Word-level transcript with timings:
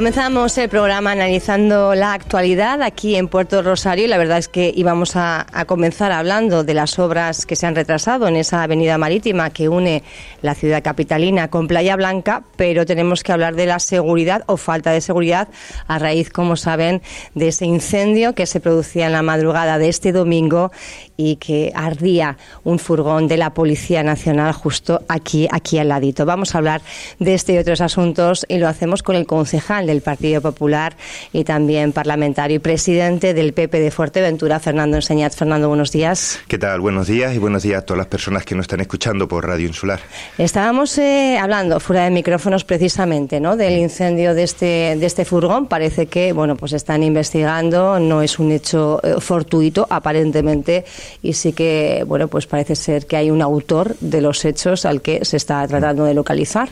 Comenzamos 0.00 0.56
el 0.56 0.70
programa 0.70 1.12
analizando 1.12 1.94
la 1.94 2.14
actualidad 2.14 2.80
aquí 2.80 3.16
en 3.16 3.28
Puerto 3.28 3.60
Rosario 3.60 4.06
y 4.06 4.08
la 4.08 4.16
verdad 4.16 4.38
es 4.38 4.48
que 4.48 4.72
íbamos 4.74 5.14
a, 5.14 5.46
comenzar 5.66 6.10
hablando 6.10 6.64
de 6.64 6.72
las 6.72 6.98
obras 6.98 7.44
que 7.44 7.54
se 7.54 7.66
han 7.66 7.74
retrasado 7.74 8.26
en 8.26 8.36
esa 8.36 8.62
avenida 8.62 8.96
marítima 8.96 9.50
que 9.50 9.68
une 9.68 10.02
la 10.40 10.54
ciudad 10.54 10.82
capitalina 10.82 11.48
con 11.48 11.68
Playa 11.68 11.96
Blanca, 11.96 12.44
pero 12.56 12.86
tenemos 12.86 13.22
que 13.22 13.32
hablar 13.32 13.56
de 13.56 13.66
la 13.66 13.78
seguridad 13.78 14.42
o 14.46 14.56
falta 14.56 14.90
de 14.90 15.02
seguridad 15.02 15.48
a 15.86 15.98
raíz, 15.98 16.30
como 16.30 16.56
saben, 16.56 17.02
de 17.34 17.48
ese 17.48 17.66
incendio 17.66 18.34
que 18.34 18.46
se 18.46 18.58
producía 18.58 19.04
en 19.04 19.12
la 19.12 19.20
madrugada 19.20 19.76
de 19.76 19.90
este 19.90 20.12
domingo 20.12 20.72
y 21.18 21.36
que 21.36 21.72
ardía 21.74 22.38
un 22.64 22.78
furgón 22.78 23.28
de 23.28 23.36
la 23.36 23.52
Policía 23.52 24.02
Nacional 24.02 24.54
justo 24.54 25.02
aquí, 25.08 25.46
aquí 25.50 25.76
al 25.76 25.88
ladito. 25.88 26.24
Vamos 26.24 26.54
a 26.54 26.58
hablar 26.58 26.80
de 27.18 27.34
este 27.34 27.52
y 27.52 27.58
otros 27.58 27.82
asuntos 27.82 28.46
y 28.48 28.56
lo 28.56 28.66
hacemos 28.66 29.02
con 29.02 29.14
el 29.14 29.26
concejal 29.26 29.89
del 29.90 30.02
Partido 30.02 30.40
Popular 30.40 30.96
y 31.32 31.44
también 31.44 31.92
parlamentario 31.92 32.56
y 32.56 32.58
presidente 32.60 33.34
del 33.34 33.52
PP 33.52 33.80
de 33.80 33.90
Fuerteventura, 33.90 34.58
Fernando 34.60 34.96
Enseñat. 34.96 35.34
Fernando, 35.34 35.68
buenos 35.68 35.92
días. 35.92 36.40
¿Qué 36.48 36.58
tal? 36.58 36.80
Buenos 36.80 37.06
días 37.06 37.34
y 37.34 37.38
buenos 37.38 37.62
días 37.62 37.82
a 37.82 37.84
todas 37.84 37.98
las 37.98 38.06
personas 38.06 38.44
que 38.44 38.54
nos 38.54 38.64
están 38.64 38.80
escuchando 38.80 39.28
por 39.28 39.46
Radio 39.46 39.66
Insular. 39.66 40.00
Estábamos 40.38 40.96
eh, 40.98 41.38
hablando 41.38 41.80
fuera 41.80 42.04
de 42.04 42.10
micrófonos 42.10 42.64
precisamente 42.64 43.40
¿no? 43.40 43.56
del 43.56 43.76
incendio 43.78 44.34
de 44.34 44.44
este, 44.44 44.96
de 44.98 45.06
este 45.06 45.24
furgón. 45.24 45.66
Parece 45.66 46.06
que 46.06 46.32
bueno, 46.32 46.56
pues 46.56 46.72
están 46.72 47.02
investigando, 47.02 47.98
no 47.98 48.22
es 48.22 48.38
un 48.38 48.52
hecho 48.52 49.00
eh, 49.02 49.20
fortuito 49.20 49.86
aparentemente 49.90 50.84
y 51.22 51.32
sí 51.32 51.52
que 51.52 52.04
bueno, 52.06 52.28
pues 52.28 52.46
parece 52.46 52.76
ser 52.76 53.06
que 53.06 53.16
hay 53.16 53.30
un 53.30 53.42
autor 53.42 53.96
de 54.00 54.20
los 54.20 54.44
hechos 54.44 54.84
al 54.86 55.02
que 55.02 55.24
se 55.24 55.36
está 55.36 55.66
tratando 55.66 56.04
de 56.04 56.14
localizar. 56.14 56.68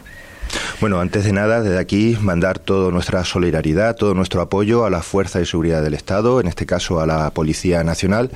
Bueno, 0.81 1.01
antes 1.01 1.25
de 1.25 1.33
nada, 1.33 1.61
desde 1.61 1.79
aquí 1.79 2.17
mandar 2.21 2.59
toda 2.59 2.93
nuestra 2.93 3.25
solidaridad, 3.25 3.97
todo 3.97 4.15
nuestro 4.15 4.41
apoyo 4.41 4.85
a 4.85 4.91
la 4.91 5.03
Fuerza 5.03 5.41
de 5.41 5.47
Seguridad 5.47 5.83
del 5.83 5.95
Estado, 5.95 6.41
en 6.41 6.47
este 6.47 6.67
caso 6.67 7.01
a 7.01 7.07
la 7.07 7.31
Policía 7.31 7.83
Nacional, 7.83 8.31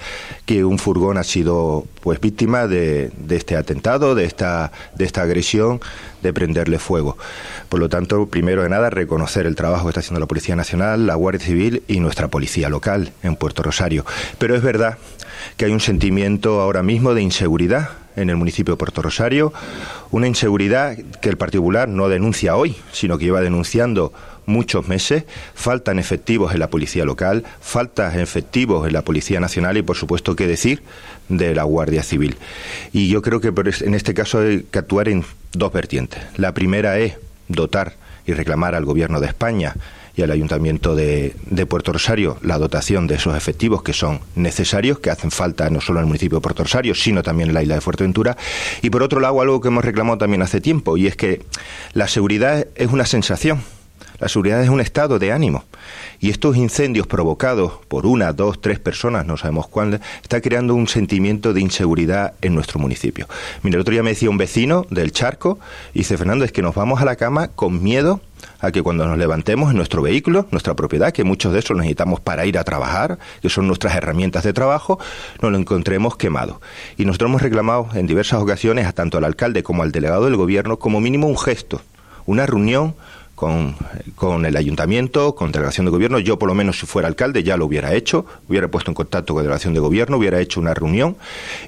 que 0.45 0.65
un 0.65 0.79
furgón 0.79 1.19
ha 1.19 1.25
sido 1.25 1.87
pues 2.01 2.21
víctima 2.21 2.67
de, 2.67 3.13
este 3.31 3.57
atentado, 3.57 4.15
de 4.15 4.25
esta, 4.25 4.73
de 4.97 5.05
esta 5.05 5.23
agresión, 5.23 5.81
de 6.23 6.33
prenderle 6.33 6.79
fuego. 6.79 7.17
Por 7.69 7.81
lo 7.81 7.89
tanto, 7.89 8.27
primero 8.27 8.65
de 8.65 8.69
nada, 8.69 8.91
reconocer 8.91 9.47
el 9.47 9.55
trabajo 9.55 9.85
que 9.85 9.91
está 9.91 10.01
haciendo 10.01 10.21
la 10.21 10.27
Policía 10.27 10.57
Nacional, 10.57 11.07
la 11.07 11.15
Guardia 11.15 11.47
Civil 11.47 11.83
y 11.87 12.01
nuestra 12.01 12.29
Policía 12.29 12.69
local 12.69 13.13
en 13.23 13.37
Puerto 13.37 13.63
Rosario. 13.63 14.05
Pero 14.39 14.57
es 14.57 14.63
verdad 14.63 14.99
que 15.57 15.67
hay 15.67 15.73
un 15.73 15.81
sentimiento 15.81 16.61
ahora 16.61 16.83
mismo 16.83 17.15
de 17.15 17.23
inseguridad 17.23 18.02
en 18.17 18.31
el 18.31 18.37
municipio 18.37 18.75
de 18.75 18.79
Puerto 18.79 19.03
Rosario, 19.03 19.53
una 20.11 20.27
inseguridad 20.27 20.97
que 21.21 21.29
el 21.29 21.37
particular 21.37 21.89
no 21.89 22.09
denuncia 22.09 22.57
hoy, 22.57 22.77
sino 22.93 23.19
que 23.19 23.27
lleva 23.27 23.41
denunciando 23.41 24.13
muchos 24.47 24.89
meses, 24.89 25.25
faltan 25.55 25.99
efectivos 25.99 26.53
en 26.53 26.61
la 26.61 26.69
policía 26.69 27.05
local, 27.05 27.45
faltan 27.61 28.19
efectivos 28.19 28.87
en 28.87 28.93
la 28.93 29.03
Policía 29.03 29.41
Nacional 29.41 29.77
y, 29.77 29.83
por 29.83 29.97
supuesto, 29.97 30.37
qué 30.37 30.47
decir 30.47 30.83
de 31.29 31.55
la 31.55 31.63
Guardia 31.63 32.03
Civil. 32.03 32.37
Y 32.93 33.09
yo 33.09 33.23
creo 33.23 33.41
que 33.41 33.53
en 33.85 33.95
este 33.95 34.15
caso 34.15 34.41
hay 34.41 34.63
que 34.71 34.79
actuar 34.79 35.09
en 35.09 35.25
dos 35.53 35.73
vertientes. 35.73 36.23
La 36.37 36.53
primera 36.53 36.99
es 36.99 37.15
dotar 37.49 37.95
y 38.27 38.33
reclamar 38.33 38.75
al 38.75 38.85
Gobierno 38.85 39.21
de 39.21 39.27
España 39.27 39.75
y 40.17 40.23
al 40.23 40.31
Ayuntamiento 40.31 40.95
de, 40.95 41.35
Puerto 41.69 41.93
Rosario 41.93 42.39
la 42.43 42.59
dotación 42.59 43.07
de 43.07 43.15
esos 43.15 43.37
efectivos 43.37 43.83
que 43.83 43.93
son 43.93 44.21
necesarios, 44.35 44.99
que 44.99 45.11
hacen 45.11 45.31
falta 45.31 45.71
no 45.71 45.81
solo 45.81 46.01
en 46.01 46.05
el 46.05 46.07
municipio 46.09 46.39
de 46.39 46.43
Puerto 46.43 46.65
Rosario, 46.65 46.95
sino 46.95 47.23
también 47.23 47.49
en 47.49 47.55
la 47.55 47.63
isla 47.63 47.77
de 47.77 47.81
Fuerteventura. 47.81 48.37
Y 48.83 48.91
por 48.91 49.03
otro 49.03 49.21
lado, 49.21 49.41
algo 49.41 49.61
que 49.61 49.69
hemos 49.69 49.85
reclamado 49.85 50.19
también 50.19 50.43
hace 50.43 50.61
tiempo, 50.61 50.97
y 50.97 51.07
es 51.07 51.17
que 51.17 51.43
la 51.95 52.09
seguridad 52.09 52.67
es 52.75 52.91
una 52.91 53.07
sensación. 53.07 53.63
La 54.23 54.29
seguridad 54.29 54.63
es 54.63 54.69
un 54.69 54.81
estado 54.81 55.19
de 55.19 55.33
ánimo. 55.33 55.65
Y 56.21 56.31
estos 56.31 56.57
incendios 56.57 57.09
provocados 57.09 57.73
por 57.89 58.07
una, 58.07 58.33
dos, 58.33 58.61
tres 58.61 58.79
personas, 58.79 59.27
no 59.27 59.37
sabemos 59.37 59.67
cuáles, 59.67 60.01
está 60.23 60.41
creando 60.41 60.77
un 60.77 60.87
sentimiento 60.87 61.53
de 61.53 61.61
inseguridad 61.61 62.35
en 62.41 62.55
nuestro 62.55 62.79
municipio. 62.79 63.27
Mira, 63.65 63.75
el 63.75 63.81
otro 63.81 63.91
día 63.91 64.05
me 64.05 64.11
decía 64.11 64.31
un 64.31 64.39
vecino 64.39 64.87
del 64.91 65.11
charco, 65.11 65.59
y 65.93 65.99
dice, 65.99 66.17
Fernando, 66.17 66.45
es 66.45 66.53
que 66.53 66.63
nos 66.63 66.77
vamos 66.77 67.03
a 67.03 67.05
la 67.05 67.17
cama 67.17 67.49
con 67.49 67.83
miedo 67.83 68.21
a 68.61 68.71
que 68.71 68.81
cuando 68.81 69.09
nos 69.09 69.19
levantemos 69.19 69.73
en 69.73 69.77
nuestro 69.77 70.03
vehículo, 70.03 70.47
nuestra 70.53 70.75
propiedad, 70.75 71.11
que 71.11 71.25
muchos 71.25 71.53
de 71.53 71.59
esos 71.59 71.77
necesitamos 71.77 72.21
para 72.21 72.47
ir 72.47 72.59
a 72.59 72.63
trabajar, 72.63 73.19
que 73.41 73.49
son 73.49 73.67
nuestras 73.67 73.97
herramientas 73.97 74.45
de 74.45 74.53
trabajo, 74.53 75.01
nos 75.41 75.51
lo 75.51 75.59
encontremos 75.59 76.17
quemado. 76.17 76.61
Y 76.97 77.07
nosotros 77.07 77.29
hemos 77.29 77.43
reclamado 77.43 77.89
en 77.95 78.07
diversas 78.07 78.41
ocasiones 78.41 78.87
a 78.87 78.93
tanto 78.93 79.19
al 79.19 79.25
alcalde 79.25 79.65
como 79.65 79.83
al 79.83 79.91
delegado 79.91 80.27
del 80.27 80.37
gobierno 80.37 80.79
como 80.79 81.01
mínimo 81.01 81.27
un 81.27 81.37
gesto, 81.37 81.81
una 82.25 82.47
reunión 82.47 82.95
con, 83.35 84.45
el 84.45 84.57
ayuntamiento, 84.57 85.35
con 85.35 85.51
delegación 85.51 85.87
de 85.87 85.91
gobierno. 85.91 86.19
Yo, 86.19 86.39
por 86.39 86.49
lo 86.49 86.55
menos, 86.55 86.79
si 86.79 86.87
fuera 86.87 87.09
alcalde, 87.09 87.43
ya 87.43 87.57
lo 87.57 87.67
hubiera 87.67 87.93
hecho, 87.95 88.25
hubiera 88.49 88.69
puesto 88.69 88.91
en 88.91 88.95
contacto 88.95 89.35
con 89.35 89.43
delegación 89.43 89.75
de 89.75 89.81
gobierno, 89.81 90.17
hubiera 90.17 90.39
hecho 90.39 90.61
una 90.61 90.75
reunión 90.75 91.17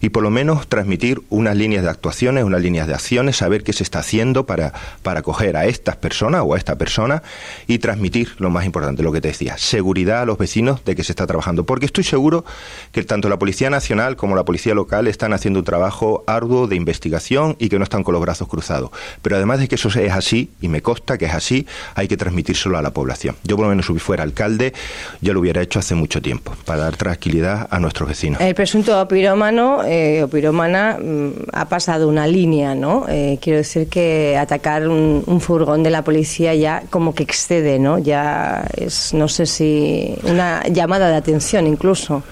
y, 0.00 0.10
por 0.10 0.22
lo 0.22 0.30
menos, 0.30 0.68
transmitir 0.68 1.22
unas 1.30 1.56
líneas 1.56 1.82
de 1.82 1.90
actuaciones, 1.90 2.44
unas 2.44 2.62
líneas 2.62 2.86
de 2.86 2.94
acciones, 2.94 3.36
saber 3.36 3.64
qué 3.64 3.72
se 3.72 3.82
está 3.82 4.00
haciendo 4.00 4.46
para, 4.46 4.72
para 5.02 5.20
acoger 5.20 5.56
a 5.56 5.66
estas 5.66 5.96
personas 5.96 6.42
o 6.44 6.54
a 6.54 6.58
esta 6.58 6.76
persona 6.76 7.22
y 7.66 7.78
transmitir 7.78 8.34
lo 8.38 8.50
más 8.50 8.64
importante, 8.66 9.02
lo 9.02 9.12
que 9.12 9.20
te 9.20 9.28
decía, 9.28 9.58
seguridad 9.58 10.22
a 10.22 10.26
los 10.26 10.38
vecinos 10.38 10.84
de 10.84 10.94
que 10.94 11.02
se 11.02 11.12
está 11.12 11.26
trabajando. 11.26 11.64
Porque 11.64 11.86
estoy 11.86 12.04
seguro 12.04 12.44
que 12.92 13.02
tanto 13.02 13.28
la 13.28 13.38
Policía 13.38 13.70
Nacional 13.70 14.16
como 14.16 14.36
la 14.36 14.44
Policía 14.44 14.74
Local 14.74 15.08
están 15.08 15.32
haciendo 15.32 15.60
un 15.60 15.64
trabajo 15.64 16.22
arduo 16.26 16.68
de 16.68 16.76
investigación 16.76 17.56
y 17.58 17.68
que 17.68 17.78
no 17.78 17.84
están 17.84 18.04
con 18.04 18.12
los 18.12 18.22
brazos 18.22 18.48
cruzados. 18.48 18.90
Pero 19.22 19.36
además 19.36 19.58
de 19.58 19.68
que 19.68 19.74
eso 19.74 19.88
es 19.88 20.12
así, 20.12 20.50
y 20.60 20.68
me 20.68 20.82
consta 20.82 21.18
que 21.18 21.26
es 21.26 21.34
así, 21.34 21.53
hay 21.94 22.08
que 22.08 22.16
transmitírselo 22.16 22.78
a 22.78 22.82
la 22.82 22.90
población. 22.90 23.36
Yo 23.44 23.56
por 23.56 23.64
lo 23.66 23.70
menos 23.70 23.86
si 23.86 23.98
fuera 23.98 24.22
alcalde, 24.22 24.72
ya 25.20 25.32
lo 25.32 25.40
hubiera 25.40 25.62
hecho 25.62 25.78
hace 25.78 25.94
mucho 25.94 26.20
tiempo, 26.20 26.54
para 26.64 26.84
dar 26.84 26.96
tranquilidad 26.96 27.68
a 27.70 27.78
nuestros 27.78 28.08
vecinos. 28.08 28.40
El 28.40 28.54
presunto 28.54 29.06
pirómano 29.08 29.82
eh, 29.84 30.22
o 30.22 30.28
piromana 30.28 30.98
mm, 31.00 31.30
ha 31.52 31.68
pasado 31.68 32.08
una 32.08 32.26
línea, 32.26 32.74
¿no? 32.74 33.06
Eh, 33.08 33.38
quiero 33.40 33.58
decir 33.58 33.88
que 33.88 34.36
atacar 34.36 34.88
un, 34.88 35.22
furgón 35.40 35.82
de 35.82 35.90
la 35.90 36.02
policía 36.02 36.54
ya 36.54 36.84
como 36.90 37.14
que 37.14 37.22
excede, 37.22 37.78
¿no? 37.78 37.98
Ya 37.98 38.66
es, 38.76 39.12
no 39.12 39.28
sé 39.28 39.46
si 39.46 40.14
una 40.22 40.62
llamada 40.68 41.08
de 41.08 41.16
atención 41.16 41.66
incluso. 41.66 42.22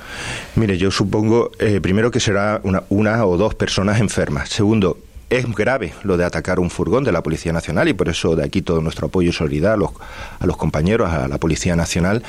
Mire, 0.54 0.78
yo 0.78 0.90
supongo, 0.90 1.50
eh, 1.58 1.80
primero 1.80 2.10
que 2.10 2.20
será 2.20 2.60
una, 2.62 2.84
una 2.88 3.26
o 3.26 3.36
dos 3.36 3.54
personas 3.54 4.00
enfermas. 4.00 4.48
Segundo, 4.48 4.96
es 5.32 5.46
grave 5.54 5.94
lo 6.02 6.18
de 6.18 6.24
atacar 6.24 6.60
un 6.60 6.68
furgón 6.68 7.04
de 7.04 7.12
la 7.12 7.22
Policía 7.22 7.52
Nacional 7.54 7.88
y 7.88 7.94
por 7.94 8.10
eso 8.10 8.36
de 8.36 8.44
aquí 8.44 8.60
todo 8.60 8.82
nuestro 8.82 9.06
apoyo 9.06 9.30
y 9.30 9.32
solidaridad 9.32 9.72
a 9.74 9.76
los, 9.76 9.90
a 10.38 10.46
los 10.46 10.58
compañeros, 10.58 11.10
a 11.10 11.26
la 11.26 11.38
Policía 11.38 11.74
Nacional, 11.74 12.22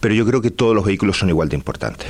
pero 0.00 0.14
yo 0.14 0.24
creo 0.24 0.40
que 0.40 0.50
todos 0.50 0.74
los 0.74 0.84
vehículos 0.84 1.18
son 1.18 1.28
igual 1.28 1.50
de 1.50 1.56
importantes. 1.56 2.08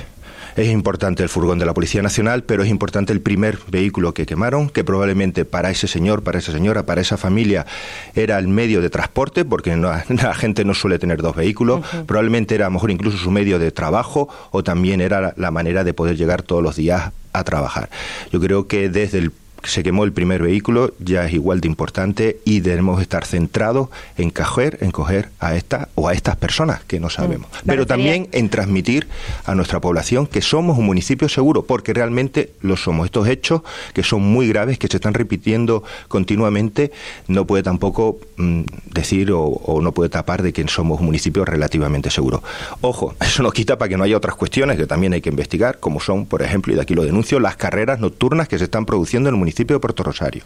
Es 0.54 0.68
importante 0.68 1.22
el 1.22 1.28
furgón 1.28 1.58
de 1.58 1.66
la 1.66 1.74
Policía 1.74 2.02
Nacional, 2.02 2.42
pero 2.42 2.62
es 2.62 2.68
importante 2.68 3.12
el 3.12 3.20
primer 3.20 3.58
vehículo 3.68 4.14
que 4.14 4.26
quemaron, 4.26 4.68
que 4.68 4.82
probablemente 4.82 5.44
para 5.44 5.70
ese 5.70 5.86
señor, 5.86 6.22
para 6.22 6.38
esa 6.38 6.52
señora, 6.52 6.84
para 6.84 7.00
esa 7.00 7.16
familia 7.16 7.64
era 8.14 8.38
el 8.38 8.48
medio 8.48 8.80
de 8.80 8.90
transporte, 8.90 9.44
porque 9.44 9.76
la 9.76 10.34
gente 10.34 10.64
no 10.64 10.74
suele 10.74 10.98
tener 10.98 11.20
dos 11.20 11.34
vehículos, 11.34 11.84
probablemente 12.06 12.54
era 12.54 12.66
a 12.66 12.68
lo 12.68 12.74
mejor 12.74 12.90
incluso 12.90 13.18
su 13.18 13.30
medio 13.30 13.58
de 13.58 13.70
trabajo 13.70 14.28
o 14.50 14.62
también 14.64 15.00
era 15.00 15.32
la 15.36 15.50
manera 15.50 15.84
de 15.84 15.94
poder 15.94 16.16
llegar 16.16 16.42
todos 16.42 16.62
los 16.62 16.76
días 16.76 17.12
a 17.32 17.44
trabajar. 17.44 17.90
Yo 18.32 18.40
creo 18.40 18.66
que 18.66 18.88
desde 18.88 19.18
el 19.18 19.32
se 19.64 19.82
quemó 19.82 20.04
el 20.04 20.12
primer 20.12 20.42
vehículo 20.42 20.94
ya 20.98 21.26
es 21.26 21.32
igual 21.32 21.60
de 21.60 21.68
importante 21.68 22.38
y 22.44 22.60
debemos 22.60 23.00
estar 23.00 23.24
centrados 23.24 23.88
en 24.16 24.30
coger, 24.30 24.78
en 24.80 24.90
coger 24.90 25.30
a 25.40 25.56
esta 25.56 25.88
o 25.94 26.08
a 26.08 26.12
estas 26.12 26.36
personas 26.36 26.84
que 26.84 27.00
no 27.00 27.10
sabemos. 27.10 27.48
Mm. 27.48 27.66
Pero 27.66 27.86
también 27.86 28.28
en 28.32 28.48
transmitir 28.48 29.08
a 29.44 29.54
nuestra 29.54 29.80
población 29.80 30.26
que 30.26 30.42
somos 30.42 30.78
un 30.78 30.86
municipio 30.86 31.28
seguro, 31.28 31.64
porque 31.64 31.92
realmente 31.92 32.50
lo 32.60 32.76
somos. 32.76 33.06
Estos 33.06 33.28
hechos 33.28 33.62
que 33.94 34.02
son 34.02 34.22
muy 34.22 34.48
graves, 34.48 34.78
que 34.78 34.88
se 34.88 34.96
están 34.96 35.14
repitiendo 35.14 35.82
continuamente, 36.08 36.92
no 37.26 37.46
puede 37.46 37.62
tampoco 37.62 38.18
mm, 38.36 38.62
decir 38.92 39.32
o, 39.32 39.42
o, 39.42 39.80
no 39.80 39.92
puede 39.92 40.10
tapar 40.10 40.42
de 40.42 40.52
que 40.52 40.66
somos 40.68 41.00
un 41.00 41.06
municipio 41.06 41.44
relativamente 41.44 42.10
seguro. 42.10 42.42
Ojo, 42.80 43.14
eso 43.20 43.42
no 43.42 43.50
quita 43.50 43.78
para 43.78 43.88
que 43.88 43.96
no 43.96 44.04
haya 44.04 44.16
otras 44.16 44.34
cuestiones 44.36 44.76
que 44.76 44.86
también 44.86 45.12
hay 45.12 45.20
que 45.20 45.30
investigar, 45.30 45.78
como 45.78 46.00
son, 46.00 46.26
por 46.26 46.42
ejemplo, 46.42 46.72
y 46.72 46.76
de 46.76 46.82
aquí 46.82 46.94
lo 46.94 47.04
denuncio, 47.04 47.40
las 47.40 47.56
carreras 47.56 48.00
nocturnas 48.00 48.48
que 48.48 48.58
se 48.58 48.64
están 48.64 48.86
produciendo 48.86 49.28
en 49.28 49.34
el 49.34 49.38
municipio 49.38 49.47
municipio 49.48 49.76
de 49.76 49.80
Puerto 49.80 50.02
Rosario, 50.02 50.42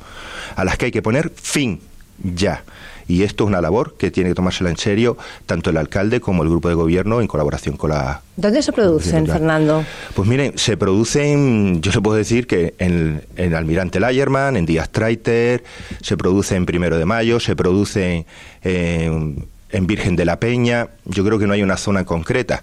a 0.55 0.65
las 0.65 0.79
que 0.79 0.87
hay 0.87 0.93
que 0.93 1.03
poner 1.03 1.33
fin 1.35 1.81
ya. 2.23 2.63
Y 3.09 3.25
esto 3.25 3.45
es 3.45 3.49
una 3.49 3.61
labor 3.61 3.97
que 3.99 4.13
tiene 4.13 4.31
que 4.31 4.37
tomársela 4.37 4.71
en 4.71 4.77
serio 4.77 5.19
tanto 5.45 5.71
el 5.71 5.77
alcalde 5.77 6.21
como 6.21 6.45
el 6.45 6.49
grupo 6.49 6.69
de 6.69 6.75
gobierno 6.75 7.21
en 7.21 7.27
colaboración 7.27 7.77
con 7.77 7.91
la... 7.91 8.23
¿Dónde 8.37 8.63
se 8.63 8.73
producen, 8.73 9.27
Fernando? 9.27 9.85
Pues 10.15 10.29
miren, 10.29 10.57
se 10.57 10.77
producen, 10.77 11.83
yo 11.83 11.91
le 11.91 12.01
puedo 12.01 12.17
decir 12.17 12.47
que 12.47 12.75
en, 12.79 13.25
en 13.37 13.55
Almirante 13.55 13.99
Layerman, 13.99 14.57
en 14.57 14.67
Díaz 14.67 14.89
Traiter, 14.91 15.65
se 16.01 16.17
produce 16.17 16.55
en 16.55 16.65
Primero 16.65 16.97
de 16.97 17.05
Mayo, 17.05 17.41
se 17.41 17.57
produce 17.57 18.25
en, 18.63 19.47
en 19.71 19.87
Virgen 19.89 20.15
de 20.15 20.25
la 20.25 20.39
Peña, 20.39 20.87
yo 21.05 21.25
creo 21.25 21.41
que 21.41 21.49
no 21.49 21.55
hay 21.55 21.63
una 21.65 21.77
zona 21.77 22.05
concreta 22.05 22.63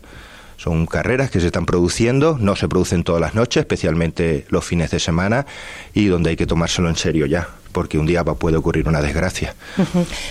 Son 0.60 0.86
carreras 0.88 1.32
que 1.32 1.40
se 1.40 1.46
están 1.46 1.66
produciendo, 1.66 2.38
no 2.38 2.58
se 2.58 2.68
producen 2.68 3.06
todas 3.06 3.22
las 3.22 3.34
noches, 3.34 3.62
especialmente 3.62 4.46
los 4.50 4.66
fines 4.66 4.92
de 4.92 5.00
semana, 5.00 5.46
y 5.94 6.08
donde 6.08 6.32
hay 6.32 6.36
que 6.36 6.46
tomárselo 6.46 6.90
en 6.90 6.98
serio 6.98 7.26
ya, 7.28 7.48
porque 7.72 7.98
un 7.98 8.06
día 8.06 8.26
puede 8.26 8.58
ocurrir 8.58 8.86
una 8.90 9.02
desgracia. 9.02 9.56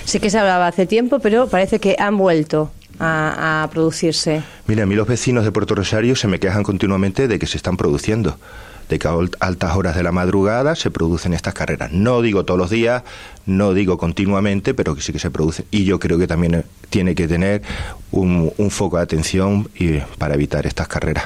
Sí 0.05 0.21
que 0.21 0.29
se 0.29 0.39
hablaba 0.39 0.67
hace 0.67 0.85
tiempo, 0.85 1.19
pero 1.19 1.49
parece 1.49 1.79
que 1.79 1.97
han 1.99 2.19
vuelto 2.19 2.71
a, 2.99 3.63
a 3.63 3.71
producirse. 3.71 4.43
Mira, 4.67 4.83
a 4.83 4.87
mí 4.87 4.95
los 4.95 5.09
vecinos 5.09 5.45
de 5.45 5.51
Puerto 5.51 5.75
Rosario 5.75 6.15
se 6.15 6.29
me 6.29 6.39
quejan 6.39 6.63
continuamente 6.63 7.27
de 7.27 7.39
que 7.39 7.47
se 7.47 7.57
están 7.57 7.79
produciendo 7.79 8.37
de 8.89 8.99
que 8.99 9.09
a 9.09 9.13
altas 9.41 9.77
horas 9.77 9.97
de 9.97 10.03
la 10.03 10.13
madrugada 10.13 10.75
se 10.75 10.91
producen 10.91 11.35
estas 11.35 11.55
carreras. 11.55 11.93
No 11.93 12.23
digo 12.23 12.45
todos 12.45 12.59
los 12.59 12.71
días, 12.71 13.03
no 13.49 13.73
digo 13.73 13.97
continuamente, 13.97 14.75
pero 14.75 14.95
que 14.95 15.01
sí 15.01 15.13
que 15.13 15.19
se 15.19 15.31
producen. 15.31 15.65
Y 15.71 15.85
yo 15.85 15.99
creo 15.99 16.19
que 16.19 16.27
también 16.27 16.55
eh, 16.55 16.63
tiene 16.91 17.15
que 17.15 17.27
tener 17.27 17.63
un, 18.11 18.53
foco 18.71 18.99
de 18.99 19.03
atención 19.03 19.69
y, 19.75 19.99
para 20.19 20.35
evitar 20.35 20.67
estas 20.67 20.87
carreras. 20.87 21.25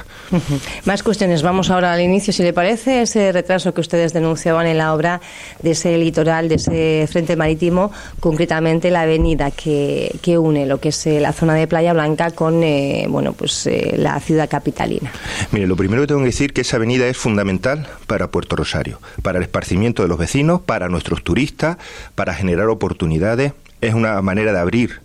Más 0.85 1.03
cuestiones. 1.03 1.41
Vamos 1.41 1.69
ahora 1.69 1.93
al 1.93 2.01
inicio, 2.01 2.31
si 2.31 2.41
le 2.41 2.53
parece, 2.53 3.01
ese 3.01 3.31
retraso 3.31 3.73
que 3.73 3.81
ustedes 3.81 4.13
denunciaban 4.13 4.65
en 4.67 4.77
la 4.77 4.93
obra 4.93 5.19
de 5.61 5.71
ese 5.71 5.97
litoral, 5.97 6.47
de 6.47 6.55
ese 6.55 7.07
frente 7.11 7.35
marítimo, 7.35 7.91
concretamente 8.21 8.89
la 8.89 9.01
avenida 9.01 9.51
que, 9.51 10.15
que 10.21 10.37
une 10.37 10.65
lo 10.65 10.79
que 10.79 10.89
es 10.89 11.05
eh, 11.05 11.19
la 11.19 11.33
zona 11.33 11.53
de 11.55 11.67
Playa 11.67 11.91
Blanca 11.93 12.31
con 12.31 12.63
eh, 12.63 13.05
bueno 13.09 13.33
pues 13.33 13.69
la 13.97 14.19
ciudad 14.21 14.49
capitalina. 14.49 15.11
Mire, 15.51 15.67
lo 15.67 15.75
primero 15.75 16.01
que 16.01 16.07
tengo 16.07 16.21
que 16.21 16.27
decir 16.27 16.51
es 16.51 16.53
que 16.53 16.61
esa 16.61 16.77
avenida 16.77 17.07
es 17.07 17.17
fundamental 17.17 17.87
para 18.07 18.31
Puerto 18.31 18.55
Rosario, 18.55 18.99
para 19.21 19.39
el 19.39 19.43
esparcimiento 19.43 20.01
de 20.01 20.07
los 20.07 20.17
vecinos, 20.17 20.61
para 20.61 20.87
nuestros 20.87 21.23
turistas, 21.23 21.77
para 22.15 22.33
generar 22.33 22.67
oportunidades. 22.67 23.53
Es 23.81 23.93
una 23.93 24.21
manera 24.21 24.53
de 24.53 24.59
abrir 24.59 25.01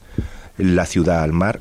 la 0.57 0.87
ciudad 0.87 1.23
al 1.23 1.33
mar. 1.33 1.61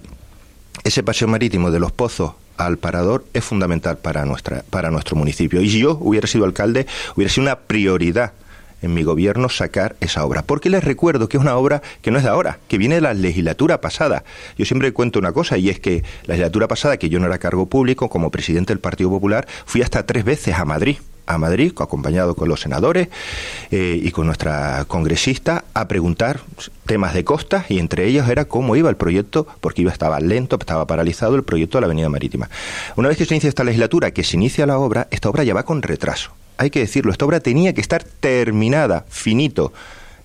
Ese 0.84 1.04
paseo 1.04 1.28
marítimo 1.28 1.72
de 1.72 1.80
los 1.80 1.92
pozos 1.92 2.34
al 2.58 2.78
parador 2.78 3.26
es 3.34 3.44
fundamental 3.44 3.98
para, 3.98 4.26
nuestra, 4.26 4.64
para 4.70 4.90
nuestro 4.90 5.16
municipio. 5.16 5.62
Y 5.62 5.70
si 5.70 5.80
yo 5.80 5.98
hubiera 6.02 6.28
sido 6.28 6.46
alcalde, 6.46 6.88
hubiera 7.16 7.32
sido 7.32 7.44
una 7.44 7.60
prioridad 7.60 8.34
en 8.82 8.94
mi 8.94 9.04
gobierno 9.04 9.50
sacar 9.50 9.96
esa 10.02 10.26
obra. 10.26 10.44
Porque 10.44 10.70
les 10.70 10.84
recuerdo 10.84 11.30
que 11.30 11.38
es 11.38 11.42
una 11.42 11.56
obra 11.56 11.82
que 12.02 12.12
no 12.12 12.18
es 12.18 12.24
de 12.24 12.30
ahora, 12.30 12.60
que 12.68 12.78
viene 12.78 12.96
de 12.96 13.02
la 13.02 13.14
legislatura 13.14 13.82
pasada. 13.82 14.24
Yo 14.58 14.66
siempre 14.66 14.92
cuento 14.94 15.20
una 15.20 15.32
cosa, 15.32 15.58
y 15.58 15.70
es 15.70 15.80
que 15.80 16.04
la 16.26 16.34
legislatura 16.36 16.68
pasada, 16.68 16.98
que 16.98 17.10
yo 17.10 17.20
no 17.20 17.26
era 17.26 17.40
cargo 17.40 17.68
público, 17.68 18.10
como 18.10 18.30
presidente 18.32 18.74
del 18.74 18.80
Partido 18.80 19.10
Popular, 19.10 19.48
fui 19.66 19.82
hasta 19.82 20.06
tres 20.06 20.24
veces 20.24 20.56
a 20.56 20.66
Madrid 20.66 20.98
a 21.28 21.38
Madrid, 21.38 21.74
acompañado 21.80 22.36
con 22.36 22.50
los 22.50 22.62
senadores 22.62 23.10
eh, 23.70 24.00
y 24.02 24.12
con 24.12 24.26
nuestra 24.26 24.86
congresista, 24.88 25.66
a 25.74 25.88
preguntar 25.88 26.40
temas 26.86 27.14
de 27.14 27.24
costas 27.24 27.70
y 27.70 27.80
entre 27.80 28.06
ellos 28.06 28.28
era 28.30 28.46
cómo 28.46 28.76
iba 28.76 28.90
el 28.90 28.98
proyecto, 28.98 29.46
porque 29.62 29.84
iba 29.84 29.92
estaba 29.92 30.20
lento, 30.20 30.58
estaba 30.60 30.88
paralizado 30.88 31.36
el 31.36 31.44
proyecto 31.44 31.78
de 31.78 31.82
la 31.82 31.86
Avenida 31.86 32.10
Marítima. 32.10 32.50
Una 32.96 33.10
vez 33.10 33.18
que 33.18 33.26
se 33.26 33.36
inicia 33.36 33.50
esta 33.50 33.64
legislatura, 33.64 34.12
que 34.12 34.24
se 34.24 34.38
inicia 34.38 34.66
la 34.66 34.80
obra, 34.80 35.08
esta 35.12 35.30
obra 35.30 35.44
ya 35.44 35.54
va 35.54 35.64
con 35.64 35.82
retraso 35.82 36.32
hay 36.58 36.70
que 36.70 36.80
decirlo, 36.80 37.12
esta 37.12 37.26
obra 37.26 37.40
tenía 37.40 37.74
que 37.74 37.82
estar 37.82 38.04
terminada, 38.04 39.06
finito, 39.10 39.74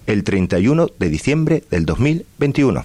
el 0.06 0.24
31 0.24 0.88
de 0.98 1.08
diciembre 1.08 1.62
del 1.70 1.86
2021. 1.86 2.84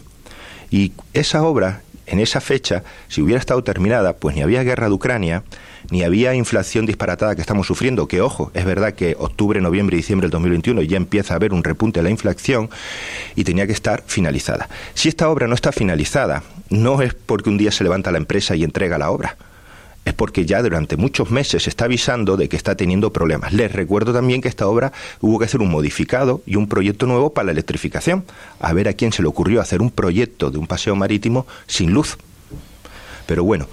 Y 0.69 0.91
esa 1.13 1.43
obra, 1.43 1.81
en 2.05 2.19
esa 2.19 2.41
fecha, 2.41 2.83
si 3.07 3.21
hubiera 3.21 3.39
estado 3.39 3.63
terminada, 3.63 4.13
pues 4.17 4.35
ni 4.35 4.41
había 4.41 4.63
guerra 4.63 4.87
de 4.87 4.93
Ucrania, 4.93 5.43
ni 5.89 6.03
había 6.03 6.33
inflación 6.33 6.85
disparatada 6.85 7.35
que 7.35 7.41
estamos 7.41 7.67
sufriendo, 7.67 8.07
que 8.07 8.21
ojo, 8.21 8.51
es 8.53 8.65
verdad 8.65 8.93
que 8.93 9.15
octubre, 9.17 9.61
noviembre 9.61 9.95
y 9.95 9.99
diciembre 9.99 10.25
del 10.25 10.31
2021 10.31 10.81
ya 10.83 10.97
empieza 10.97 11.33
a 11.33 11.37
haber 11.37 11.53
un 11.53 11.63
repunte 11.63 11.99
de 11.99 12.03
la 12.03 12.09
inflación 12.09 12.69
y 13.35 13.43
tenía 13.43 13.67
que 13.67 13.73
estar 13.73 14.03
finalizada. 14.05 14.69
Si 14.93 15.09
esta 15.09 15.29
obra 15.29 15.47
no 15.47 15.55
está 15.55 15.71
finalizada, 15.71 16.43
no 16.69 17.01
es 17.01 17.13
porque 17.13 17.49
un 17.49 17.57
día 17.57 17.71
se 17.71 17.83
levanta 17.83 18.11
la 18.11 18.17
empresa 18.17 18.55
y 18.55 18.63
entrega 18.63 18.97
la 18.97 19.11
obra 19.11 19.37
es 20.07 20.13
porque 20.13 20.45
ya 20.45 20.61
durante 20.61 20.95
muchos 20.95 21.31
meses 21.31 21.63
se 21.63 21.69
está 21.69 21.85
avisando 21.85 22.37
de 22.37 22.47
que 22.47 22.55
está 22.55 22.75
teniendo 22.75 23.11
problemas. 23.11 23.51
Les 23.53 23.71
recuerdo 23.71 24.13
también 24.13 24.41
que 24.41 24.47
esta 24.47 24.67
obra 24.67 24.93
hubo 25.19 25.37
que 25.37 25.45
hacer 25.45 25.59
un 25.59 25.69
modificado 25.69 26.41
y 26.45 26.55
un 26.55 26.67
proyecto 26.67 27.05
nuevo 27.05 27.33
para 27.33 27.47
la 27.47 27.51
electrificación. 27.51 28.23
A 28.59 28.73
ver 28.73 28.87
a 28.87 28.93
quién 28.93 29.11
se 29.11 29.21
le 29.21 29.27
ocurrió 29.27 29.59
hacer 29.59 29.81
un 29.81 29.91
proyecto 29.91 30.49
de 30.49 30.57
un 30.57 30.67
paseo 30.67 30.95
marítimo 30.95 31.45
sin 31.67 31.91
luz. 31.91 32.17
Pero 33.25 33.43
bueno, 33.43 33.67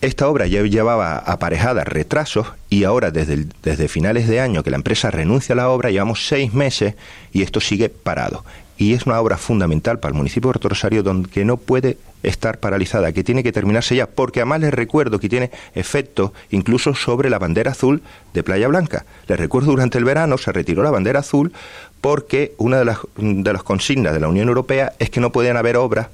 esta 0.00 0.28
obra 0.28 0.46
ya 0.46 0.62
llevaba 0.62 1.18
aparejada 1.18 1.84
retrasos 1.84 2.48
y 2.70 2.84
ahora 2.84 3.10
desde, 3.10 3.46
desde 3.62 3.88
finales 3.88 4.28
de 4.28 4.40
año 4.40 4.62
que 4.62 4.70
la 4.70 4.76
empresa 4.76 5.10
renuncia 5.10 5.54
a 5.54 5.56
la 5.56 5.68
obra 5.70 5.90
llevamos 5.90 6.26
seis 6.26 6.54
meses 6.54 6.94
y 7.32 7.42
esto 7.42 7.60
sigue 7.60 7.88
parado 7.88 8.44
y 8.78 8.94
es 8.94 9.06
una 9.06 9.20
obra 9.20 9.36
fundamental 9.36 9.98
para 9.98 10.12
el 10.12 10.16
municipio 10.16 10.48
de 10.48 10.52
Puerto 10.52 10.68
Rosario 10.68 11.02
donde 11.02 11.44
no 11.44 11.56
puede 11.56 11.98
estar 12.22 12.58
paralizada, 12.58 13.12
que 13.12 13.24
tiene 13.24 13.42
que 13.42 13.52
terminarse 13.52 13.96
ya, 13.96 14.06
porque 14.06 14.40
además 14.40 14.60
les 14.60 14.72
recuerdo 14.72 15.18
que 15.18 15.28
tiene 15.28 15.50
efecto 15.74 16.32
incluso 16.50 16.94
sobre 16.94 17.28
la 17.28 17.38
bandera 17.38 17.72
azul 17.72 18.02
de 18.34 18.42
Playa 18.42 18.68
Blanca. 18.68 19.04
Les 19.26 19.38
recuerdo 19.38 19.72
durante 19.72 19.98
el 19.98 20.04
verano 20.04 20.38
se 20.38 20.52
retiró 20.52 20.82
la 20.82 20.90
bandera 20.90 21.20
azul 21.20 21.52
porque 22.00 22.54
una 22.58 22.78
de 22.78 22.84
las, 22.84 22.98
de 23.16 23.52
las 23.52 23.64
consignas 23.64 24.14
de 24.14 24.20
la 24.20 24.28
Unión 24.28 24.48
Europea 24.48 24.92
es 25.00 25.10
que 25.10 25.20
no 25.20 25.32
podían 25.32 25.56
haber 25.56 25.76
obras 25.76 26.08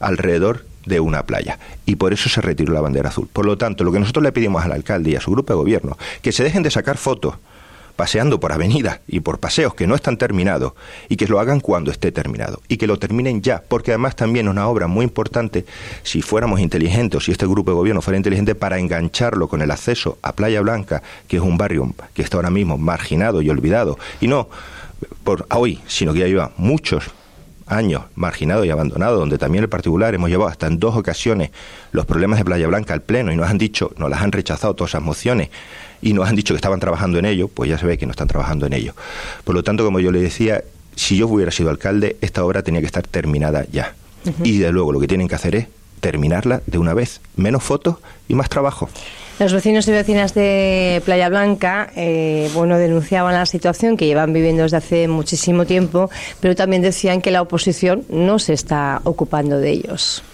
alrededor 0.00 0.64
de 0.88 1.00
una 1.00 1.24
playa. 1.24 1.58
Y 1.86 1.96
por 1.96 2.12
eso 2.12 2.28
se 2.28 2.40
retiró 2.40 2.72
la 2.72 2.80
bandera 2.80 3.10
azul. 3.10 3.28
Por 3.32 3.46
lo 3.46 3.56
tanto, 3.56 3.84
lo 3.84 3.92
que 3.92 4.00
nosotros 4.00 4.22
le 4.22 4.32
pedimos 4.32 4.64
al 4.64 4.72
alcalde 4.72 5.10
y 5.10 5.16
a 5.16 5.20
su 5.20 5.30
grupo 5.30 5.52
de 5.52 5.58
gobierno, 5.58 5.96
que 6.22 6.32
se 6.32 6.42
dejen 6.42 6.62
de 6.62 6.70
sacar 6.70 6.96
fotos 6.96 7.34
paseando 7.98 8.38
por 8.38 8.52
avenidas 8.52 9.00
y 9.08 9.18
por 9.18 9.40
paseos 9.40 9.74
que 9.74 9.88
no 9.88 9.96
están 9.96 10.18
terminados 10.18 10.74
y 11.08 11.16
que 11.16 11.26
lo 11.26 11.40
hagan 11.40 11.58
cuando 11.58 11.90
esté 11.90 12.12
terminado 12.12 12.62
y 12.68 12.76
que 12.76 12.86
lo 12.86 12.96
terminen 13.00 13.42
ya, 13.42 13.60
porque 13.66 13.90
además 13.90 14.14
también 14.14 14.46
es 14.46 14.52
una 14.52 14.68
obra 14.68 14.86
muy 14.86 15.02
importante 15.02 15.66
si 16.04 16.22
fuéramos 16.22 16.60
inteligentes 16.60 17.24
si 17.24 17.32
este 17.32 17.48
grupo 17.48 17.72
de 17.72 17.74
gobierno 17.74 18.00
fuera 18.00 18.16
inteligente 18.16 18.54
para 18.54 18.78
engancharlo 18.78 19.48
con 19.48 19.62
el 19.62 19.72
acceso 19.72 20.16
a 20.22 20.32
Playa 20.32 20.60
Blanca, 20.60 21.02
que 21.26 21.38
es 21.38 21.42
un 21.42 21.58
barrio 21.58 21.92
que 22.14 22.22
está 22.22 22.36
ahora 22.36 22.50
mismo 22.50 22.78
marginado 22.78 23.42
y 23.42 23.50
olvidado, 23.50 23.98
y 24.20 24.28
no 24.28 24.48
por 25.24 25.46
hoy, 25.50 25.80
sino 25.88 26.12
que 26.12 26.20
ya 26.20 26.26
lleva 26.26 26.52
muchos 26.56 27.10
años 27.68 28.02
marginado 28.14 28.64
y 28.64 28.70
abandonado, 28.70 29.18
donde 29.18 29.38
también 29.38 29.64
el 29.64 29.68
particular 29.68 30.14
hemos 30.14 30.30
llevado 30.30 30.50
hasta 30.50 30.66
en 30.66 30.78
dos 30.78 30.96
ocasiones 30.96 31.50
los 31.92 32.06
problemas 32.06 32.38
de 32.38 32.44
Playa 32.44 32.66
Blanca 32.66 32.94
al 32.94 33.02
Pleno 33.02 33.32
y 33.32 33.36
nos 33.36 33.48
han 33.48 33.58
dicho, 33.58 33.92
nos 33.96 34.10
las 34.10 34.22
han 34.22 34.32
rechazado 34.32 34.74
todas 34.74 34.90
esas 34.90 35.02
mociones 35.02 35.50
y 36.00 36.12
nos 36.12 36.28
han 36.28 36.36
dicho 36.36 36.54
que 36.54 36.56
estaban 36.56 36.80
trabajando 36.80 37.18
en 37.18 37.24
ello, 37.24 37.48
pues 37.48 37.70
ya 37.70 37.78
se 37.78 37.86
ve 37.86 37.98
que 37.98 38.06
no 38.06 38.12
están 38.12 38.28
trabajando 38.28 38.66
en 38.66 38.72
ello. 38.72 38.94
Por 39.44 39.54
lo 39.54 39.62
tanto, 39.62 39.84
como 39.84 40.00
yo 40.00 40.12
le 40.12 40.20
decía, 40.20 40.62
si 40.94 41.16
yo 41.16 41.28
hubiera 41.28 41.50
sido 41.50 41.70
alcalde, 41.70 42.16
esta 42.20 42.44
obra 42.44 42.62
tenía 42.62 42.80
que 42.80 42.86
estar 42.86 43.06
terminada 43.06 43.64
ya. 43.70 43.94
Y 44.42 44.58
de 44.58 44.72
luego 44.72 44.92
lo 44.92 45.00
que 45.00 45.08
tienen 45.08 45.28
que 45.28 45.36
hacer 45.36 45.54
es 45.54 45.68
terminarla 46.00 46.60
de 46.66 46.78
una 46.78 46.92
vez. 46.92 47.20
Menos 47.36 47.62
fotos 47.62 47.96
y 48.28 48.34
más 48.34 48.48
trabajo. 48.48 48.88
Los 49.38 49.52
vecinos 49.52 49.86
y 49.86 49.92
vecinas 49.92 50.34
de 50.34 51.00
Playa 51.04 51.28
Blanca, 51.28 51.92
eh, 51.94 52.50
bueno, 52.54 52.76
denunciaban 52.76 53.34
la 53.34 53.46
situación 53.46 53.96
que 53.96 54.06
llevan 54.06 54.32
viviendo 54.32 54.64
desde 54.64 54.78
hace 54.78 55.06
muchísimo 55.06 55.64
tiempo, 55.64 56.10
pero 56.40 56.56
también 56.56 56.82
decían 56.82 57.20
que 57.20 57.30
la 57.30 57.42
oposición 57.42 58.04
no 58.08 58.40
se 58.40 58.52
está 58.52 59.00
ocupando 59.04 59.58
de 59.58 59.70
ellos. 59.70 60.24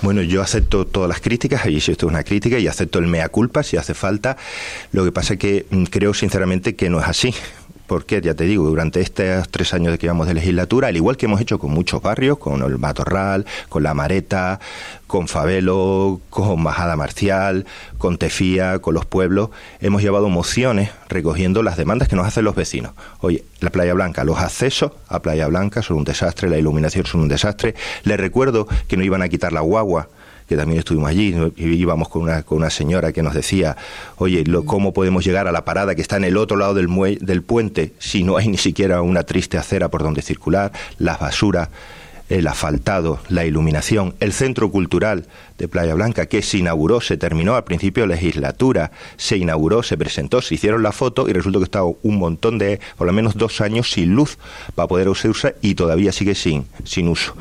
Bueno, 0.00 0.22
yo 0.22 0.40
acepto 0.40 0.86
todas 0.86 1.10
las 1.10 1.20
críticas, 1.20 1.66
y 1.66 1.78
si 1.78 1.92
esto 1.92 2.06
es 2.06 2.10
una 2.10 2.24
crítica, 2.24 2.58
y 2.58 2.66
acepto 2.66 2.98
el 2.98 3.06
mea 3.06 3.28
culpa 3.28 3.62
si 3.62 3.76
hace 3.76 3.92
falta. 3.92 4.38
Lo 4.92 5.04
que 5.04 5.12
pasa 5.12 5.34
es 5.34 5.38
que 5.38 5.66
mm, 5.68 5.84
creo 5.84 6.14
sinceramente 6.14 6.74
que 6.74 6.88
no 6.88 7.00
es 7.00 7.06
así 7.06 7.34
porque 7.88 8.20
ya 8.20 8.34
te 8.34 8.44
digo, 8.44 8.68
durante 8.68 9.00
estos 9.00 9.48
tres 9.48 9.72
años 9.72 9.90
de 9.92 9.98
que 9.98 10.06
llevamos 10.06 10.28
de 10.28 10.34
legislatura, 10.34 10.88
al 10.88 10.96
igual 10.96 11.16
que 11.16 11.24
hemos 11.24 11.40
hecho 11.40 11.58
con 11.58 11.70
muchos 11.72 12.02
barrios, 12.02 12.38
con 12.38 12.62
el 12.62 12.78
Matorral, 12.78 13.46
con 13.70 13.82
La 13.82 13.94
Mareta, 13.94 14.60
con 15.06 15.26
Favelo, 15.26 16.20
con 16.28 16.62
Majada 16.62 16.96
Marcial, 16.96 17.64
con 17.96 18.18
Tefía, 18.18 18.78
con 18.80 18.92
los 18.92 19.06
pueblos, 19.06 19.48
hemos 19.80 20.02
llevado 20.02 20.28
mociones 20.28 20.90
recogiendo 21.08 21.62
las 21.62 21.78
demandas 21.78 22.08
que 22.08 22.16
nos 22.16 22.26
hacen 22.26 22.44
los 22.44 22.54
vecinos. 22.54 22.92
Oye, 23.20 23.42
la 23.60 23.70
Playa 23.70 23.94
Blanca, 23.94 24.22
los 24.22 24.38
accesos 24.38 24.92
a 25.08 25.20
Playa 25.20 25.48
Blanca 25.48 25.80
son 25.80 25.96
un 25.96 26.04
desastre, 26.04 26.50
la 26.50 26.58
iluminación 26.58 27.06
son 27.06 27.22
un 27.22 27.28
desastre. 27.28 27.74
Les 28.04 28.20
recuerdo 28.20 28.68
que 28.86 28.98
no 28.98 29.02
iban 29.02 29.22
a 29.22 29.30
quitar 29.30 29.54
la 29.54 29.60
guagua 29.60 30.08
que 30.48 30.56
también 30.56 30.78
estuvimos 30.78 31.10
allí 31.10 31.34
íbamos 31.56 32.08
con 32.08 32.22
una, 32.22 32.42
con 32.42 32.58
una 32.58 32.70
señora 32.70 33.12
que 33.12 33.22
nos 33.22 33.34
decía, 33.34 33.76
oye, 34.16 34.44
¿cómo 34.64 34.92
podemos 34.92 35.24
llegar 35.24 35.46
a 35.46 35.52
la 35.52 35.64
parada 35.64 35.94
que 35.94 36.02
está 36.02 36.16
en 36.16 36.24
el 36.24 36.36
otro 36.36 36.56
lado 36.56 36.74
del, 36.74 36.88
del 37.20 37.42
puente 37.42 37.92
si 37.98 38.24
no 38.24 38.36
hay 38.36 38.48
ni 38.48 38.56
siquiera 38.56 39.02
una 39.02 39.24
triste 39.24 39.58
acera 39.58 39.88
por 39.88 40.02
donde 40.02 40.22
circular, 40.22 40.72
las 40.98 41.20
basuras? 41.20 41.68
el 42.28 42.46
asfaltado, 42.46 43.20
la 43.28 43.46
iluminación, 43.46 44.14
el 44.20 44.32
centro 44.32 44.70
cultural 44.70 45.26
de 45.56 45.66
Playa 45.66 45.94
Blanca, 45.94 46.26
que 46.26 46.42
se 46.42 46.58
inauguró, 46.58 47.00
se 47.00 47.16
terminó 47.16 47.56
al 47.56 47.64
principio 47.64 48.02
de 48.02 48.08
legislatura, 48.08 48.90
se 49.16 49.38
inauguró, 49.38 49.82
se 49.82 49.96
presentó, 49.96 50.42
se 50.42 50.54
hicieron 50.54 50.82
la 50.82 50.92
foto 50.92 51.28
y 51.28 51.32
resulta 51.32 51.58
que 51.58 51.64
estaba 51.64 51.86
un 52.02 52.18
montón 52.18 52.58
de, 52.58 52.80
por 52.96 53.06
lo 53.06 53.12
menos 53.12 53.36
dos 53.36 53.60
años 53.60 53.90
sin 53.90 54.14
luz 54.14 54.38
para 54.74 54.88
poder 54.88 55.08
usarse 55.08 55.56
y 55.62 55.74
todavía 55.74 56.12
sigue 56.12 56.34
sin, 56.34 56.66
sin 56.84 57.08
uso. 57.08 57.34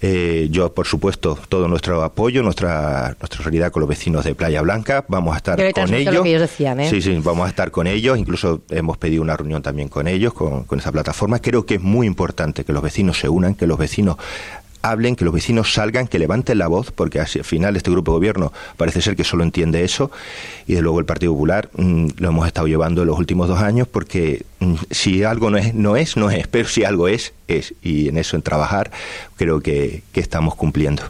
Eh, 0.00 0.48
yo, 0.50 0.72
por 0.72 0.86
supuesto, 0.86 1.38
todo 1.48 1.66
nuestro 1.66 2.04
apoyo, 2.04 2.42
nuestra, 2.42 3.16
nuestra 3.18 3.42
solidaridad 3.42 3.72
con 3.72 3.80
los 3.80 3.88
vecinos 3.88 4.24
de 4.24 4.34
Playa 4.34 4.62
Blanca. 4.62 5.04
Vamos 5.08 5.34
a 5.34 5.38
estar 5.38 5.56
con 5.72 5.92
ellos. 5.92 6.26
¿eh? 6.26 6.88
Sí, 6.88 7.02
sí, 7.02 7.18
vamos 7.22 7.46
a 7.46 7.48
estar 7.48 7.70
con 7.70 7.86
ellos. 7.86 8.16
Incluso 8.16 8.62
hemos 8.70 8.96
pedido 8.96 9.22
una 9.22 9.36
reunión 9.36 9.62
también 9.62 9.88
con 9.88 10.06
ellos, 10.06 10.32
con, 10.32 10.64
con 10.64 10.78
esa 10.78 10.92
plataforma. 10.92 11.40
Creo 11.40 11.66
que 11.66 11.76
es 11.76 11.80
muy 11.80 12.06
importante 12.06 12.64
que 12.64 12.72
los 12.72 12.82
vecinos 12.82 13.18
se 13.18 13.28
unan, 13.28 13.54
que 13.54 13.66
los 13.66 13.78
vecinos 13.78 14.16
hablen, 14.82 15.16
que 15.16 15.24
los 15.24 15.34
vecinos 15.34 15.72
salgan, 15.72 16.06
que 16.06 16.18
levanten 16.18 16.58
la 16.58 16.66
voz, 16.66 16.90
porque 16.92 17.20
al 17.20 17.26
final 17.26 17.76
este 17.76 17.90
grupo 17.90 18.12
de 18.12 18.16
gobierno 18.16 18.52
parece 18.76 19.02
ser 19.02 19.16
que 19.16 19.24
solo 19.24 19.42
entiende 19.42 19.84
eso, 19.84 20.10
y 20.66 20.74
de 20.74 20.82
luego 20.82 21.00
el 21.00 21.06
Partido 21.06 21.32
Popular 21.32 21.70
mm, 21.76 22.08
lo 22.18 22.28
hemos 22.28 22.46
estado 22.46 22.66
llevando 22.66 23.02
en 23.02 23.08
los 23.08 23.18
últimos 23.18 23.48
dos 23.48 23.60
años, 23.60 23.88
porque 23.88 24.44
mm, 24.60 24.74
si 24.90 25.22
algo 25.24 25.50
no 25.50 25.58
es, 25.58 25.74
no 25.74 25.96
es, 25.96 26.16
no 26.16 26.30
es, 26.30 26.46
pero 26.50 26.68
si 26.68 26.84
algo 26.84 27.08
es, 27.08 27.32
es, 27.48 27.74
y 27.82 28.08
en 28.08 28.18
eso, 28.18 28.36
en 28.36 28.42
trabajar, 28.42 28.90
creo 29.36 29.60
que, 29.60 30.02
estamos 30.14 30.56
cumpliendo. 30.56 31.04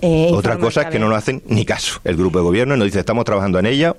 Eh, 0.00 0.30
Otra 0.32 0.56
cosa 0.56 0.82
es 0.82 0.86
que 0.86 1.00
no 1.00 1.08
nos 1.08 1.18
hacen 1.18 1.42
ni 1.48 1.64
caso. 1.64 2.00
El 2.04 2.16
grupo 2.16 2.38
de 2.38 2.44
gobierno 2.44 2.76
nos 2.76 2.84
dice, 2.84 3.00
estamos 3.00 3.24
trabajando 3.24 3.58
en 3.58 3.66
ella, 3.66 3.96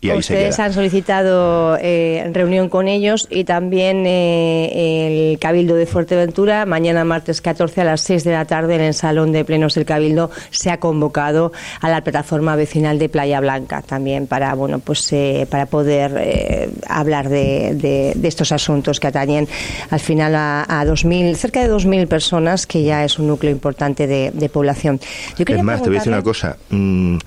Ustedes 0.00 0.60
han 0.60 0.72
solicitado 0.72 1.76
eh, 1.80 2.30
reunión 2.32 2.68
con 2.68 2.86
ellos 2.86 3.26
y 3.30 3.42
también 3.42 4.04
eh, 4.06 5.32
el 5.32 5.38
Cabildo 5.40 5.74
de 5.74 5.86
Fuerteventura. 5.86 6.66
Mañana, 6.66 7.04
martes 7.04 7.40
14, 7.40 7.80
a 7.80 7.84
las 7.84 8.02
6 8.02 8.22
de 8.22 8.30
la 8.30 8.44
tarde, 8.44 8.76
en 8.76 8.82
el 8.82 8.94
Salón 8.94 9.32
de 9.32 9.44
Plenos 9.44 9.74
del 9.74 9.84
Cabildo, 9.84 10.30
se 10.50 10.70
ha 10.70 10.78
convocado 10.78 11.52
a 11.80 11.90
la 11.90 12.04
plataforma 12.04 12.54
vecinal 12.54 13.00
de 13.00 13.08
Playa 13.08 13.40
Blanca 13.40 13.82
también 13.82 14.28
para, 14.28 14.54
bueno, 14.54 14.78
pues, 14.78 15.12
eh, 15.12 15.48
para 15.50 15.66
poder 15.66 16.70
hablar 16.88 17.28
de, 17.28 18.16
estos 18.22 18.52
asuntos 18.52 19.00
que 19.00 19.08
atañen 19.08 19.48
al 19.90 20.00
final 20.00 20.34
a, 20.36 20.80
a 20.80 20.84
2000, 20.84 21.34
cerca 21.36 21.60
de 21.60 21.72
2.000 21.74 22.06
personas, 22.06 22.66
que 22.68 22.84
ya 22.84 23.04
es 23.04 23.18
un 23.18 23.26
núcleo 23.26 23.50
importante 23.50 24.06
de, 24.06 24.48
población. 24.48 25.00
es 25.36 25.62
más, 25.62 25.82
te 25.82 25.88
voy 25.88 25.96
a 25.96 26.00
decir 26.00 26.12
una 26.12 26.22
cosa. 26.22 26.56
Mm, 26.70 27.18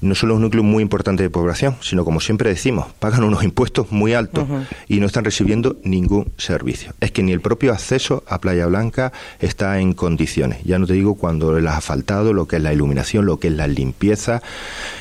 no 0.00 0.14
solo 0.14 0.34
es 0.34 0.36
un 0.36 0.42
núcleo 0.42 0.62
muy 0.62 0.82
importante 0.82 1.22
de 1.22 1.30
población, 1.30 1.76
sino 1.80 2.04
como 2.04 2.20
siempre 2.20 2.48
decimos, 2.48 2.86
pagan 2.98 3.24
unos 3.24 3.44
impuestos 3.44 3.92
muy 3.92 4.14
altos 4.14 4.46
y 4.88 5.00
no 5.00 5.06
están 5.06 5.24
recibiendo 5.24 5.76
ningún 5.84 6.32
servicio. 6.36 6.94
Es 7.00 7.12
que 7.12 7.22
ni 7.22 7.32
el 7.32 7.40
propio 7.40 7.72
acceso 7.72 8.24
a 8.26 8.40
Playa 8.40 8.66
Blanca 8.66 9.12
está 9.40 9.78
en 9.78 9.92
condiciones. 9.92 10.62
Ya 10.64 10.78
no 10.78 10.86
te 10.86 10.94
digo 10.94 11.16
cuando 11.16 11.56
el 11.56 11.66
asfaltado, 11.68 12.32
lo 12.32 12.46
que 12.46 12.56
es 12.56 12.62
la 12.62 12.72
iluminación, 12.72 13.26
lo 13.26 13.38
que 13.38 13.48
es 13.48 13.54
la 13.54 13.66
limpieza. 13.66 14.42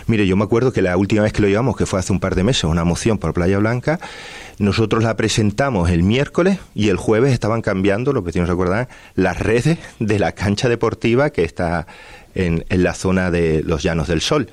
Mire, 0.07 0.27
yo 0.27 0.35
me 0.35 0.43
acuerdo 0.43 0.73
que 0.73 0.81
la 0.81 0.97
última 0.97 1.23
vez 1.23 1.33
que 1.33 1.41
lo 1.41 1.47
llevamos, 1.47 1.77
que 1.77 1.85
fue 1.85 1.99
hace 1.99 2.11
un 2.11 2.19
par 2.19 2.35
de 2.35 2.43
meses, 2.43 2.65
una 2.65 2.83
moción 2.83 3.17
por 3.17 3.33
Playa 3.33 3.59
Blanca, 3.59 3.99
nosotros 4.57 5.03
la 5.03 5.15
presentamos 5.15 5.89
el 5.89 6.03
miércoles 6.03 6.59
y 6.75 6.89
el 6.89 6.97
jueves 6.97 7.31
estaban 7.31 7.61
cambiando, 7.61 8.11
los 8.11 8.23
vecinos 8.23 8.49
recuerdan, 8.49 8.89
las 9.15 9.39
redes 9.39 9.77
de 9.99 10.19
la 10.19 10.33
cancha 10.33 10.67
deportiva 10.67 11.29
que 11.29 11.45
está 11.45 11.87
en, 12.35 12.65
en 12.67 12.83
la 12.83 12.93
zona 12.93 13.31
de 13.31 13.63
los 13.63 13.83
Llanos 13.83 14.09
del 14.09 14.19
Sol 14.19 14.49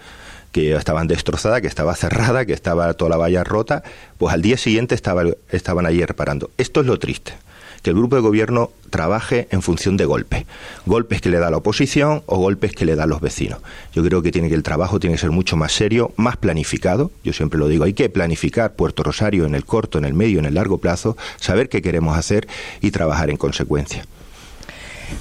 que 0.53 0.75
estaban 0.75 1.07
destrozadas, 1.07 1.61
que 1.61 1.67
estaba 1.67 1.95
cerrada, 1.95 2.45
que 2.47 2.53
estaba 2.53 2.93
toda 2.95 3.11
la 3.11 3.17
valla 3.17 3.45
rota, 3.45 3.83
pues 4.19 4.33
al 4.33 4.43
día 4.43 4.57
siguiente 4.57 4.95
estaba, 4.95 5.25
estaban 5.51 5.87
allí 5.87 6.05
reparando. 6.05 6.51
Esto 6.57 6.81
es 6.81 6.87
lo 6.87 6.99
triste 6.99 7.35
que 7.87 7.91
el 7.91 7.97
grupo 7.97 8.17
de 8.17 8.23
gobierno 8.23 8.73
trabaje 8.91 9.47
en 9.53 9.63
función 9.63 9.97
de 9.97 10.07
golpes. 10.07 10.45
Golpes 10.87 11.21
que 11.21 11.31
le 11.31 11.39
da 11.39 11.51
la 11.51 11.59
oposición 11.59 12.25
o 12.27 12.37
golpes 12.37 12.73
que 12.73 12.85
le 12.85 12.97
dan 12.97 13.11
los 13.11 13.21
vecinos. 13.21 13.61
Yo 13.93 14.03
creo 14.03 14.23
que 14.23 14.33
tiene 14.33 14.49
que 14.49 14.57
el 14.57 14.65
trabajo 14.65 14.99
tiene 14.99 15.15
que 15.15 15.21
ser 15.21 15.31
mucho 15.31 15.57
más 15.57 15.71
serio, 15.71 16.13
más 16.17 16.37
planificado. 16.37 17.13
Yo 17.23 17.33
siempre 17.33 17.61
lo 17.61 17.69
digo, 17.69 17.85
hay 17.85 17.93
que 17.93 18.09
planificar 18.09 18.75
Puerto 18.75 19.05
Rosario 19.05 19.47
en 19.47 19.55
el 19.55 19.65
corto, 19.65 19.99
en 19.99 20.05
el 20.05 20.15
medio, 20.15 20.41
en 20.41 20.47
el 20.47 20.55
largo 20.55 20.79
plazo, 20.79 21.17
saber 21.39 21.69
qué 21.69 21.81
queremos 21.81 22.19
hacer 22.19 22.49
y 22.81 22.91
trabajar 22.91 23.31
en 23.31 23.37
consecuencia. 23.37 24.05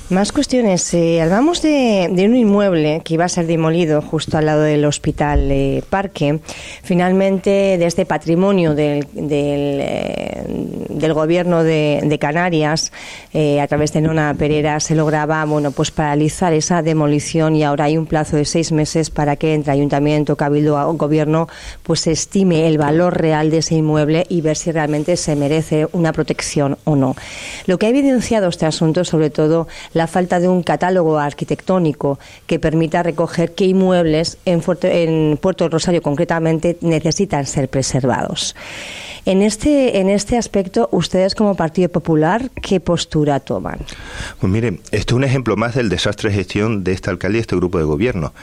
Más 0.10 0.32
cuestiones. 0.32 0.94
Eh, 0.94 1.20
hablamos 1.20 1.64
de, 1.64 2.08
un 2.12 2.36
inmueble 2.36 3.02
que 3.04 3.16
iba 3.16 3.26
a 3.26 3.30
ser 3.30 3.48
demolido 3.48 4.04
justo 4.04 4.38
al 4.38 4.46
lado 4.46 4.62
del 4.62 4.86
Hospital 4.86 5.52
eh, 5.52 5.84
Parque. 5.90 6.40
Finalmente, 6.84 7.50
de 7.50 7.86
este 7.86 8.06
patrimonio 8.06 8.76
del, 8.76 9.08
del, 9.14 9.80
eh, 9.82 11.12
Gobierno 11.12 11.64
de, 11.64 12.18
Canarias, 12.20 12.92
a 13.34 13.68
través 13.68 13.94
de 13.94 14.02
Nona 14.02 14.34
Pereira, 14.38 14.80
se 14.80 14.96
lograba 14.96 15.44
bueno, 15.46 15.72
pues 15.72 15.92
paralizar 15.92 16.52
esa 16.54 16.82
demolición 16.82 17.56
y 17.56 17.64
ahora 17.64 17.86
hay 17.86 17.98
un 17.98 18.06
plazo 18.06 18.36
de 18.36 18.46
seis 18.46 18.72
meses 18.72 19.10
para 19.10 19.36
que 19.36 19.54
entre 19.54 19.72
Ayuntamiento, 19.72 20.36
Cabildo 20.36 20.76
o 20.76 20.94
Gobierno 20.94 21.48
pues 21.84 22.08
estime 22.08 22.68
el 22.68 22.78
valor 22.78 23.18
real 23.18 23.50
de 23.50 23.60
ese 23.60 23.76
inmueble 23.76 24.26
y 24.30 24.42
ver 24.42 24.58
si 24.58 24.72
realmente 24.72 25.16
se 25.16 25.36
merece 25.36 25.88
una 25.94 26.12
protección 26.12 26.78
o 26.84 26.96
no. 26.96 27.16
Lo 27.66 27.78
que 27.78 27.86
ha 27.86 27.90
evidenciado 27.90 28.50
este 28.50 28.66
asunto, 28.66 29.06
sobre 29.06 29.30
todo, 29.30 29.68
la 29.94 30.08
falta 30.08 30.40
de 30.40 30.48
un 30.48 30.64
catálogo 30.64 31.20
arquitectónico 31.20 32.20
que 32.48 32.60
permita 32.60 33.04
recoger 33.04 33.54
qué 33.54 33.66
inmuebles 33.66 34.38
en, 34.46 34.62
en 34.84 35.38
Puerto 35.38 35.70
Rosario 35.70 36.02
concretamente 36.02 36.78
necesitan 36.82 37.46
ser 37.46 37.70
preservados. 37.70 38.56
En 39.26 39.42
este, 39.42 40.00
en 40.00 40.10
este 40.10 40.38
aspecto, 40.38 40.88
ustedes 40.92 41.34
como 41.34 41.56
Partido 41.56 41.90
Popular, 41.90 42.52
¿qué 42.62 42.80
postura 42.80 43.40
toman? 43.40 43.80
Pues 44.40 44.54
mire, 44.54 44.80
esto 44.92 45.16
es 45.16 45.18
un 45.18 45.24
ejemplo 45.24 45.56
más 45.56 45.74
del 45.74 45.90
desastre 45.90 46.30
de 46.30 46.36
gestión 46.36 46.84
de 46.84 46.92
esta 46.92 47.10
alcaldía 47.10 47.40
y 47.40 47.42
este 47.42 47.56
grupo 47.56 47.80
de 47.80 47.86
gobierno. 47.86 48.34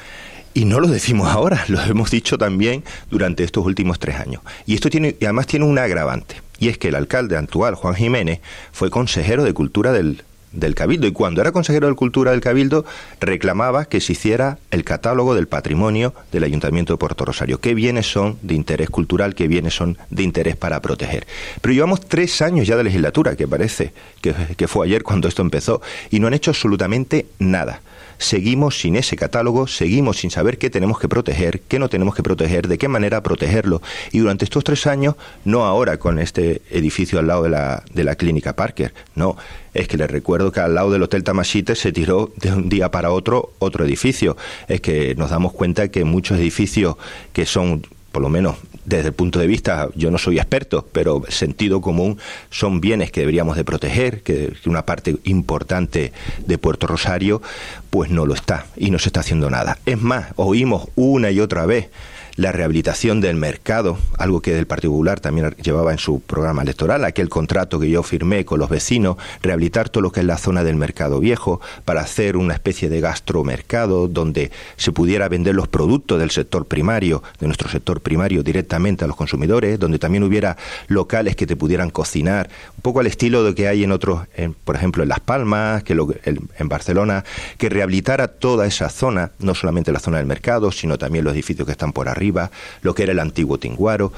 Y 0.54 0.64
no 0.64 0.80
lo 0.80 0.88
decimos 0.88 1.28
ahora, 1.28 1.64
lo 1.68 1.80
hemos 1.82 2.10
dicho 2.10 2.36
también 2.36 2.82
durante 3.10 3.44
estos 3.44 3.64
últimos 3.64 4.00
tres 4.00 4.16
años. 4.16 4.42
Y 4.66 4.74
esto 4.74 4.90
tiene, 4.90 5.16
y 5.20 5.24
además 5.24 5.46
tiene 5.46 5.66
un 5.66 5.78
agravante, 5.78 6.42
y 6.58 6.68
es 6.68 6.78
que 6.78 6.88
el 6.88 6.96
alcalde 6.96 7.36
actual, 7.36 7.76
Juan 7.76 7.94
Jiménez, 7.94 8.40
fue 8.72 8.90
consejero 8.90 9.44
de 9.44 9.54
Cultura 9.54 9.92
del, 9.92 10.24
del 10.52 10.74
Cabildo. 10.74 11.06
Y 11.06 11.12
cuando 11.12 11.40
era 11.40 11.52
consejero 11.52 11.88
de 11.88 11.94
Cultura 11.94 12.30
del 12.30 12.40
Cabildo, 12.40 12.84
reclamaba 13.20 13.84
que 13.84 14.00
se 14.00 14.12
hiciera 14.12 14.58
el 14.70 14.84
catálogo 14.84 15.34
del 15.34 15.48
patrimonio 15.48 16.14
del 16.30 16.44
Ayuntamiento 16.44 16.92
de 16.92 16.98
Puerto 16.98 17.24
Rosario. 17.24 17.60
¿Qué 17.60 17.74
bienes 17.74 18.10
son 18.10 18.38
de 18.42 18.54
interés 18.54 18.90
cultural? 18.90 19.34
¿Qué 19.34 19.48
bienes 19.48 19.74
son 19.74 19.98
de 20.10 20.22
interés 20.22 20.56
para 20.56 20.80
proteger? 20.80 21.26
Pero 21.60 21.74
llevamos 21.74 22.00
tres 22.00 22.42
años 22.42 22.66
ya 22.66 22.76
de 22.76 22.84
legislatura, 22.84 23.36
que 23.36 23.48
parece 23.48 23.92
que, 24.20 24.34
que 24.56 24.68
fue 24.68 24.86
ayer 24.86 25.02
cuando 25.02 25.28
esto 25.28 25.42
empezó, 25.42 25.80
y 26.10 26.20
no 26.20 26.26
han 26.26 26.34
hecho 26.34 26.50
absolutamente 26.50 27.26
nada 27.38 27.80
seguimos 28.22 28.80
sin 28.80 28.96
ese 28.96 29.16
catálogo, 29.16 29.66
seguimos 29.66 30.18
sin 30.18 30.30
saber 30.30 30.58
qué 30.58 30.70
tenemos 30.70 30.98
que 30.98 31.08
proteger, 31.08 31.60
qué 31.60 31.78
no 31.78 31.88
tenemos 31.88 32.14
que 32.14 32.22
proteger, 32.22 32.68
de 32.68 32.78
qué 32.78 32.88
manera 32.88 33.22
protegerlo. 33.22 33.82
Y 34.12 34.20
durante 34.20 34.44
estos 34.44 34.64
tres 34.64 34.86
años, 34.86 35.16
no 35.44 35.64
ahora 35.64 35.98
con 35.98 36.18
este 36.18 36.62
edificio 36.70 37.18
al 37.18 37.26
lado 37.26 37.42
de 37.42 37.50
la, 37.50 37.84
de 37.92 38.04
la 38.04 38.14
clínica 38.14 38.54
Parker, 38.54 38.94
no, 39.14 39.36
es 39.74 39.88
que 39.88 39.96
les 39.96 40.10
recuerdo 40.10 40.52
que 40.52 40.60
al 40.60 40.74
lado 40.74 40.90
del 40.90 41.02
Hotel 41.02 41.24
Tamashite 41.24 41.74
se 41.74 41.92
tiró 41.92 42.32
de 42.36 42.52
un 42.52 42.68
día 42.68 42.90
para 42.90 43.10
otro 43.10 43.52
otro 43.58 43.84
edificio. 43.84 44.36
Es 44.68 44.80
que 44.80 45.14
nos 45.14 45.30
damos 45.30 45.52
cuenta 45.52 45.88
que 45.88 46.04
muchos 46.04 46.38
edificios 46.38 46.96
que 47.32 47.46
son 47.46 47.86
por 48.12 48.22
lo 48.22 48.28
menos 48.28 48.56
desde 48.84 49.08
el 49.08 49.14
punto 49.14 49.38
de 49.38 49.46
vista, 49.46 49.88
yo 49.94 50.10
no 50.10 50.18
soy 50.18 50.38
experto, 50.38 50.86
pero 50.92 51.22
sentido 51.28 51.80
común 51.80 52.18
son 52.50 52.80
bienes 52.80 53.10
que 53.10 53.20
deberíamos 53.20 53.56
de 53.56 53.64
proteger, 53.64 54.22
que, 54.22 54.52
una 54.66 54.84
parte 54.84 55.16
importante 55.24 56.12
de 56.46 56.58
Puerto 56.58 56.86
Rosario, 56.86 57.42
pues 57.90 58.10
no 58.10 58.26
lo 58.26 58.34
está 58.34 58.66
y 58.76 58.90
no 58.90 58.98
se 58.98 59.08
está 59.08 59.20
haciendo 59.20 59.50
nada. 59.50 59.78
Es 59.86 60.00
más, 60.00 60.32
oímos 60.36 60.88
una 60.94 61.30
y 61.30 61.40
otra 61.40 61.66
vez 61.66 61.90
la 62.36 62.50
rehabilitación 62.50 63.20
del 63.20 63.36
mercado, 63.36 63.98
algo 64.18 64.40
que 64.40 64.58
el 64.58 64.66
Partido 64.66 64.92
Popular 64.92 65.20
también 65.20 65.50
llevaba 65.62 65.92
en 65.92 65.98
su 65.98 66.20
programa 66.20 66.62
electoral, 66.62 67.04
aquel 67.04 67.28
contrato 67.28 67.78
que 67.78 67.90
yo 67.90 68.02
firmé 68.02 68.44
con 68.44 68.58
los 68.58 68.70
vecinos, 68.70 69.16
rehabilitar 69.42 69.90
todo 69.90 70.02
lo 70.02 70.12
que 70.12 70.20
es 70.20 70.26
la 70.26 70.38
zona 70.38 70.64
del 70.64 70.76
mercado 70.76 71.20
viejo 71.20 71.60
para 71.84 72.00
hacer 72.00 72.36
una 72.36 72.54
especie 72.54 72.88
de 72.88 73.00
gastromercado 73.00 74.08
donde 74.08 74.50
se 74.76 74.92
pudiera 74.92 75.28
vender 75.28 75.54
los 75.54 75.68
productos 75.68 76.18
del 76.18 76.30
sector 76.30 76.66
primario, 76.66 77.22
de 77.38 77.46
nuestro 77.46 77.68
sector 77.68 78.00
primario 78.00 78.42
directamente 78.42 79.04
a 79.04 79.08
los 79.08 79.16
consumidores, 79.16 79.78
donde 79.78 79.98
también 79.98 80.24
hubiera 80.24 80.56
locales 80.88 81.36
que 81.36 81.46
te 81.46 81.56
pudieran 81.56 81.90
cocinar, 81.90 82.48
un 82.76 82.82
poco 82.82 83.00
al 83.00 83.06
estilo 83.06 83.44
de 83.44 83.54
que 83.54 83.68
hay 83.68 83.84
en 83.84 83.92
otros, 83.92 84.22
por 84.64 84.76
ejemplo 84.76 85.02
en 85.02 85.10
Las 85.10 85.20
Palmas, 85.20 85.82
que 85.82 85.92
en 85.92 86.68
Barcelona, 86.68 87.24
que 87.58 87.68
rehabilitara 87.68 88.28
toda 88.28 88.66
esa 88.66 88.88
zona, 88.88 89.32
no 89.38 89.54
solamente 89.54 89.92
la 89.92 90.00
zona 90.00 90.16
del 90.16 90.26
mercado, 90.26 90.72
sino 90.72 90.96
también 90.96 91.24
los 91.24 91.34
edificios 91.34 91.66
que 91.66 91.72
están 91.72 91.92
por 91.92 92.08
arriba 92.08 92.21
lo 92.82 92.94
que 92.94 93.02
era 93.02 93.12
el 93.12 93.18
antiguo 93.18 93.58
Tinguaro, 93.58 94.12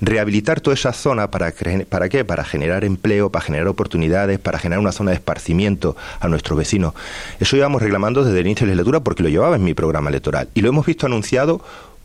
rehabilitar 0.00 0.60
toda 0.60 0.74
esa 0.74 0.92
zona 0.92 1.30
para, 1.30 1.52
para 1.88 2.08
qué? 2.08 2.24
Para 2.24 2.44
generar 2.44 2.84
empleo, 2.84 3.30
para 3.30 3.44
generar 3.44 3.68
oportunidades, 3.68 4.38
para 4.38 4.58
generar 4.58 4.80
una 4.80 4.92
zona 4.92 5.10
de 5.10 5.16
esparcimiento 5.16 5.96
a 6.20 6.28
nuestros 6.28 6.58
vecinos. 6.58 6.94
Eso 7.38 7.56
íbamos 7.56 7.82
reclamando 7.82 8.24
desde 8.24 8.40
el 8.40 8.46
inicio 8.46 8.66
de 8.66 8.72
la 8.72 8.76
legislatura 8.76 9.00
porque 9.00 9.22
lo 9.22 9.28
llevaba 9.28 9.56
en 9.56 9.64
mi 9.64 9.74
programa 9.74 10.08
electoral 10.08 10.48
y 10.54 10.62
lo 10.62 10.68
hemos 10.68 10.86
visto 10.86 11.06
anunciado 11.06 11.60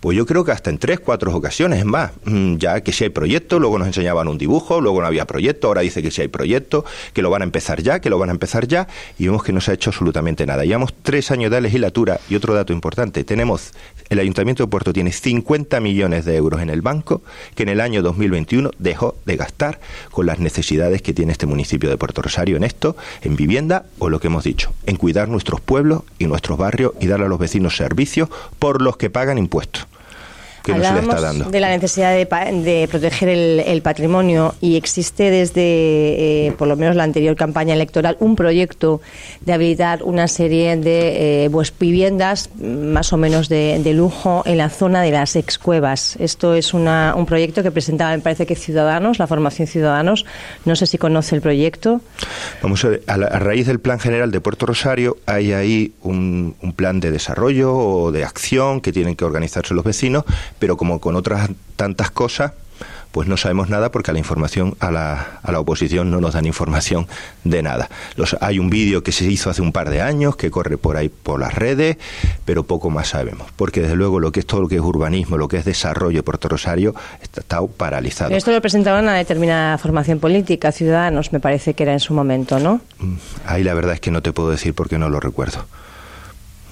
pues 0.05 0.15
yo 0.15 0.27
creo 0.27 0.45
que 0.45 0.51
hasta 0.51 0.69
en 0.69 0.77
tres, 0.77 0.99
cuatro 0.99 1.35
ocasiones 1.35 1.83
más. 1.83 2.11
Mm, 2.25 2.57
ya 2.57 2.81
que 2.81 2.91
si 2.91 3.05
hay 3.05 3.09
proyecto, 3.09 3.57
luego 3.57 3.79
nos 3.79 3.87
enseñaban 3.87 4.27
un 4.27 4.37
dibujo, 4.37 4.79
luego 4.79 5.01
no 5.01 5.07
había 5.07 5.25
proyecto, 5.25 5.65
ahora 5.65 5.81
dice 5.81 6.03
que 6.03 6.11
si 6.11 6.21
hay 6.21 6.27
proyecto, 6.27 6.85
que 7.11 7.23
lo 7.23 7.31
van 7.31 7.41
a 7.41 7.45
empezar 7.45 7.81
ya, 7.81 7.99
que 7.99 8.11
lo 8.11 8.19
van 8.19 8.29
a 8.29 8.31
empezar 8.31 8.67
ya, 8.67 8.87
y 9.17 9.25
vemos 9.25 9.43
que 9.43 9.51
no 9.51 9.61
se 9.61 9.71
ha 9.71 9.73
hecho 9.73 9.89
absolutamente 9.89 10.45
nada. 10.45 10.63
Llevamos 10.63 10.93
tres 11.01 11.31
años 11.31 11.49
de 11.49 11.59
legislatura 11.59 12.19
y 12.29 12.35
otro 12.35 12.53
dato 12.53 12.71
importante, 12.71 13.23
tenemos, 13.23 13.71
el 14.09 14.19
Ayuntamiento 14.19 14.61
de 14.61 14.67
Puerto 14.67 14.93
tiene 14.93 15.11
50 15.11 15.79
millones 15.79 16.23
de 16.23 16.35
euros 16.35 16.61
en 16.61 16.69
el 16.69 16.83
banco 16.83 17.23
que 17.55 17.63
en 17.63 17.69
el 17.69 17.81
año 17.81 18.03
2021 18.03 18.69
dejó 18.77 19.15
de 19.25 19.37
gastar 19.37 19.79
con 20.11 20.27
las 20.27 20.37
necesidades 20.37 21.01
que 21.01 21.15
tiene 21.15 21.31
este 21.31 21.47
municipio 21.47 21.89
de 21.89 21.97
Puerto 21.97 22.21
Rosario 22.21 22.57
en 22.57 22.63
esto, 22.63 22.95
en 23.23 23.35
vivienda 23.35 23.87
o 23.97 24.11
lo 24.11 24.19
que 24.19 24.27
hemos 24.27 24.43
dicho, 24.43 24.71
en 24.85 24.97
cuidar 24.97 25.29
nuestros 25.29 25.61
pueblos 25.61 26.03
y 26.19 26.27
nuestros 26.27 26.59
barrios 26.59 26.93
y 26.99 27.07
dar 27.07 27.23
a 27.23 27.27
los 27.27 27.39
vecinos 27.39 27.75
servicios 27.75 28.29
por 28.59 28.83
los 28.83 28.97
que 28.97 29.09
pagan 29.09 29.39
impuestos. 29.39 29.87
Que 30.65 30.73
no 30.73 30.83
se 30.83 30.93
le 30.93 30.99
está 30.99 31.21
dando. 31.21 31.45
de 31.45 31.59
la 31.59 31.69
necesidad 31.69 32.15
de, 32.15 32.87
proteger 32.89 33.29
el, 33.29 33.81
patrimonio 33.81 34.55
y 34.61 34.77
existe 34.77 35.29
desde, 35.29 36.47
eh, 36.47 36.51
por 36.57 36.67
lo 36.67 36.75
menos 36.75 36.95
la 36.95 37.03
anterior 37.03 37.35
campaña 37.35 37.73
electoral, 37.73 38.17
un 38.19 38.35
proyecto 38.35 39.01
de 39.41 39.53
habilitar 39.53 40.01
una 40.03 40.27
serie 40.27 40.75
de 40.77 41.45
eh, 41.45 41.49
pues, 41.51 41.73
viviendas 41.77 42.49
más 42.59 43.13
o 43.13 43.17
menos 43.17 43.47
de, 43.49 43.93
lujo 43.95 44.41
en 44.45 44.57
la 44.57 44.69
zona 44.69 45.01
de 45.03 45.11
las 45.11 45.35
excuevas. 45.35 46.17
Esto 46.19 46.55
es 46.55 46.73
una, 46.73 47.13
un 47.15 47.25
proyecto 47.25 47.63
que 47.63 47.71
presentaba, 47.71 48.15
me 48.15 48.21
parece 48.21 48.45
que 48.45 48.55
Ciudadanos, 48.55 49.19
la 49.19 49.27
formación 49.27 49.67
Ciudadanos. 49.67 50.25
No 50.65 50.75
sé 50.75 50.87
si 50.87 50.97
conoce 50.97 51.35
el 51.35 51.41
proyecto. 51.41 52.01
Vamos 52.61 52.83
a 52.83 52.89
ver, 52.89 53.03
a, 53.07 53.17
raíz 53.17 53.67
del 53.67 53.79
Plan 53.79 53.99
General 53.99 54.31
de 54.31 54.41
Puerto 54.41 54.65
Rosario 54.65 55.17
hay 55.25 55.53
ahí 55.53 55.93
un, 56.01 56.55
un 56.61 56.73
plan 56.73 56.99
de 56.99 57.11
desarrollo 57.11 57.73
o 57.73 58.11
de 58.11 58.23
acción 58.23 58.81
que 58.81 58.91
tienen 58.91 59.15
que 59.15 59.23
organizarse 59.23 59.73
los 59.73 59.83
vecinos, 59.83 60.25
pero 60.59 60.77
como 60.77 60.99
con 60.99 61.15
otras 61.15 61.49
tantas 61.75 62.11
cosas, 62.11 62.53
pues 63.15 63.29
no 63.29 63.37
sabemos 63.37 63.69
nada 63.69 63.91
porque 63.91 64.11
a 64.11 64.13
la 64.13 64.19
información, 64.19 64.75
a 64.81 64.91
la, 64.91 65.39
a 65.41 65.51
la 65.53 65.61
oposición 65.61 66.11
no 66.11 66.19
nos 66.19 66.33
dan 66.33 66.45
información 66.45 67.07
de 67.45 67.63
nada. 67.63 67.89
Los, 68.17 68.35
hay 68.41 68.59
un 68.59 68.69
vídeo 68.69 69.03
que 69.03 69.13
se 69.13 69.23
hizo 69.23 69.49
hace 69.49 69.61
un 69.61 69.71
par 69.71 69.89
de 69.89 70.01
años 70.01 70.35
que 70.35 70.51
corre 70.51 70.77
por 70.77 70.97
ahí 70.97 71.07
por 71.07 71.39
las 71.39 71.55
redes, 71.55 71.95
pero 72.43 72.63
poco 72.63 72.89
más 72.89 73.07
sabemos, 73.07 73.47
porque 73.55 73.81
desde 73.81 73.95
luego 73.95 74.19
lo 74.19 74.33
que 74.33 74.41
es 74.41 74.45
todo 74.45 74.59
lo 74.59 74.67
que 74.67 74.75
es 74.75 74.81
urbanismo, 74.81 75.37
lo 75.37 75.47
que 75.47 75.55
es 75.55 75.63
desarrollo 75.63 76.17
de 76.17 76.23
Puerto 76.23 76.49
Rosario, 76.49 76.93
está, 77.21 77.39
está 77.39 77.65
paralizado. 77.65 78.35
esto 78.35 78.51
lo 78.51 78.59
presentaba 78.59 78.99
una 78.99 79.13
determinada 79.13 79.77
formación 79.77 80.19
política, 80.19 80.73
Ciudadanos, 80.73 81.31
me 81.31 81.39
parece 81.39 81.73
que 81.73 81.83
era 81.83 81.93
en 81.93 82.01
su 82.01 82.13
momento, 82.13 82.59
¿no? 82.59 82.81
Mm, 82.99 83.15
ahí 83.45 83.63
la 83.63 83.73
verdad 83.73 83.93
es 83.93 84.01
que 84.01 84.11
no 84.11 84.21
te 84.21 84.33
puedo 84.33 84.49
decir 84.49 84.73
porque 84.73 84.97
no 84.97 85.07
lo 85.07 85.21
recuerdo. 85.21 85.65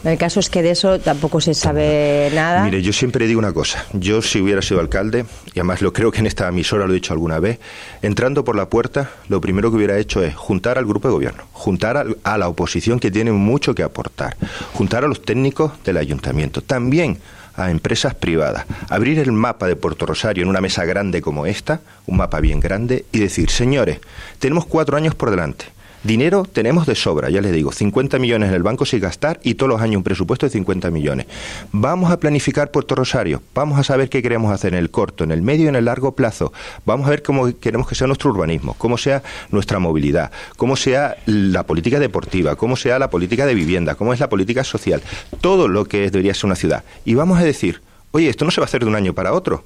El 0.04 0.18
caso 0.18 0.42
es 0.42 0.50
que 0.50 0.62
de 0.62 0.72
eso 0.72 1.00
tampoco 1.00 1.40
se 1.40 1.54
sabe 1.54 2.30
nada. 2.34 2.66
Mire, 2.66 2.82
yo 2.82 2.92
siempre 2.92 3.26
digo 3.26 3.40
una 3.40 3.54
cosa. 3.54 3.86
Yo 3.94 4.22
si 4.22 4.42
hubiera 4.42 4.62
sido 4.62 4.82
alcalde, 4.82 5.26
y 5.54 5.60
además 5.60 5.82
lo 5.82 5.94
creo 5.94 6.12
que 6.12 6.20
en 6.20 6.28
esta 6.28 6.50
emisora 6.50 6.86
lo 6.86 6.92
he 6.92 6.96
dicho 6.96 7.14
alguna 7.14 7.40
vez, 7.40 7.60
entrando 8.02 8.44
por 8.44 8.58
la 8.58 8.68
puerta, 8.68 9.12
lo 9.30 9.40
primero 9.40 9.72
que 9.72 9.78
hubiera 9.78 9.98
hecho 9.98 10.22
es 10.22 10.36
juntar 10.36 10.78
al 10.78 10.86
grupo 10.86 11.08
de 11.08 11.14
gobierno, 11.14 11.44
juntar 11.54 12.06
a 12.24 12.38
la 12.38 12.48
oposición 12.50 13.00
que 13.00 13.12
tiene 13.12 13.32
mucho 13.32 13.74
que 13.74 13.84
aportar, 13.84 14.36
juntar 14.74 15.06
a 15.06 15.08
los 15.08 15.22
técnicos 15.22 15.72
del 15.86 15.96
ayuntamiento, 15.96 16.62
también 16.62 17.20
a 17.56 17.72
empresas 17.72 18.14
privadas, 18.14 18.66
abrir 18.90 19.20
el 19.20 19.32
mapa 19.32 19.68
de 19.68 19.78
Puerto 19.78 20.06
Rosario 20.06 20.44
en 20.44 20.50
una 20.50 20.60
mesa 20.60 20.84
grande 20.84 21.22
como 21.22 21.46
esta, 21.46 21.80
un 22.08 22.18
mapa 22.18 22.42
bien 22.42 22.60
grande, 22.60 23.06
y 23.14 23.20
decir, 23.20 23.50
señores, 23.50 24.00
tenemos 24.40 24.66
cuatro 24.66 24.98
años 24.98 25.16
por 25.16 25.32
delante 25.32 25.73
Dinero 26.04 26.44
tenemos 26.44 26.86
de 26.86 26.96
sobra, 26.96 27.30
ya 27.30 27.40
les 27.40 27.54
digo, 27.54 27.72
50 27.72 28.20
millones 28.20 28.50
en 28.50 28.56
el 28.56 28.62
banco 28.62 28.86
sin 28.86 29.00
gastar 29.00 29.40
y 29.42 29.54
todos 29.54 29.70
los 29.70 29.82
años 29.82 29.98
un 29.98 30.04
presupuesto 30.04 30.46
de 30.46 30.50
50 30.50 30.92
millones. 30.92 31.28
Vamos 31.72 32.12
a 32.12 32.20
planificar 32.20 32.72
Puerto 32.72 32.94
Rosario, 32.94 33.42
vamos 33.56 33.80
a 33.80 33.86
saber 33.86 34.10
qué 34.10 34.22
queremos 34.22 34.52
hacer 34.52 34.74
en 34.74 34.80
el 34.80 34.92
corto, 34.92 35.24
en 35.24 35.32
el 35.32 35.42
medio 35.42 35.66
y 35.66 35.68
en 35.70 35.76
el 35.76 35.86
largo 35.86 36.14
plazo. 36.14 36.52
Vamos 36.86 37.08
a 37.08 37.12
ver 37.12 37.24
cómo 37.24 37.58
queremos 37.58 37.88
que 37.88 37.96
sea 37.96 38.06
nuestro 38.08 38.32
urbanismo, 38.32 38.76
cómo 38.78 38.98
sea 38.98 39.24
nuestra 39.50 39.80
movilidad, 39.80 40.30
cómo 40.58 40.76
sea 40.76 41.16
la 41.26 41.64
política 41.64 42.00
deportiva, 42.00 42.58
cómo 42.58 42.76
sea 42.76 43.00
la 43.00 43.10
política 43.10 43.46
de 43.46 43.56
vivienda, 43.56 43.96
cómo 43.96 44.14
es 44.14 44.20
la 44.20 44.28
política 44.28 44.66
social, 44.66 45.02
todo 45.40 45.70
lo 45.70 45.86
que 45.86 46.12
debería 46.12 46.34
ser 46.34 46.48
una 46.48 46.56
ciudad. 46.56 46.84
Y 47.06 47.14
vamos 47.14 47.40
a 47.40 47.46
decir, 47.46 47.82
oye, 48.12 48.28
esto 48.28 48.44
no 48.44 48.52
se 48.52 48.60
va 48.60 48.66
a 48.66 48.68
hacer 48.68 48.82
de 48.82 48.90
un 48.90 48.96
año 48.96 49.14
para 49.14 49.32
otro 49.32 49.64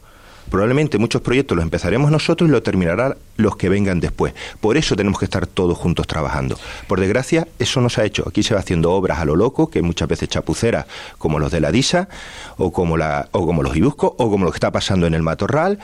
Probablemente 0.50 0.98
muchos 0.98 1.22
proyectos 1.22 1.56
los 1.56 1.63
empezaremos 1.63 2.12
nosotros 2.12 2.50
y 2.50 2.51
lo 2.51 2.63
terminarán 2.63 3.16
los 3.36 3.58
que 3.58 3.70
vengan 3.70 4.00
después. 4.00 4.34
Por 4.62 4.77
eso 4.77 4.96
tenemos 4.96 5.20
que 5.20 5.25
estar 5.25 5.48
todos 5.48 5.77
juntos 5.77 6.08
trabajando. 6.08 6.58
Por 6.88 7.00
desgracia, 7.00 7.48
eso 7.60 7.82
no 7.82 7.89
se 7.89 8.01
ha 8.01 8.06
hecho. 8.06 8.24
Aquí 8.27 8.44
se 8.44 8.54
va 8.54 8.62
haciendo 8.62 8.92
obras 8.92 9.20
a 9.20 9.25
lo 9.25 9.36
loco, 9.36 9.70
que 9.70 9.82
muchas 9.82 10.08
veces 10.08 10.30
chapuceras, 10.30 10.86
como 11.18 11.39
los 11.39 11.51
de 11.51 11.60
la 11.60 11.72
DISA, 11.72 12.10
o 12.58 12.72
como, 12.72 12.98
la, 12.98 13.30
o 13.32 13.46
como 13.46 13.63
los 13.63 13.75
Ibusco, 13.75 14.16
o 14.18 14.30
como 14.30 14.46
lo 14.46 14.51
que 14.51 14.58
está 14.58 14.72
pasando 14.72 15.08
en 15.08 15.13
el 15.13 15.22
Matorral. 15.22 15.80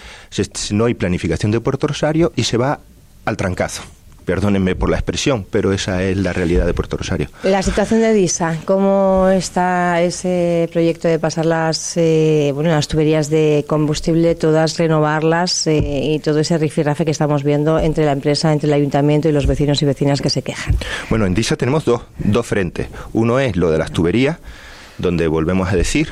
no 0.72 0.86
hay 0.86 0.94
planificación 0.94 1.52
de 1.52 1.60
Puerto 1.60 1.88
Rosario 1.88 2.32
y 2.36 2.44
se 2.44 2.58
va 2.58 2.80
al 3.26 3.38
trancazo. 3.38 3.84
Perdónenme 4.26 4.76
por 4.76 4.90
la 4.90 4.98
expresión, 4.98 5.46
pero 5.50 5.74
esa 5.74 6.02
es 6.04 6.18
la 6.18 6.32
realidad 6.32 6.66
de 6.66 6.74
Puerto 6.74 6.98
Rosario. 6.98 7.28
La 7.44 7.62
situación 7.62 8.02
de 8.02 8.14
DISA, 8.14 8.58
¿cómo 8.66 9.28
está 9.30 10.02
ese 10.02 10.70
proyecto 10.72 11.08
de 11.08 11.20
pasar 11.20 11.46
las, 11.46 11.98
eh, 11.98 12.52
bueno, 12.54 12.70
las 12.70 12.88
tuberías 12.88 13.30
de 13.30 13.66
combustible, 13.68 14.36
todas 14.36 14.78
renovarlas 14.78 15.68
eh, 15.68 16.14
y 16.14 16.20
todo 16.20 16.40
ese 16.40 16.58
rifirrafe 16.58 17.06
que 17.06 17.12
estamos 17.12 17.44
viendo 17.44 17.80
entre 17.80 18.06
la 18.06 18.14
empresa, 18.14 18.54
entre 18.54 18.68
el 18.68 18.74
ayuntamiento 18.74 19.28
y 19.28 19.32
los 19.32 19.46
vecinos 19.46 19.82
y 19.82 19.86
vecinas 19.86 20.22
que 20.22 20.30
se 20.30 20.42
quejan? 20.42 20.76
Bueno, 21.10 21.26
en 21.26 21.34
DISA 21.34 21.56
tenemos 21.56 21.86
dos, 21.86 22.04
dos 22.18 22.46
frentes. 22.46 22.88
Uno 23.12 23.40
es 23.40 23.56
lo 23.56 23.72
de 23.72 23.78
las 23.78 23.92
tuberías, 23.92 24.38
donde 24.98 25.28
volvemos 25.28 25.72
a 25.72 25.76
decir, 25.76 26.10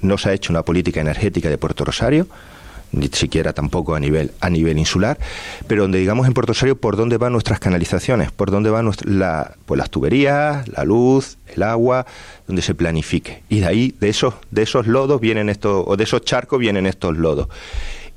no 0.00 0.18
se 0.18 0.30
ha 0.30 0.32
hecho 0.32 0.52
una 0.52 0.62
política 0.62 1.00
energética 1.00 1.48
de 1.48 1.58
Puerto 1.58 1.84
Rosario 1.84 2.26
ni 2.92 3.08
siquiera 3.08 3.52
tampoco 3.52 3.94
a 3.94 4.00
nivel 4.00 4.32
a 4.40 4.50
nivel 4.50 4.78
insular, 4.78 5.18
pero 5.66 5.82
donde 5.82 5.98
digamos 5.98 6.26
en 6.26 6.34
Puerto 6.34 6.52
Rosario 6.52 6.76
por 6.76 6.96
dónde 6.96 7.16
van 7.16 7.32
nuestras 7.32 7.60
canalizaciones, 7.60 8.32
por 8.32 8.50
dónde 8.50 8.70
van 8.70 8.90
la, 9.04 9.56
pues 9.66 9.78
las 9.78 9.90
tuberías, 9.90 10.66
la 10.68 10.84
luz, 10.84 11.38
el 11.54 11.62
agua, 11.62 12.06
donde 12.46 12.62
se 12.62 12.74
planifique. 12.74 13.42
Y 13.48 13.60
de 13.60 13.66
ahí, 13.66 13.94
de 14.00 14.08
esos, 14.08 14.34
de 14.50 14.62
esos 14.62 14.86
lodos 14.86 15.20
vienen 15.20 15.48
estos, 15.48 15.84
o 15.86 15.96
de 15.96 16.04
esos 16.04 16.22
charcos 16.22 16.58
vienen 16.58 16.86
estos 16.86 17.16
lodos. 17.16 17.48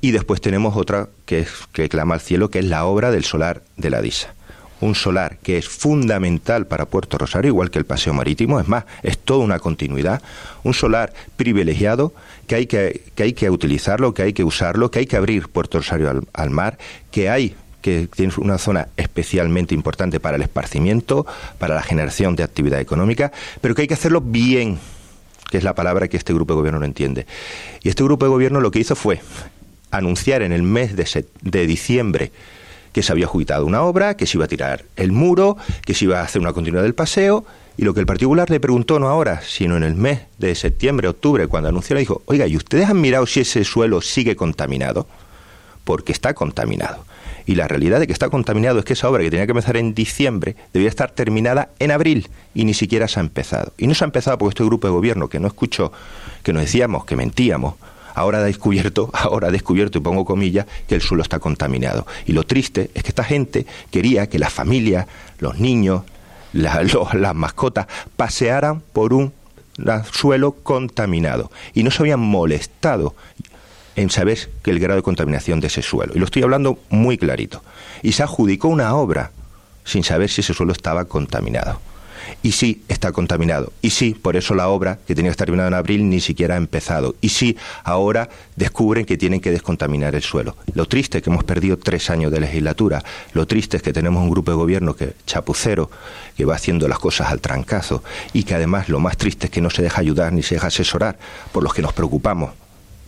Y 0.00 0.10
después 0.10 0.40
tenemos 0.40 0.76
otra 0.76 1.08
que, 1.26 1.40
es, 1.40 1.50
que 1.72 1.88
clama 1.88 2.14
al 2.14 2.20
cielo, 2.20 2.50
que 2.50 2.58
es 2.58 2.64
la 2.64 2.84
obra 2.84 3.10
del 3.10 3.24
solar 3.24 3.62
de 3.76 3.90
la 3.90 4.00
DISA 4.00 4.34
un 4.82 4.94
solar 4.96 5.38
que 5.42 5.58
es 5.58 5.68
fundamental 5.68 6.66
para 6.66 6.86
Puerto 6.86 7.16
Rosario, 7.16 7.48
igual 7.48 7.70
que 7.70 7.78
el 7.78 7.86
paseo 7.86 8.12
marítimo, 8.12 8.60
es 8.60 8.66
más, 8.66 8.84
es 9.02 9.16
toda 9.16 9.44
una 9.44 9.60
continuidad, 9.60 10.20
un 10.64 10.74
solar 10.74 11.12
privilegiado 11.36 12.12
que 12.48 12.56
hay 12.56 12.66
que, 12.66 13.02
que, 13.14 13.22
hay 13.22 13.32
que 13.32 13.48
utilizarlo, 13.48 14.12
que 14.12 14.22
hay 14.22 14.32
que 14.32 14.42
usarlo, 14.44 14.90
que 14.90 14.98
hay 14.98 15.06
que 15.06 15.16
abrir 15.16 15.48
Puerto 15.48 15.78
Rosario 15.78 16.22
al, 16.32 16.50
mar, 16.50 16.78
que 17.10 17.30
hay 17.30 17.54
que 17.80 18.08
tiene 18.14 18.32
una 18.38 18.58
zona 18.58 18.88
especialmente 18.96 19.74
importante 19.74 20.20
para 20.20 20.36
el 20.36 20.42
esparcimiento, 20.42 21.26
para 21.58 21.74
la 21.74 21.82
generación 21.82 22.36
de 22.36 22.42
actividad 22.42 22.80
económica, 22.80 23.32
pero 23.60 23.74
que 23.74 23.82
hay 23.82 23.88
que 23.88 23.94
hacerlo 23.94 24.20
bien, 24.20 24.78
que 25.50 25.58
es 25.58 25.64
la 25.64 25.74
palabra 25.74 26.08
que 26.08 26.16
este 26.16 26.32
grupo 26.32 26.54
de 26.54 26.58
gobierno 26.58 26.80
no 26.80 26.86
entiende. 26.86 27.26
Y 27.82 27.88
este 27.88 28.04
grupo 28.04 28.24
de 28.24 28.30
gobierno 28.30 28.60
lo 28.60 28.70
que 28.70 28.80
hizo 28.80 28.94
fue 28.94 29.20
anunciar 29.90 30.42
en 30.42 30.52
el 30.52 30.62
mes 30.62 30.96
de, 30.96 31.24
de 31.42 31.66
diciembre 31.66 32.32
que 32.92 33.02
se 33.02 33.12
había 33.12 33.26
adjudicado 33.26 33.66
una 33.66 33.82
obra, 33.82 34.16
que 34.16 34.26
se 34.26 34.36
iba 34.36 34.44
a 34.44 34.48
tirar 34.48 34.84
el 34.96 35.12
muro, 35.12 35.56
que 35.84 35.94
se 35.94 36.04
iba 36.04 36.20
a 36.20 36.24
hacer 36.24 36.40
una 36.40 36.52
continuidad 36.52 36.82
del 36.82 36.94
paseo, 36.94 37.44
y 37.76 37.84
lo 37.84 37.94
que 37.94 38.00
el 38.00 38.06
particular 38.06 38.50
le 38.50 38.60
preguntó 38.60 38.98
no 38.98 39.08
ahora, 39.08 39.40
sino 39.42 39.76
en 39.76 39.82
el 39.82 39.94
mes 39.94 40.20
de 40.38 40.54
septiembre, 40.54 41.08
octubre, 41.08 41.46
cuando 41.46 41.70
anunció, 41.70 41.94
le 41.94 42.00
dijo, 42.00 42.22
oiga, 42.26 42.46
¿y 42.46 42.56
ustedes 42.56 42.88
han 42.88 43.00
mirado 43.00 43.26
si 43.26 43.40
ese 43.40 43.64
suelo 43.64 44.02
sigue 44.02 44.36
contaminado? 44.36 45.06
Porque 45.84 46.12
está 46.12 46.34
contaminado. 46.34 47.04
Y 47.46 47.54
la 47.54 47.66
realidad 47.66 47.98
de 47.98 48.06
que 48.06 48.12
está 48.12 48.28
contaminado 48.28 48.78
es 48.78 48.84
que 48.84 48.92
esa 48.92 49.08
obra 49.08 49.22
que 49.22 49.30
tenía 49.30 49.46
que 49.46 49.52
empezar 49.52 49.76
en 49.76 49.94
diciembre 49.94 50.54
debía 50.72 50.88
estar 50.88 51.10
terminada 51.10 51.70
en 51.78 51.90
abril 51.90 52.28
y 52.54 52.64
ni 52.64 52.74
siquiera 52.74 53.08
se 53.08 53.18
ha 53.18 53.22
empezado. 53.22 53.72
Y 53.78 53.86
no 53.86 53.94
se 53.94 54.04
ha 54.04 54.06
empezado 54.06 54.38
porque 54.38 54.52
este 54.52 54.64
grupo 54.64 54.86
de 54.86 54.92
gobierno 54.92 55.28
que 55.28 55.40
no 55.40 55.48
escuchó, 55.48 55.92
que 56.42 56.52
nos 56.52 56.62
decíamos 56.62 57.04
que 57.04 57.16
mentíamos, 57.16 57.74
ahora 58.14 58.38
ha 58.38 58.42
descubierto, 58.42 59.10
ahora 59.14 59.48
ha 59.48 59.50
descubierto, 59.50 59.98
y 59.98 60.00
pongo 60.00 60.24
comillas, 60.24 60.66
que 60.88 60.94
el 60.94 61.00
suelo 61.00 61.22
está 61.22 61.38
contaminado. 61.38 62.06
Y 62.26 62.32
lo 62.32 62.44
triste 62.44 62.90
es 62.94 63.02
que 63.02 63.08
esta 63.08 63.24
gente 63.24 63.66
quería 63.90 64.28
que 64.28 64.38
las 64.38 64.52
familias, 64.52 65.06
los 65.38 65.58
niños, 65.58 66.02
las 66.52 67.34
mascotas 67.34 67.86
pasearan 68.16 68.80
por 68.92 69.12
un 69.12 69.32
suelo 70.10 70.52
contaminado 70.52 71.50
y 71.72 71.82
no 71.82 71.90
se 71.90 72.02
habían 72.02 72.20
molestado 72.20 73.14
en 73.96 74.10
saber 74.10 74.50
que 74.62 74.70
el 74.70 74.78
grado 74.78 74.96
de 74.96 75.02
contaminación 75.02 75.60
de 75.60 75.66
ese 75.66 75.82
suelo. 75.82 76.12
Y 76.14 76.18
lo 76.18 76.24
estoy 76.24 76.42
hablando 76.42 76.78
muy 76.88 77.18
clarito. 77.18 77.62
Y 78.02 78.12
se 78.12 78.22
adjudicó 78.22 78.68
una 78.68 78.94
obra 78.94 79.30
sin 79.84 80.04
saber 80.04 80.30
si 80.30 80.40
ese 80.40 80.54
suelo 80.54 80.72
estaba 80.72 81.04
contaminado. 81.04 81.80
Y 82.42 82.52
sí, 82.52 82.82
está 82.88 83.12
contaminado. 83.12 83.72
Y 83.82 83.90
sí, 83.90 84.14
por 84.14 84.36
eso 84.36 84.54
la 84.54 84.68
obra, 84.68 84.98
que 85.06 85.14
tenía 85.14 85.30
que 85.30 85.32
estar 85.32 85.46
terminada 85.46 85.68
en 85.68 85.74
abril, 85.74 86.08
ni 86.08 86.20
siquiera 86.20 86.54
ha 86.54 86.58
empezado. 86.58 87.14
Y 87.20 87.30
sí, 87.30 87.56
ahora 87.84 88.28
descubren 88.56 89.04
que 89.04 89.16
tienen 89.16 89.40
que 89.40 89.50
descontaminar 89.50 90.14
el 90.14 90.22
suelo. 90.22 90.56
Lo 90.74 90.86
triste 90.86 91.18
es 91.18 91.24
que 91.24 91.30
hemos 91.30 91.44
perdido 91.44 91.76
tres 91.76 92.10
años 92.10 92.30
de 92.30 92.40
legislatura. 92.40 93.02
Lo 93.32 93.46
triste 93.46 93.76
es 93.76 93.82
que 93.82 93.92
tenemos 93.92 94.22
un 94.22 94.30
grupo 94.30 94.50
de 94.50 94.56
gobierno 94.56 94.94
que 94.94 95.14
chapucero, 95.26 95.90
que 96.36 96.44
va 96.44 96.54
haciendo 96.54 96.88
las 96.88 96.98
cosas 96.98 97.30
al 97.30 97.40
trancazo. 97.40 98.02
Y 98.32 98.44
que 98.44 98.54
además 98.54 98.88
lo 98.88 99.00
más 99.00 99.16
triste 99.16 99.46
es 99.46 99.50
que 99.50 99.60
no 99.60 99.70
se 99.70 99.82
deja 99.82 100.00
ayudar 100.00 100.32
ni 100.32 100.42
se 100.42 100.56
deja 100.56 100.68
asesorar 100.68 101.18
por 101.52 101.62
los 101.62 101.74
que 101.74 101.82
nos 101.82 101.92
preocupamos 101.92 102.52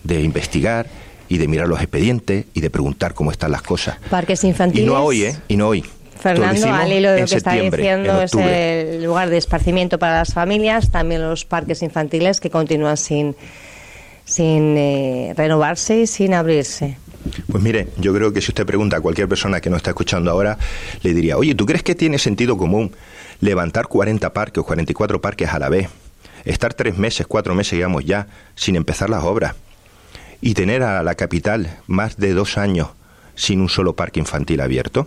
de 0.02 0.20
investigar 0.22 0.86
y 1.28 1.38
de 1.38 1.48
mirar 1.48 1.68
los 1.68 1.80
expedientes 1.80 2.46
y 2.54 2.60
de 2.60 2.70
preguntar 2.70 3.14
cómo 3.14 3.30
están 3.30 3.50
las 3.50 3.62
cosas. 3.62 3.96
Parques 4.10 4.44
infantiles. 4.44 4.84
Y 4.84 4.86
no 4.86 5.02
hoy, 5.02 5.24
¿eh? 5.24 5.36
Y 5.48 5.56
no 5.56 5.68
hoy. 5.68 5.84
Fernando, 6.24 6.72
al 6.72 6.90
hilo 6.90 7.12
de 7.12 7.20
lo 7.20 7.26
que 7.26 7.34
está 7.34 7.52
diciendo, 7.52 8.22
es 8.22 8.32
el 8.32 9.04
lugar 9.04 9.28
de 9.28 9.36
esparcimiento 9.36 9.98
para 9.98 10.20
las 10.20 10.32
familias, 10.32 10.90
también 10.90 11.20
los 11.20 11.44
parques 11.44 11.82
infantiles 11.82 12.40
que 12.40 12.48
continúan 12.48 12.96
sin, 12.96 13.36
sin 14.24 14.74
eh, 14.78 15.34
renovarse 15.36 16.00
y 16.00 16.06
sin 16.06 16.32
abrirse. 16.32 16.96
Pues 17.52 17.62
mire, 17.62 17.88
yo 17.98 18.14
creo 18.14 18.32
que 18.32 18.40
si 18.40 18.52
usted 18.52 18.64
pregunta 18.64 18.96
a 18.96 19.00
cualquier 19.02 19.28
persona 19.28 19.60
que 19.60 19.68
no 19.68 19.76
está 19.76 19.90
escuchando 19.90 20.30
ahora, 20.30 20.56
le 21.02 21.12
diría, 21.12 21.36
oye, 21.36 21.54
¿tú 21.54 21.66
crees 21.66 21.82
que 21.82 21.94
tiene 21.94 22.16
sentido 22.16 22.56
común 22.56 22.90
levantar 23.40 23.86
40 23.86 24.32
parques 24.32 24.62
o 24.62 24.64
44 24.64 25.20
parques 25.20 25.50
a 25.50 25.58
la 25.58 25.68
vez? 25.68 25.90
Estar 26.46 26.72
tres 26.72 26.96
meses, 26.96 27.26
cuatro 27.26 27.54
meses, 27.54 27.72
digamos 27.72 28.02
ya, 28.06 28.28
sin 28.54 28.76
empezar 28.76 29.10
las 29.10 29.24
obras 29.24 29.56
y 30.40 30.54
tener 30.54 30.82
a 30.84 31.02
la 31.02 31.16
capital 31.16 31.80
más 31.86 32.16
de 32.16 32.32
dos 32.32 32.56
años 32.56 32.88
sin 33.34 33.60
un 33.60 33.68
solo 33.68 33.94
parque 33.94 34.20
infantil 34.20 34.62
abierto? 34.62 35.06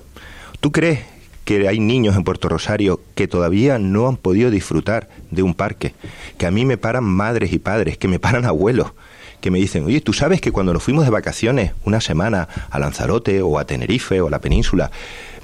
¿Tú 0.59 0.71
crees 0.71 0.99
que 1.45 1.67
hay 1.67 1.79
niños 1.79 2.15
en 2.15 2.23
Puerto 2.23 2.49
Rosario 2.49 2.99
que 3.13 3.27
todavía 3.27 3.77
no 3.77 4.07
han 4.07 4.17
podido 4.17 4.49
disfrutar 4.49 5.07
de 5.29 5.43
un 5.43 5.53
parque? 5.53 5.93
Que 6.37 6.47
a 6.47 6.51
mí 6.51 6.65
me 6.65 6.77
paran 6.77 7.03
madres 7.03 7.53
y 7.53 7.59
padres, 7.59 7.97
que 7.97 8.07
me 8.07 8.19
paran 8.19 8.45
abuelos, 8.45 8.93
que 9.39 9.51
me 9.51 9.59
dicen, 9.59 9.85
oye, 9.85 10.01
tú 10.01 10.13
sabes 10.13 10.41
que 10.41 10.51
cuando 10.51 10.73
nos 10.73 10.81
fuimos 10.81 11.05
de 11.05 11.11
vacaciones 11.11 11.73
una 11.85 12.01
semana 12.01 12.47
a 12.71 12.79
Lanzarote 12.79 13.43
o 13.43 13.59
a 13.59 13.65
Tenerife 13.65 14.19
o 14.19 14.27
a 14.27 14.31
la 14.31 14.41
península, 14.41 14.89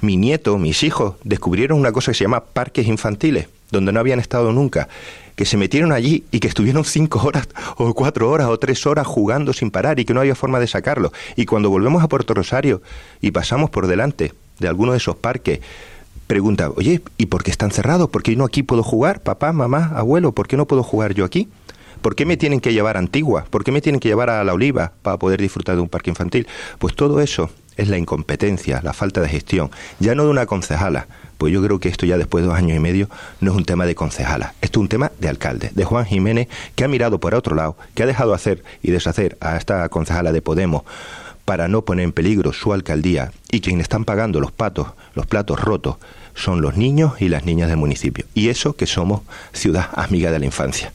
mi 0.00 0.16
nieto, 0.16 0.58
mis 0.58 0.82
hijos, 0.82 1.14
descubrieron 1.22 1.78
una 1.78 1.92
cosa 1.92 2.10
que 2.10 2.18
se 2.18 2.24
llama 2.24 2.44
parques 2.44 2.88
infantiles, 2.88 3.46
donde 3.70 3.92
no 3.92 4.00
habían 4.00 4.18
estado 4.18 4.52
nunca, 4.52 4.88
que 5.36 5.44
se 5.44 5.56
metieron 5.56 5.92
allí 5.92 6.24
y 6.32 6.40
que 6.40 6.48
estuvieron 6.48 6.84
cinco 6.84 7.22
horas 7.24 7.48
o 7.76 7.94
cuatro 7.94 8.30
horas 8.30 8.48
o 8.48 8.58
tres 8.58 8.84
horas 8.84 9.06
jugando 9.06 9.52
sin 9.52 9.70
parar 9.70 10.00
y 10.00 10.04
que 10.04 10.12
no 10.12 10.20
había 10.20 10.34
forma 10.34 10.58
de 10.58 10.66
sacarlo. 10.66 11.12
Y 11.36 11.46
cuando 11.46 11.70
volvemos 11.70 12.02
a 12.02 12.08
Puerto 12.08 12.34
Rosario 12.34 12.82
y 13.20 13.30
pasamos 13.30 13.70
por 13.70 13.86
delante 13.86 14.32
de 14.58 14.68
alguno 14.68 14.92
de 14.92 14.98
esos 14.98 15.16
parques, 15.16 15.60
pregunta, 16.26 16.70
oye, 16.70 17.02
¿y 17.18 17.26
por 17.26 17.42
qué 17.42 17.50
están 17.50 17.70
cerrados? 17.70 18.10
¿Por 18.10 18.22
qué 18.22 18.36
no 18.36 18.44
aquí 18.44 18.62
puedo 18.62 18.82
jugar? 18.82 19.20
Papá, 19.20 19.52
mamá, 19.52 19.92
abuelo, 19.94 20.32
¿por 20.32 20.48
qué 20.48 20.56
no 20.56 20.66
puedo 20.66 20.82
jugar 20.82 21.14
yo 21.14 21.24
aquí? 21.24 21.48
¿Por 22.02 22.14
qué 22.14 22.26
me 22.26 22.36
tienen 22.36 22.60
que 22.60 22.72
llevar 22.72 22.96
a 22.96 22.98
Antigua? 22.98 23.46
¿Por 23.48 23.64
qué 23.64 23.72
me 23.72 23.80
tienen 23.80 24.00
que 24.00 24.08
llevar 24.08 24.28
a 24.28 24.44
La 24.44 24.52
Oliva 24.52 24.92
para 25.02 25.18
poder 25.18 25.40
disfrutar 25.40 25.76
de 25.76 25.80
un 25.80 25.88
parque 25.88 26.10
infantil? 26.10 26.46
Pues 26.78 26.94
todo 26.94 27.20
eso 27.20 27.50
es 27.76 27.88
la 27.88 27.98
incompetencia, 27.98 28.80
la 28.82 28.92
falta 28.92 29.20
de 29.20 29.28
gestión, 29.28 29.70
ya 29.98 30.14
no 30.14 30.24
de 30.24 30.30
una 30.30 30.46
concejala, 30.46 31.08
pues 31.38 31.52
yo 31.52 31.62
creo 31.62 31.80
que 31.80 31.88
esto 31.88 32.06
ya 32.06 32.16
después 32.16 32.42
de 32.42 32.48
dos 32.48 32.56
años 32.56 32.76
y 32.76 32.80
medio 32.80 33.08
no 33.40 33.50
es 33.50 33.56
un 33.56 33.64
tema 33.64 33.86
de 33.86 33.94
concejala, 33.94 34.54
esto 34.60 34.78
es 34.78 34.82
un 34.82 34.88
tema 34.88 35.12
de 35.18 35.28
alcalde, 35.28 35.70
de 35.74 35.84
Juan 35.84 36.04
Jiménez, 36.04 36.48
que 36.76 36.84
ha 36.84 36.88
mirado 36.88 37.18
por 37.18 37.34
otro 37.34 37.56
lado, 37.56 37.76
que 37.94 38.02
ha 38.02 38.06
dejado 38.06 38.34
hacer 38.34 38.62
y 38.82 38.90
deshacer 38.90 39.36
a 39.40 39.56
esta 39.56 39.88
concejala 39.88 40.32
de 40.32 40.42
Podemos 40.42 40.82
para 41.44 41.68
no 41.68 41.84
poner 41.84 42.04
en 42.04 42.12
peligro 42.12 42.52
su 42.52 42.72
alcaldía 42.72 43.32
y 43.50 43.60
quienes 43.60 43.84
están 43.84 44.04
pagando 44.04 44.40
los 44.40 44.52
patos, 44.52 44.88
los 45.14 45.26
platos 45.26 45.60
rotos, 45.60 45.96
son 46.34 46.60
los 46.60 46.76
niños 46.76 47.20
y 47.20 47.28
las 47.28 47.44
niñas 47.44 47.68
del 47.68 47.76
municipio. 47.76 48.24
Y 48.34 48.48
eso 48.48 48.74
que 48.76 48.86
somos 48.86 49.22
ciudad 49.52 49.88
amiga 49.94 50.30
de 50.30 50.38
la 50.38 50.46
infancia. 50.46 50.92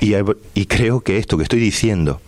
Y, 0.00 0.14
y 0.54 0.66
creo 0.66 1.00
que 1.00 1.18
esto 1.18 1.36
que 1.36 1.42
estoy 1.42 1.60
diciendo 1.60 2.20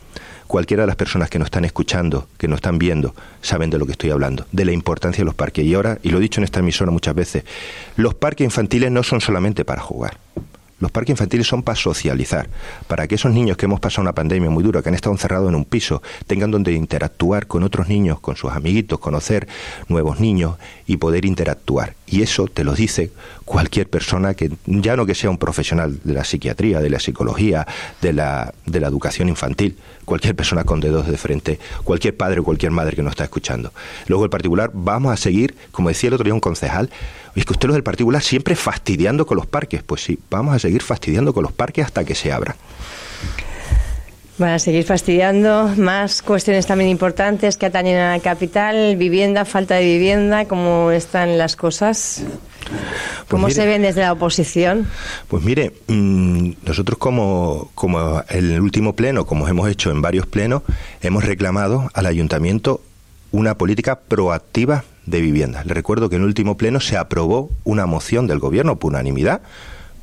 cualquiera 0.50 0.82
de 0.82 0.88
las 0.88 0.96
personas 0.96 1.30
que 1.30 1.38
nos 1.38 1.46
están 1.46 1.64
escuchando, 1.64 2.26
que 2.36 2.48
nos 2.48 2.56
están 2.56 2.76
viendo, 2.76 3.14
saben 3.40 3.70
de 3.70 3.78
lo 3.78 3.86
que 3.86 3.92
estoy 3.92 4.10
hablando, 4.10 4.46
de 4.50 4.64
la 4.64 4.72
importancia 4.72 5.22
de 5.22 5.24
los 5.24 5.36
parques. 5.36 5.64
Y 5.64 5.74
ahora, 5.74 5.98
y 6.02 6.10
lo 6.10 6.18
he 6.18 6.20
dicho 6.20 6.40
en 6.40 6.44
esta 6.44 6.58
emisora 6.58 6.90
muchas 6.90 7.14
veces, 7.14 7.44
los 7.96 8.14
parques 8.14 8.44
infantiles 8.44 8.90
no 8.90 9.04
son 9.04 9.20
solamente 9.20 9.64
para 9.64 9.80
jugar. 9.80 10.18
Los 10.80 10.90
parques 10.90 11.10
infantiles 11.10 11.46
son 11.46 11.62
para 11.62 11.76
socializar, 11.76 12.48
para 12.88 13.06
que 13.06 13.14
esos 13.14 13.32
niños 13.32 13.58
que 13.58 13.66
hemos 13.66 13.80
pasado 13.80 14.02
una 14.02 14.14
pandemia 14.14 14.48
muy 14.48 14.64
dura, 14.64 14.82
que 14.82 14.88
han 14.88 14.94
estado 14.94 15.14
encerrados 15.14 15.50
en 15.50 15.54
un 15.54 15.66
piso, 15.66 16.02
tengan 16.26 16.50
donde 16.50 16.72
interactuar 16.72 17.46
con 17.46 17.62
otros 17.62 17.88
niños, 17.88 18.18
con 18.18 18.34
sus 18.36 18.50
amiguitos, 18.50 18.98
conocer 18.98 19.46
nuevos 19.88 20.20
niños 20.20 20.56
y 20.86 20.96
poder 20.96 21.26
interactuar. 21.26 21.94
Y 22.06 22.22
eso 22.22 22.46
te 22.46 22.64
lo 22.64 22.74
dice 22.74 23.12
cualquier 23.44 23.88
persona 23.88 24.34
que, 24.34 24.50
ya 24.66 24.96
no 24.96 25.04
que 25.04 25.14
sea 25.14 25.28
un 25.28 25.36
profesional 25.36 26.00
de 26.02 26.14
la 26.14 26.24
psiquiatría, 26.24 26.80
de 26.80 26.88
la 26.88 26.98
psicología, 26.98 27.66
de 28.00 28.12
la, 28.14 28.54
de 28.64 28.80
la 28.80 28.88
educación 28.88 29.28
infantil, 29.28 29.76
cualquier 30.06 30.34
persona 30.34 30.64
con 30.64 30.80
dedos 30.80 31.06
de 31.06 31.16
frente, 31.18 31.60
cualquier 31.84 32.16
padre 32.16 32.40
o 32.40 32.44
cualquier 32.44 32.72
madre 32.72 32.96
que 32.96 33.02
nos 33.02 33.12
está 33.12 33.24
escuchando. 33.24 33.72
Luego 34.06 34.24
el 34.24 34.30
particular, 34.30 34.70
vamos 34.72 35.12
a 35.12 35.16
seguir, 35.16 35.54
como 35.72 35.90
decía 35.90 36.08
el 36.08 36.14
otro 36.14 36.24
día 36.24 36.34
un 36.34 36.40
concejal, 36.40 36.90
es 37.40 37.46
que 37.46 37.54
usted 37.54 37.68
los 37.68 37.74
del 37.74 37.82
particular 37.82 38.22
siempre 38.22 38.54
fastidiando 38.54 39.26
con 39.26 39.36
los 39.36 39.46
parques. 39.46 39.82
Pues 39.82 40.02
sí, 40.02 40.18
vamos 40.30 40.54
a 40.54 40.58
seguir 40.58 40.82
fastidiando 40.82 41.32
con 41.32 41.42
los 41.42 41.52
parques 41.52 41.86
hasta 41.86 42.04
que 42.04 42.14
se 42.14 42.32
abran. 42.32 42.54
Van 44.36 44.50
a 44.50 44.58
seguir 44.58 44.84
fastidiando. 44.84 45.72
Más 45.76 46.22
cuestiones 46.22 46.66
también 46.66 46.90
importantes 46.90 47.56
que 47.56 47.66
atañen 47.66 47.98
a 47.98 48.16
la 48.16 48.20
capital, 48.20 48.96
vivienda, 48.96 49.44
falta 49.44 49.76
de 49.76 49.84
vivienda, 49.84 50.46
cómo 50.46 50.90
están 50.90 51.38
las 51.38 51.56
cosas. 51.56 52.22
Pues 52.64 52.74
¿Cómo 53.28 53.50
se 53.50 53.66
ven 53.66 53.82
desde 53.82 54.02
la 54.02 54.12
oposición? 54.12 54.86
Pues 55.28 55.42
mire, 55.42 55.72
mm, 55.88 56.52
nosotros 56.64 56.98
como, 56.98 57.70
como 57.74 58.22
en 58.28 58.50
el 58.50 58.60
último 58.60 58.94
pleno, 58.94 59.24
como 59.24 59.48
hemos 59.48 59.68
hecho 59.68 59.90
en 59.90 60.02
varios 60.02 60.26
plenos, 60.26 60.62
hemos 61.00 61.24
reclamado 61.24 61.90
al 61.94 62.06
ayuntamiento 62.06 62.82
una 63.32 63.56
política 63.56 63.98
proactiva 63.98 64.84
de 65.10 65.20
vivienda. 65.20 65.62
Le 65.64 65.74
recuerdo 65.74 66.08
que 66.08 66.16
en 66.16 66.22
el 66.22 66.28
último 66.28 66.56
pleno 66.56 66.80
se 66.80 66.96
aprobó 66.96 67.50
una 67.64 67.86
moción 67.86 68.26
del 68.26 68.38
gobierno 68.38 68.76
por 68.76 68.92
unanimidad. 68.92 69.42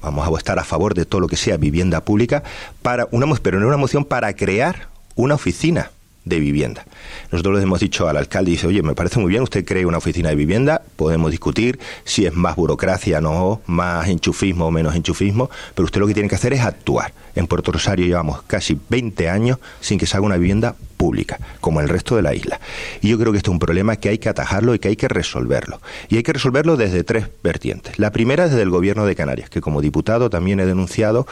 Vamos 0.02 0.28
a 0.28 0.38
estar 0.38 0.60
a 0.60 0.64
favor 0.64 0.94
de 0.94 1.06
todo 1.06 1.22
lo 1.22 1.28
que 1.28 1.38
sea 1.38 1.58
vivienda 1.58 2.02
pública, 2.02 2.44
para 2.82 3.08
una, 3.12 3.26
pero 3.42 3.60
no 3.60 3.68
una 3.68 3.78
moción 3.78 4.06
para 4.06 4.34
crear 4.34 4.90
una 5.16 5.36
oficina 5.36 5.92
de 6.28 6.40
vivienda. 6.40 6.86
Nosotros 7.32 7.56
les 7.56 7.64
hemos 7.64 7.80
dicho 7.80 8.08
al 8.08 8.18
alcalde, 8.18 8.52
dice, 8.52 8.68
oye, 8.68 8.84
me 8.84 8.94
parece 8.94 9.20
muy 9.20 9.30
bien, 9.30 9.44
usted 9.44 9.66
cree 9.66 9.86
una 9.86 9.98
oficina 9.98 10.30
de 10.30 10.36
vivienda, 10.36 10.82
podemos 10.96 11.32
discutir 11.32 11.80
si 12.04 12.26
es 12.26 12.34
más 12.34 12.56
burocracia, 12.56 13.22
no, 13.22 13.62
más 13.66 14.08
enchufismo 14.08 14.68
o 14.68 14.72
menos 14.72 14.96
enchufismo, 14.96 15.50
pero 15.74 15.86
usted 15.86 16.02
lo 16.02 16.08
que 16.08 16.14
tiene 16.14 16.30
que 16.30 16.36
hacer 16.36 16.54
es 16.54 16.62
actuar. 16.62 17.14
En 17.36 17.48
Puerto 17.48 17.72
Rosario 17.72 18.06
llevamos 18.06 18.42
casi 18.44 18.78
20 18.90 19.30
años 19.30 19.58
sin 19.80 19.98
que 19.98 20.06
se 20.06 20.18
haga 20.18 20.26
una 20.26 20.38
vivienda 20.38 20.76
pública, 20.98 21.40
como 21.62 21.80
el 21.80 21.88
resto 21.88 22.16
de 22.16 22.24
la 22.24 22.36
isla. 22.36 22.60
Y 23.02 23.10
yo 23.10 23.18
creo 23.18 23.32
que 23.32 23.38
esto 23.38 23.52
es 23.52 23.54
un 23.54 23.60
problema 23.60 23.96
que 23.96 24.10
hay 24.10 24.18
que 24.18 24.28
atajarlo 24.28 24.76
y 24.76 24.80
que 24.80 24.90
hay 24.90 24.96
que 24.96 25.08
resolverlo. 25.08 25.80
Y 26.10 26.18
hay 26.18 26.24
que 26.24 26.34
resolverlo 26.34 26.76
desde 26.76 27.04
tres 27.04 27.28
vertientes. 27.44 27.98
La 28.00 28.12
primera 28.12 28.46
es 28.46 28.52
desde 28.52 28.64
el 28.64 28.70
Gobierno 28.72 29.06
de 29.06 29.16
Canarias, 29.16 29.50
que 29.50 29.62
como 29.62 29.82
diputado 29.82 30.30
también 30.30 30.60
he 30.60 30.66
denunciado 30.66 31.28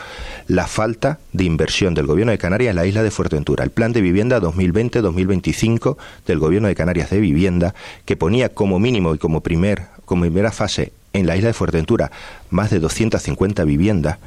la 0.47 0.67
falta 0.67 1.19
de 1.33 1.43
inversión 1.43 1.93
del 1.95 2.05
Gobierno 2.05 2.31
de 2.31 2.37
Canarias 2.37 2.69
en 2.69 2.75
la 2.77 2.85
isla 2.85 3.03
de 3.03 3.11
Fuerteventura. 3.11 3.63
El 3.63 3.71
plan 3.71 3.91
de 3.91 4.01
vivienda 4.01 4.39
2020-2025 4.39 5.97
del 6.27 6.39
Gobierno 6.39 6.67
de 6.67 6.75
Canarias 6.75 7.09
de 7.09 7.19
vivienda, 7.19 7.73
que 8.05 8.15
ponía 8.15 8.49
como 8.49 8.79
mínimo 8.79 9.15
y 9.15 9.17
como, 9.17 9.41
primer, 9.41 9.87
como 10.05 10.21
primera 10.21 10.51
fase 10.51 10.93
en 11.13 11.25
la 11.25 11.35
isla 11.35 11.47
de 11.47 11.53
Fuerteventura 11.53 12.11
más 12.49 12.69
de 12.69 12.79
250 12.79 13.63
viviendas, 13.63 14.19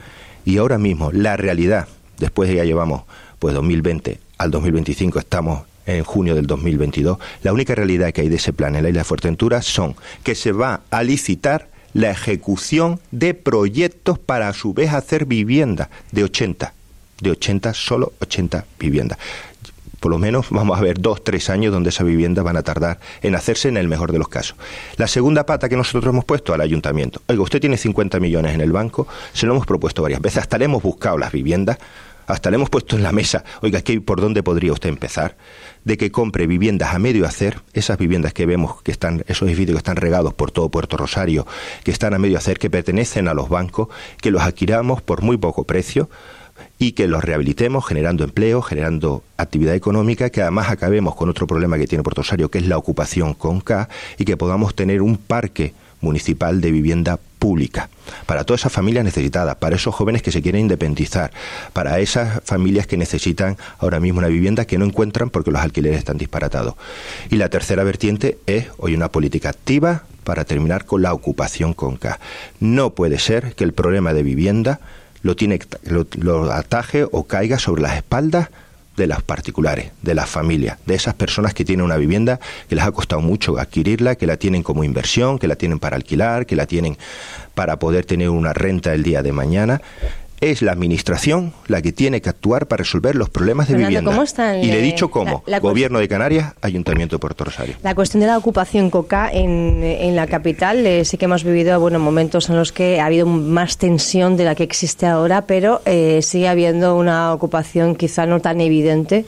y 0.45 0.57
ahora 0.57 0.79
mismo 0.79 1.13
la 1.13 1.37
realidad, 1.37 1.89
después 2.19 2.49
de 2.49 2.57
ya 2.57 2.65
llevamos 2.65 3.03
pues 3.39 3.55
2020 3.55 4.28
al 4.39 4.51
2025 4.51 5.19
estamos 5.19 5.63
en 5.87 6.05
junio 6.05 6.35
del 6.35 6.47
2022, 6.47 7.19
la 7.43 7.53
única 7.53 7.75
realidad 7.75 8.13
que 8.13 8.21
hay 8.21 8.29
de 8.29 8.37
ese 8.37 8.53
plan 8.53 8.77
en 8.77 8.83
la 8.83 8.89
isla 8.89 9.01
de 9.01 9.05
Fuerteventura 9.05 9.63
son 9.63 9.97
que 10.23 10.35
se 10.35 10.53
va 10.53 10.83
a 10.91 11.03
licitar 11.03 11.69
la 11.95 12.11
ejecución 12.11 13.01
de 13.11 13.35
proyectos 13.35 14.19
para 14.19 14.49
a 14.49 14.53
su 14.53 14.75
vez 14.75 14.93
hacer 14.93 15.25
vivienda 15.25 15.89
de 16.13 16.25
80, 16.25 16.75
de 17.21 17.31
80, 17.31 17.75
solo 17.75 18.13
80 18.21 18.67
viviendas. 18.79 19.19
Por 19.99 20.13
lo 20.13 20.19
menos 20.19 20.47
vamos 20.51 20.79
a 20.79 20.83
ver 20.83 21.01
dos, 21.01 21.25
tres 21.25 21.51
años 21.51 21.73
donde 21.73 21.89
esas 21.89 22.07
viviendas 22.07 22.45
van 22.45 22.57
a 22.57 22.63
tardar 22.63 23.01
en 23.23 23.35
hacerse 23.35 23.69
en 23.69 23.77
el 23.77 23.89
mejor 23.89 24.13
de 24.13 24.19
los 24.19 24.29
casos. 24.29 24.57
La 24.97 25.09
segunda 25.09 25.45
pata 25.45 25.69
que 25.69 25.77
nosotros 25.77 26.13
hemos 26.13 26.25
puesto 26.25 26.55
al 26.55 26.61
ayuntamiento. 26.61 27.21
Oiga, 27.27 27.43
usted 27.43 27.61
tiene 27.61 27.77
50 27.77 28.21
millones 28.21 28.55
en 28.55 28.61
el 28.61 28.71
banco, 28.71 29.09
se 29.33 29.47
lo 29.47 29.55
hemos 29.55 29.67
propuesto 29.67 30.03
varias 30.03 30.21
veces, 30.21 30.43
hasta 30.43 30.59
le 30.59 30.67
hemos 30.67 30.83
buscado 30.83 31.19
las 31.19 31.33
viviendas, 31.33 31.79
hasta 32.29 32.51
le 32.51 32.57
hemos 32.57 32.71
puesto 32.71 32.95
en 32.95 33.03
la 33.03 33.11
mesa, 33.11 33.43
oiga, 33.63 33.81
¿qué, 33.81 34.01
¿por 34.01 34.21
dónde 34.21 34.43
podría 34.43 34.73
usted 34.73 34.91
empezar? 34.91 35.37
De 35.85 35.97
que 35.97 36.13
compre 36.13 36.47
viviendas 36.47 36.95
a 36.95 36.99
medio 36.99 37.27
hacer, 37.27 37.63
esas 37.73 37.97
viviendas 37.97 38.35
que 38.35 38.45
vemos 38.45 38.83
que 38.83 38.93
están, 38.93 39.25
esos 39.27 39.49
edificios 39.49 39.75
que 39.75 39.79
están 39.79 39.97
regados 39.97 40.35
por 40.35 40.51
todo 40.51 40.69
Puerto 40.69 40.97
Rosario, 40.99 41.47
que 41.85 41.91
están 41.91 42.13
a 42.13 42.19
medio 42.19 42.37
hacer, 42.37 42.59
que 42.59 42.69
pertenecen 42.69 43.29
a 43.29 43.35
los 43.35 43.49
bancos, 43.49 43.89
que 44.21 44.31
los 44.31 44.43
adquiramos 44.43 45.01
por 45.01 45.23
muy 45.23 45.39
poco 45.39 45.65
precio 45.65 46.11
y 46.79 46.93
que 46.93 47.09
los 47.09 47.25
rehabilitemos 47.25 47.87
generando 47.87 48.25
empleo, 48.25 48.61
generando 48.61 49.23
actividad 49.37 49.75
económica, 49.75 50.31
que 50.31 50.43
además 50.43 50.69
acabemos 50.69 51.15
con 51.15 51.31
otro 51.31 51.47
problema 51.47 51.79
que 51.79 51.87
tiene 51.87 52.05
Puerto 52.05 52.23
Rosario, 52.23 52.51
que 52.51 52.59
es 52.59 52.67
la 52.67 52.77
ocupación 52.77 53.33
con 53.33 53.61
K, 53.61 53.89
y 54.19 54.25
que 54.25 54.37
podamos 54.37 54.75
tener 54.75 55.01
un 55.01 55.17
parque 55.17 55.73
municipal 56.01 56.61
de 56.61 56.71
vivienda 56.71 57.19
pública, 57.39 57.89
para 58.27 58.45
todas 58.45 58.63
esas 58.63 58.73
familias 58.73 59.05
necesitadas, 59.05 59.57
para 59.57 59.77
esos 59.77 59.95
jóvenes 59.95 60.23
que 60.23 60.33
se 60.33 60.43
quieren 60.43 60.63
independizar, 60.63 61.31
para 61.73 61.99
esas 62.01 62.41
familias 62.45 62.87
que 62.87 62.97
necesitan 62.97 63.57
ahora 63.79 64.01
mismo 64.01 64.19
una 64.19 64.29
vivienda 64.29 64.65
que 64.65 64.79
no 64.79 64.85
encuentran 64.85 65.31
porque 65.31 65.51
los 65.51 65.61
alquileres 65.61 65.99
están 65.99 66.19
disparatados. 66.19 66.75
Y 67.31 67.37
la 67.37 67.49
tercera 67.49 67.85
vertiente 67.85 68.39
es 68.47 68.67
hoy 68.79 68.95
una 68.95 69.09
política 69.09 69.51
activa 69.51 70.05
para 70.25 70.45
terminar 70.45 70.85
con 70.85 71.03
la 71.03 71.13
ocupación 71.13 71.75
con. 71.75 71.99
No 72.61 72.91
puede 72.91 73.19
ser 73.19 73.55
que 73.55 73.65
el 73.65 73.73
problema 73.73 74.13
de 74.13 74.23
vivienda 74.23 74.81
lo, 75.23 75.37
tiene, 75.37 75.59
lo 75.83 76.53
ataje 76.53 77.07
o 77.11 77.25
caiga 77.25 77.59
sobre 77.59 77.83
las 77.83 77.97
espaldas 77.97 78.51
de 78.99 79.07
las 79.07 79.23
particulares, 79.23 79.93
de 80.03 80.15
las 80.15 80.29
familias, 80.29 80.79
de 80.85 80.95
esas 80.95 81.15
personas 81.15 81.55
que 81.55 81.65
tienen 81.65 81.87
una 81.87 81.97
vivienda 81.97 82.39
que 82.69 82.75
les 82.75 82.85
ha 82.85 82.93
costado 82.93 83.23
mucho 83.23 83.59
adquirirla, 83.59 84.17
que 84.17 84.27
la 84.27 84.37
tienen 84.37 84.63
como 84.63 84.85
inversión, 84.85 85.39
que 85.39 85.49
la 85.49 85.57
tienen 85.57 85.79
para 85.79 85.97
alquilar, 85.97 86.45
que 86.45 86.57
la 86.57 86.67
tienen 86.67 86.99
para 87.55 87.79
poder 87.79 88.05
tener 88.05 88.29
una 88.29 88.53
renta 88.53 88.93
el 88.93 89.03
día 89.03 89.23
de 89.23 89.33
mañana 89.33 89.81
es 90.41 90.63
la 90.63 90.73
administración 90.73 91.53
la 91.67 91.83
que 91.83 91.93
tiene 91.93 92.21
que 92.21 92.29
actuar 92.29 92.67
para 92.67 92.83
resolver 92.83 93.15
los 93.17 93.29
problemas 93.31 93.69
de 93.69 93.77
vivienda. 93.77 94.13
y 94.63 94.67
le 94.67 94.79
he 94.79 94.83
dicho 94.83 95.11
cómo. 95.11 95.43
Gobierno 95.61 95.99
de 95.99 96.09
Canarias, 96.09 96.55
Ayuntamiento 96.63 97.17
de 97.17 97.21
Puerto 97.21 97.45
Rosario. 97.45 97.77
La 97.83 97.95
cuestión 97.95 98.21
de 98.21 98.27
la 98.27 98.39
ocupación 98.39 98.91
coca 98.91 99.31
en, 99.33 99.83
en 99.83 100.17
la 100.17 100.27
capital, 100.27 100.87
eh, 100.87 101.05
sí 101.05 101.17
que 101.17 101.25
hemos 101.25 101.45
vivido 101.45 101.79
bueno, 101.81 101.99
momentos 101.99 102.49
en 102.49 102.57
los 102.57 102.73
que 102.73 103.01
ha 103.01 103.07
habido 103.07 103.27
más 103.27 103.79
tensión 103.79 104.37
de 104.37 104.45
la 104.45 104.55
que 104.55 104.63
existe 104.63 105.07
ahora, 105.07 105.47
pero 105.47 105.83
eh, 105.85 106.21
sigue 106.23 106.49
habiendo 106.49 106.97
una 106.97 107.33
ocupación 107.33 107.95
quizá 107.95 108.27
no 108.27 108.41
tan 108.41 108.61
evidente 108.61 109.25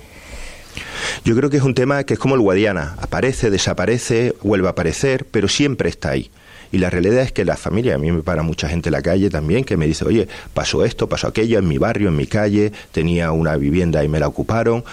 Yo 1.24 1.36
creo 1.36 1.50
que 1.50 1.56
es 1.56 1.62
un 1.62 1.74
tema 1.74 2.04
que 2.04 2.14
es 2.14 2.20
como 2.20 2.34
el 2.34 2.40
Guadiana, 2.40 2.96
aparece, 3.00 3.50
desaparece, 3.50 4.34
vuelve 4.42 4.68
a 4.68 4.70
aparecer, 4.70 5.26
pero 5.30 5.48
siempre 5.48 5.88
está 5.88 6.10
ahí. 6.10 6.30
Y 6.72 6.78
la 6.78 6.90
realidad 6.90 7.22
es 7.22 7.32
que 7.32 7.44
la 7.44 7.56
familia, 7.56 7.94
a 7.94 7.98
mí 7.98 8.12
me 8.12 8.22
para 8.22 8.42
mucha 8.42 8.68
gente 8.68 8.88
en 8.88 8.92
la 8.92 9.02
calle 9.02 9.30
también 9.30 9.64
que 9.64 9.76
me 9.76 9.86
dice, 9.86 10.04
oye, 10.04 10.28
pasó 10.54 10.84
esto, 10.84 11.08
pasó 11.08 11.28
aquello 11.28 11.58
en 11.58 11.66
mi 11.66 11.78
barrio, 11.78 12.08
en 12.08 12.16
mi 12.16 12.26
calle, 12.26 12.72
tenía 12.92 13.32
una 13.32 13.56
vivienda 13.56 14.04
y 14.04 14.08
me 14.08 14.20
la 14.20 14.28
ocuparon. 14.28 14.84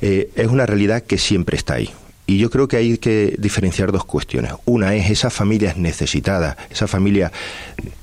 Eh, 0.00 0.30
es 0.34 0.48
una 0.48 0.66
realidad 0.66 1.02
que 1.02 1.18
siempre 1.18 1.56
está 1.56 1.74
ahí. 1.74 1.90
Y 2.28 2.38
yo 2.38 2.50
creo 2.50 2.66
que 2.66 2.76
hay 2.76 2.98
que 2.98 3.36
diferenciar 3.38 3.92
dos 3.92 4.04
cuestiones. 4.04 4.52
Una 4.64 4.96
es 4.96 5.10
esas 5.10 5.32
familias 5.32 5.76
necesitadas, 5.76 6.56
esa 6.70 6.88
familia, 6.88 7.30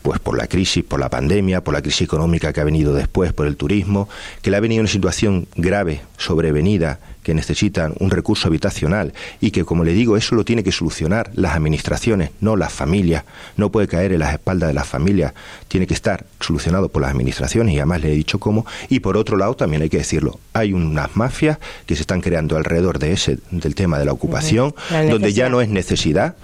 pues 0.02 0.20
por 0.20 0.38
la 0.38 0.48
crisis, 0.48 0.82
por 0.82 1.02
la 1.02 1.10
pandemia, 1.10 1.62
por 1.62 1.74
la 1.74 1.82
crisis 1.82 2.04
económica 2.04 2.54
que 2.54 2.62
ha 2.62 2.64
venido 2.64 2.94
después, 2.94 3.34
por 3.34 3.48
el 3.48 3.58
turismo, 3.58 4.08
que 4.42 4.50
le 4.50 4.56
ha 4.56 4.62
venido 4.62 4.80
una 4.80 4.90
situación 4.90 5.48
grave, 5.58 6.02
sobrevenida, 6.18 7.00
que 7.24 7.34
necesitan 7.34 7.94
un 8.00 8.12
recurso 8.12 8.48
habitacional 8.48 9.14
y 9.42 9.52
que, 9.52 9.66
como 9.66 9.84
le 9.84 9.94
digo, 9.94 10.18
eso 10.18 10.36
lo 10.36 10.46
tiene 10.46 10.64
que 10.64 10.72
solucionar 10.72 11.32
las 11.34 11.56
administraciones, 11.56 12.32
no 12.42 12.56
las 12.56 12.72
familias. 12.72 13.24
No 13.58 13.72
puede 13.72 13.88
caer 13.88 14.14
en 14.14 14.20
las 14.20 14.34
espaldas 14.34 14.68
de 14.68 14.74
las 14.74 14.88
familias, 14.88 15.34
tiene 15.68 15.88
que 15.88 15.94
estar 15.94 16.26
solucionado 16.40 16.90
por 16.90 17.02
las 17.02 17.12
administraciones 17.12 17.74
y 17.74 17.78
además 17.78 18.02
le 18.02 18.12
he 18.12 18.16
dicho 18.16 18.40
cómo. 18.40 18.66
Y 18.90 19.00
por 19.00 19.18
otro 19.18 19.38
lado, 19.38 19.56
también 19.56 19.82
hay 19.82 19.90
que 19.90 19.98
decirlo, 19.98 20.40
hay 20.54 20.74
unas 20.74 21.16
mafias 21.16 21.58
que 21.86 21.96
se 21.96 22.02
están 22.02 22.22
creando 22.22 22.58
alrededor 22.58 23.00
de 23.00 23.14
ese, 23.14 23.40
del 23.52 23.76
tema 23.76 23.98
de 23.98 24.06
la 24.06 24.12
ocupación, 24.12 24.76
donde 25.10 25.34
ya 25.34 25.50
no 25.50 25.62
es 25.62 25.70
necesidad, 25.70 26.36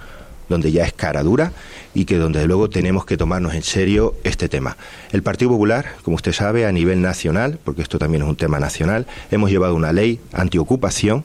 donde 0.50 0.72
ya 0.72 0.84
es 0.84 0.92
cara 0.92 1.22
dura 1.22 1.52
y 1.94 2.04
que 2.04 2.18
donde 2.18 2.44
luego 2.46 2.68
tenemos 2.68 3.06
que 3.06 3.16
tomarnos 3.16 3.54
en 3.54 3.62
serio 3.62 4.16
este 4.24 4.48
tema. 4.48 4.76
El 5.12 5.22
Partido 5.22 5.52
Popular, 5.52 5.94
como 6.02 6.16
usted 6.16 6.32
sabe, 6.32 6.66
a 6.66 6.72
nivel 6.72 7.00
nacional, 7.00 7.58
porque 7.64 7.80
esto 7.80 7.98
también 7.98 8.24
es 8.24 8.28
un 8.28 8.36
tema 8.36 8.60
nacional, 8.60 9.06
hemos 9.30 9.50
llevado 9.50 9.74
una 9.74 9.92
ley 9.92 10.20
antiocupación 10.32 11.24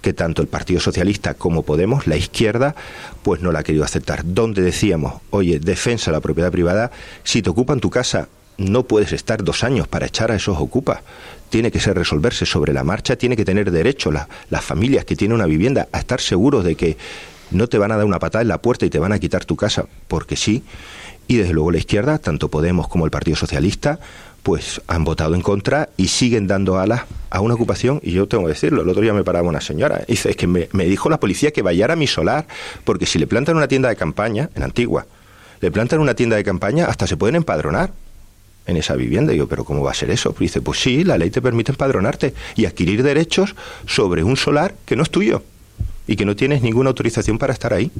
que 0.00 0.12
tanto 0.12 0.42
el 0.42 0.48
Partido 0.48 0.80
Socialista 0.80 1.34
como 1.34 1.62
Podemos, 1.62 2.06
la 2.06 2.16
izquierda, 2.16 2.74
pues 3.22 3.40
no 3.40 3.52
la 3.52 3.60
ha 3.60 3.62
querido 3.62 3.84
aceptar. 3.84 4.22
Donde 4.24 4.60
decíamos, 4.60 5.14
oye, 5.30 5.60
defensa 5.60 6.10
de 6.10 6.16
la 6.16 6.20
propiedad 6.20 6.50
privada, 6.50 6.90
si 7.22 7.40
te 7.40 7.50
ocupan 7.50 7.80
tu 7.80 7.88
casa, 7.90 8.28
no 8.58 8.84
puedes 8.84 9.12
estar 9.12 9.42
dos 9.42 9.64
años 9.64 9.88
para 9.88 10.06
echar 10.06 10.30
a 10.30 10.36
esos 10.36 10.58
ocupas. 10.58 11.00
Tiene 11.48 11.70
que 11.70 11.80
ser 11.80 11.96
resolverse 11.96 12.46
sobre 12.46 12.72
la 12.72 12.84
marcha, 12.84 13.16
tiene 13.16 13.36
que 13.36 13.44
tener 13.44 13.70
derecho 13.70 14.10
las 14.12 14.64
familias 14.64 15.04
que 15.04 15.16
tienen 15.16 15.36
una 15.36 15.46
vivienda 15.46 15.88
a 15.92 15.98
estar 15.98 16.20
seguros 16.20 16.64
de 16.64 16.74
que 16.74 16.96
no 17.54 17.68
te 17.68 17.78
van 17.78 17.92
a 17.92 17.96
dar 17.96 18.04
una 18.04 18.18
patada 18.18 18.42
en 18.42 18.48
la 18.48 18.58
puerta 18.58 18.84
y 18.86 18.90
te 18.90 18.98
van 18.98 19.12
a 19.12 19.18
quitar 19.18 19.44
tu 19.44 19.56
casa, 19.56 19.86
porque 20.08 20.36
sí. 20.36 20.64
Y 21.26 21.36
desde 21.36 21.54
luego 21.54 21.70
la 21.70 21.78
izquierda, 21.78 22.18
tanto 22.18 22.48
Podemos 22.48 22.88
como 22.88 23.04
el 23.04 23.10
Partido 23.10 23.36
Socialista, 23.36 23.98
pues 24.42 24.82
han 24.88 25.04
votado 25.04 25.34
en 25.34 25.40
contra 25.40 25.88
y 25.96 26.08
siguen 26.08 26.46
dando 26.46 26.78
alas 26.78 27.04
a 27.30 27.40
una 27.40 27.54
ocupación. 27.54 28.00
Y 28.02 28.12
yo 28.12 28.28
tengo 28.28 28.44
que 28.44 28.50
decirlo, 28.50 28.82
el 28.82 28.88
otro 28.88 29.00
día 29.00 29.14
me 29.14 29.24
paraba 29.24 29.48
una 29.48 29.62
señora, 29.62 30.02
y 30.06 30.12
dice, 30.12 30.30
es 30.30 30.36
que 30.36 30.46
me, 30.46 30.68
dijo 30.84 31.08
la 31.08 31.18
policía 31.18 31.50
que 31.50 31.62
vayara 31.62 31.94
a 31.94 31.96
mi 31.96 32.06
solar, 32.06 32.46
porque 32.84 33.06
si 33.06 33.18
le 33.18 33.26
plantan 33.26 33.56
una 33.56 33.68
tienda 33.68 33.88
de 33.88 33.96
campaña, 33.96 34.50
en 34.54 34.62
Antigua, 34.62 35.06
le 35.60 35.70
plantan 35.70 36.00
una 36.00 36.14
tienda 36.14 36.36
de 36.36 36.44
campaña, 36.44 36.86
hasta 36.86 37.06
se 37.06 37.16
pueden 37.16 37.36
empadronar 37.36 37.92
en 38.66 38.76
esa 38.76 38.94
vivienda. 38.94 39.32
Y 39.32 39.38
yo, 39.38 39.48
¿pero 39.48 39.64
cómo 39.64 39.82
va 39.82 39.92
a 39.92 39.94
ser 39.94 40.10
eso? 40.10 40.32
Pues 40.32 40.40
dice, 40.40 40.60
pues 40.60 40.78
sí, 40.78 41.04
la 41.04 41.16
ley 41.16 41.30
te 41.30 41.40
permite 41.40 41.72
empadronarte 41.72 42.34
y 42.54 42.66
adquirir 42.66 43.02
derechos 43.02 43.56
sobre 43.86 44.24
un 44.24 44.36
solar 44.36 44.74
que 44.84 44.94
no 44.94 45.04
es 45.04 45.10
tuyo 45.10 45.42
y 46.06 46.16
que 46.16 46.24
no 46.24 46.36
tienes 46.36 46.62
ninguna 46.62 46.90
autorización 46.90 47.38
para 47.38 47.52
estar 47.52 47.72
ahí. 47.72 47.90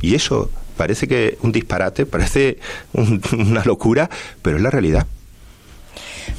Y 0.00 0.14
eso 0.14 0.50
parece 0.76 1.06
que 1.06 1.38
un 1.42 1.52
disparate, 1.52 2.06
parece 2.06 2.58
una 3.32 3.64
locura, 3.64 4.10
pero 4.42 4.56
es 4.56 4.62
la 4.62 4.70
realidad. 4.70 5.06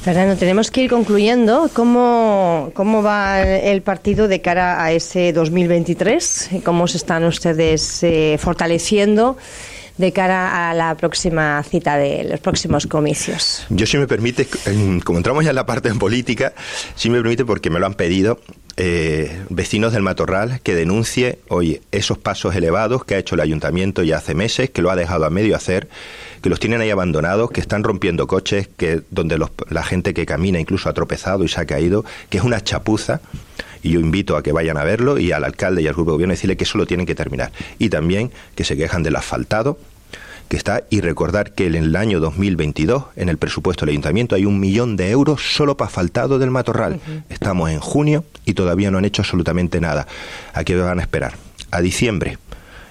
Fernando, 0.02 0.36
tenemos 0.36 0.70
que 0.70 0.82
ir 0.82 0.90
concluyendo. 0.90 1.70
¿Cómo, 1.72 2.70
cómo 2.74 3.02
va 3.02 3.42
el 3.42 3.82
partido 3.82 4.28
de 4.28 4.40
cara 4.40 4.82
a 4.82 4.92
ese 4.92 5.32
2023? 5.32 6.50
¿Cómo 6.64 6.86
se 6.88 6.96
están 6.96 7.24
ustedes 7.24 8.02
eh, 8.02 8.36
fortaleciendo? 8.38 9.36
De 9.98 10.12
cara 10.12 10.70
a 10.70 10.74
la 10.74 10.94
próxima 10.94 11.62
cita 11.62 11.96
de 11.96 12.24
los 12.24 12.40
próximos 12.40 12.86
comicios. 12.86 13.64
Yo, 13.70 13.86
si 13.86 13.98
me 13.98 14.06
permite, 14.06 14.46
como 15.04 15.18
entramos 15.18 15.44
ya 15.44 15.50
en 15.50 15.56
la 15.56 15.66
parte 15.66 15.88
en 15.88 15.98
política, 15.98 16.52
si 16.94 17.10
me 17.10 17.20
permite, 17.20 17.44
porque 17.44 17.70
me 17.70 17.78
lo 17.78 17.86
han 17.86 17.94
pedido, 17.94 18.40
eh, 18.78 19.42
vecinos 19.48 19.94
del 19.94 20.02
Matorral 20.02 20.60
que 20.60 20.74
denuncie, 20.74 21.38
oye, 21.48 21.80
esos 21.92 22.18
pasos 22.18 22.54
elevados 22.54 23.04
que 23.04 23.14
ha 23.14 23.18
hecho 23.18 23.34
el 23.34 23.40
ayuntamiento 23.40 24.02
ya 24.02 24.18
hace 24.18 24.34
meses, 24.34 24.68
que 24.68 24.82
lo 24.82 24.90
ha 24.90 24.96
dejado 24.96 25.24
a 25.24 25.30
medio 25.30 25.56
hacer, 25.56 25.88
que 26.42 26.50
los 26.50 26.60
tienen 26.60 26.82
ahí 26.82 26.90
abandonados, 26.90 27.50
que 27.50 27.60
están 27.60 27.82
rompiendo 27.84 28.26
coches, 28.26 28.68
que 28.76 29.00
donde 29.10 29.38
la 29.70 29.82
gente 29.82 30.12
que 30.12 30.26
camina 30.26 30.60
incluso 30.60 30.90
ha 30.90 30.92
tropezado 30.92 31.42
y 31.44 31.48
se 31.48 31.58
ha 31.58 31.64
caído, 31.64 32.04
que 32.28 32.36
es 32.36 32.44
una 32.44 32.62
chapuza. 32.62 33.22
Y 33.86 33.90
yo 33.90 34.00
invito 34.00 34.36
a 34.36 34.42
que 34.42 34.50
vayan 34.50 34.78
a 34.78 34.82
verlo 34.82 35.16
y 35.16 35.30
al 35.30 35.44
alcalde 35.44 35.80
y 35.80 35.86
al 35.86 35.94
grupo 35.94 36.10
de 36.10 36.14
gobierno 36.16 36.32
decirle 36.32 36.56
que 36.56 36.64
eso 36.64 36.76
lo 36.76 36.86
tienen 36.86 37.06
que 37.06 37.14
terminar. 37.14 37.52
Y 37.78 37.88
también 37.88 38.32
que 38.56 38.64
se 38.64 38.76
quejan 38.76 39.04
del 39.04 39.14
asfaltado, 39.14 39.78
que 40.48 40.56
está 40.56 40.82
y 40.90 41.02
recordar 41.02 41.52
que 41.52 41.68
en 41.68 41.76
el 41.76 41.94
año 41.94 42.18
2022 42.18 43.04
en 43.14 43.28
el 43.28 43.38
presupuesto 43.38 43.86
del 43.86 43.92
ayuntamiento 43.92 44.34
hay 44.34 44.44
un 44.44 44.58
millón 44.58 44.96
de 44.96 45.10
euros 45.10 45.40
solo 45.54 45.76
para 45.76 45.86
asfaltado 45.86 46.40
del 46.40 46.50
matorral. 46.50 46.98
Estamos 47.28 47.70
en 47.70 47.78
junio 47.78 48.24
y 48.44 48.54
todavía 48.54 48.90
no 48.90 48.98
han 48.98 49.04
hecho 49.04 49.22
absolutamente 49.22 49.80
nada. 49.80 50.08
¿A 50.52 50.64
qué 50.64 50.74
van 50.74 50.98
a 50.98 51.02
esperar? 51.02 51.34
A 51.70 51.80
diciembre. 51.80 52.38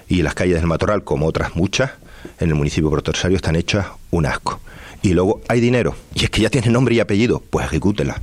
Y 0.07 0.21
las 0.21 0.33
calles 0.33 0.55
del 0.55 0.67
matorral, 0.67 1.03
como 1.03 1.25
otras 1.25 1.57
muchas, 1.57 1.91
en 2.39 2.47
el 2.47 2.55
municipio 2.55 2.89
de 2.89 3.35
están 3.35 3.57
hechas 3.57 3.87
un 4.11 4.27
asco. 4.27 4.61
Y 5.01 5.13
luego 5.13 5.41
hay 5.49 5.59
dinero. 5.59 5.93
Y 6.13 6.23
es 6.23 6.29
que 6.29 6.41
ya 6.41 6.49
tiene 6.49 6.69
nombre 6.69 6.95
y 6.95 7.01
apellido. 7.01 7.43
Pues 7.49 7.65
ejecútela 7.65 8.21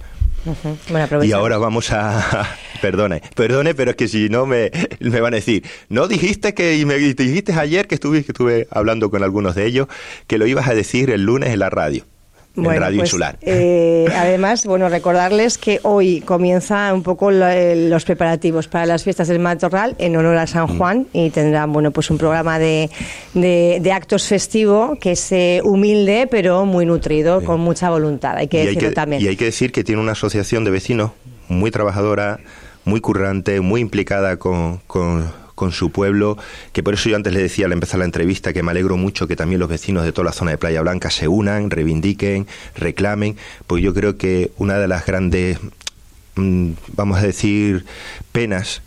y 1.23 1.33
ahora 1.33 1.59
vamos 1.59 1.91
a... 1.93 2.49
perdone, 2.83 3.23
perdone, 3.37 3.75
pero 3.75 3.93
es 3.93 3.97
que 3.97 4.09
si 4.09 4.29
no 4.29 4.45
me, 4.45 4.71
me 5.01 5.21
van 5.21 5.35
a 5.35 5.37
decir, 5.37 5.65
no 5.89 6.09
dijiste 6.09 6.53
que, 6.55 6.77
y 6.77 6.85
me 6.85 6.97
dijiste 6.97 7.53
ayer 7.53 7.87
que 7.87 7.95
estuve, 7.95 8.25
que 8.25 8.33
estuve 8.33 8.67
hablando 8.71 9.11
con 9.11 9.23
algunos 9.23 9.55
de 9.55 9.67
ellos, 9.67 9.87
que 10.27 10.39
lo 10.39 10.47
ibas 10.47 10.69
a 10.69 10.75
decir 10.75 11.11
el 11.11 11.23
lunes 11.23 11.51
en 11.51 11.61
la 11.61 11.71
radio 11.71 12.05
bueno, 12.55 12.81
Radio 12.81 12.99
pues, 12.99 13.11
Insular. 13.11 13.39
Eh, 13.41 14.07
además, 14.15 14.67
bueno, 14.67 14.89
recordarles 14.89 15.59
que 15.59 15.81
hoy 15.83 16.21
comienza 16.21 16.93
un 16.93 17.03
poco 17.03 17.31
eh, 17.31 17.89
los 17.89 18.05
preparativos 18.05 18.69
para 18.69 18.87
las 18.87 19.05
fiestas 19.05 19.29
del 19.29 19.39
Matorral 19.39 19.97
en 19.99 20.17
honor 20.17 20.37
a 20.37 20.47
San 20.47 20.65
mm. 20.65 20.79
Juan 20.79 21.07
y 21.13 21.31
tendrán, 21.31 21.73
bueno, 21.73 21.91
pues 21.91 22.11
un 22.11 22.19
programa 22.19 22.59
de, 22.59 22.91
de, 23.35 23.93
actos 23.93 24.27
festivo 24.27 24.97
que 25.01 25.13
es 25.13 25.33
eh, 25.33 25.61
humilde 25.65 26.29
pero 26.31 26.65
muy 26.67 26.87
nutrido, 26.87 27.43
con 27.43 27.61
mucha 27.61 27.91
voluntad, 27.91 28.37
hay 28.37 28.49
que 28.49 28.67
decirlo 28.67 28.93
también. 28.93 29.23
Y 29.23 29.29
hay 29.29 29.37
que 29.37 29.47
decir 29.47 29.73
que 29.73 29.85
tiene 29.85 30.01
una 30.01 30.13
asociación 30.13 30.65
de 30.65 30.71
vecinos 30.71 31.13
muy 31.49 31.71
trabajadora, 31.71 32.41
muy 32.85 33.01
currante, 33.01 33.61
muy 33.61 33.81
implicada 33.81 34.37
con, 34.37 34.79
con 34.87 35.31
con 35.55 35.73
su 35.73 35.91
pueblo, 35.91 36.37
que 36.73 36.83
por 36.83 36.95
eso 36.95 37.09
yo 37.09 37.17
antes 37.17 37.33
le 37.33 37.43
decía 37.43 37.67
al 37.67 37.73
empezar 37.73 37.99
la 37.99 38.05
entrevista 38.05 38.53
que 38.53 38.63
me 38.63 38.71
alegro 38.71 38.97
mucho 38.97 39.27
que 39.27 39.37
también 39.37 39.61
los 39.61 39.69
vecinos 39.69 40.05
de 40.05 40.13
toda 40.13 40.27
la 40.27 40.33
zona 40.33 40.53
de 40.53 40.59
Playa 40.59 40.83
Blanca 40.83 41.11
se 41.11 41.29
unan, 41.29 41.71
reivindiquen, 41.71 42.47
reclamen, 42.75 43.37
pues 43.67 43.83
yo 43.83 43.95
creo 43.95 44.17
que 44.17 44.51
una 44.57 44.79
de 44.79 44.89
las 44.89 45.07
grandes, 45.07 45.59
mm, 46.37 46.73
vamos 46.95 47.19
a 47.19 47.23
decir, 47.23 47.85
penas 48.33 48.83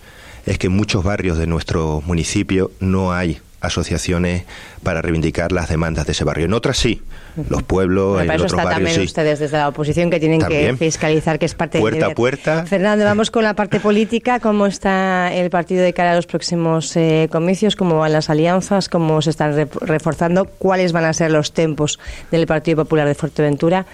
es 0.46 0.58
que 0.60 0.68
en 0.68 0.74
muchos 0.74 1.04
barrios 1.04 1.38
de 1.38 1.48
nuestro 1.48 2.02
municipio 2.06 2.72
no 2.80 3.14
hay 3.14 3.40
asociaciones 3.66 4.44
para 4.84 5.02
reivindicar 5.02 5.52
las 5.52 5.70
demandas 5.70 6.06
de 6.06 6.14
ese 6.14 6.24
barrio. 6.24 6.46
En 6.46 6.54
otras 6.54 6.78
sí, 6.78 7.02
los 7.50 7.64
pueblos, 7.64 8.22
en 8.22 8.30
otros 8.30 8.54
barrios 8.54 8.76
también 8.76 9.02
ustedes 9.02 9.40
desde 9.40 9.58
la 9.58 9.68
oposición 9.68 10.10
que 10.10 10.20
tienen 10.20 10.42
que 10.42 10.76
fiscalizar 10.78 11.40
que 11.40 11.46
es 11.46 11.56
parte 11.56 11.80
puerta 11.80 12.08
a 12.08 12.10
puerta. 12.12 12.66
Fernando, 12.66 13.06
vamos 13.06 13.32
con 13.32 13.44
la 13.44 13.56
parte 13.56 13.80
política. 13.80 14.40
¿Cómo 14.40 14.66
está 14.66 15.34
el 15.34 15.50
partido 15.50 15.84
de 15.84 15.94
cara 15.94 16.14
a 16.14 16.16
los 16.16 16.28
próximos 16.28 16.96
eh, 16.96 17.28
comicios? 17.32 17.76
¿Cómo 17.76 18.00
van 18.00 18.14
las 18.14 18.30
alianzas? 18.30 18.90
¿Cómo 18.90 19.22
se 19.22 19.32
están 19.32 19.70
reforzando? 19.82 20.46
¿Cuáles 20.46 20.92
van 20.92 21.06
a 21.06 21.14
ser 21.14 21.32
los 21.32 21.54
tempos 21.54 22.00
del 22.32 22.48
Partido 22.48 22.84
Popular 22.84 23.08
de 23.08 23.16
Fuerteventura? 23.16 23.86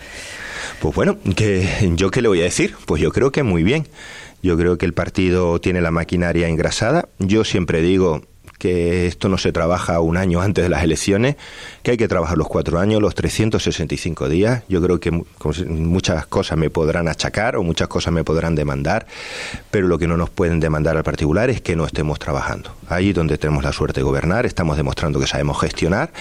Pues 0.80 0.96
bueno, 0.96 1.18
que 1.36 1.92
yo 1.96 2.12
qué 2.12 2.22
le 2.22 2.28
voy 2.28 2.42
a 2.42 2.44
decir, 2.44 2.76
pues 2.86 3.02
yo 3.02 3.12
creo 3.12 3.32
que 3.32 3.44
muy 3.44 3.64
bien. 3.64 3.88
Yo 4.44 4.58
creo 4.58 4.78
que 4.78 4.88
el 4.88 4.94
partido 4.94 5.62
tiene 5.62 5.82
la 5.82 5.92
maquinaria 5.92 6.48
engrasada. 6.48 7.10
Yo 7.20 7.44
siempre 7.44 7.82
digo, 7.82 8.24
que 8.62 9.08
esto 9.08 9.28
no 9.28 9.40
se 9.40 9.52
trabaja 9.52 10.00
un 10.02 10.18
año 10.18 10.40
antes 10.40 10.64
de 10.64 10.70
las 10.70 10.84
elecciones, 10.84 11.36
que 11.82 11.90
hay 11.90 11.98
que 11.98 12.08
trabajar 12.08 12.38
los 12.38 12.48
cuatro 12.48 12.78
años, 12.78 13.02
los 13.02 13.16
365 13.16 14.30
días. 14.30 14.62
Yo 14.70 14.84
creo 14.84 15.00
que 15.00 15.10
muchas 15.10 16.28
cosas 16.28 16.60
me 16.60 16.70
podrán 16.70 17.08
achacar 17.08 17.56
o 17.56 17.64
muchas 17.64 17.88
cosas 17.88 18.14
me 18.14 18.24
podrán 18.24 18.54
demandar, 18.54 19.08
pero 19.72 19.88
lo 19.88 19.98
que 19.98 20.08
no 20.08 20.16
nos 20.16 20.30
pueden 20.30 20.60
demandar 20.60 20.96
al 20.96 21.04
particular 21.04 21.50
es 21.50 21.60
que 21.60 21.76
no 21.76 21.88
estemos 21.88 22.20
trabajando. 22.20 22.76
Ahí 22.88 23.14
donde 23.14 23.40
tenemos 23.40 23.64
la 23.64 23.74
suerte 23.74 24.02
de 24.02 24.04
gobernar, 24.04 24.46
estamos 24.46 24.78
demostrando 24.78 25.20
que 25.20 25.26
sabemos 25.26 25.60
gestionar 25.60 26.12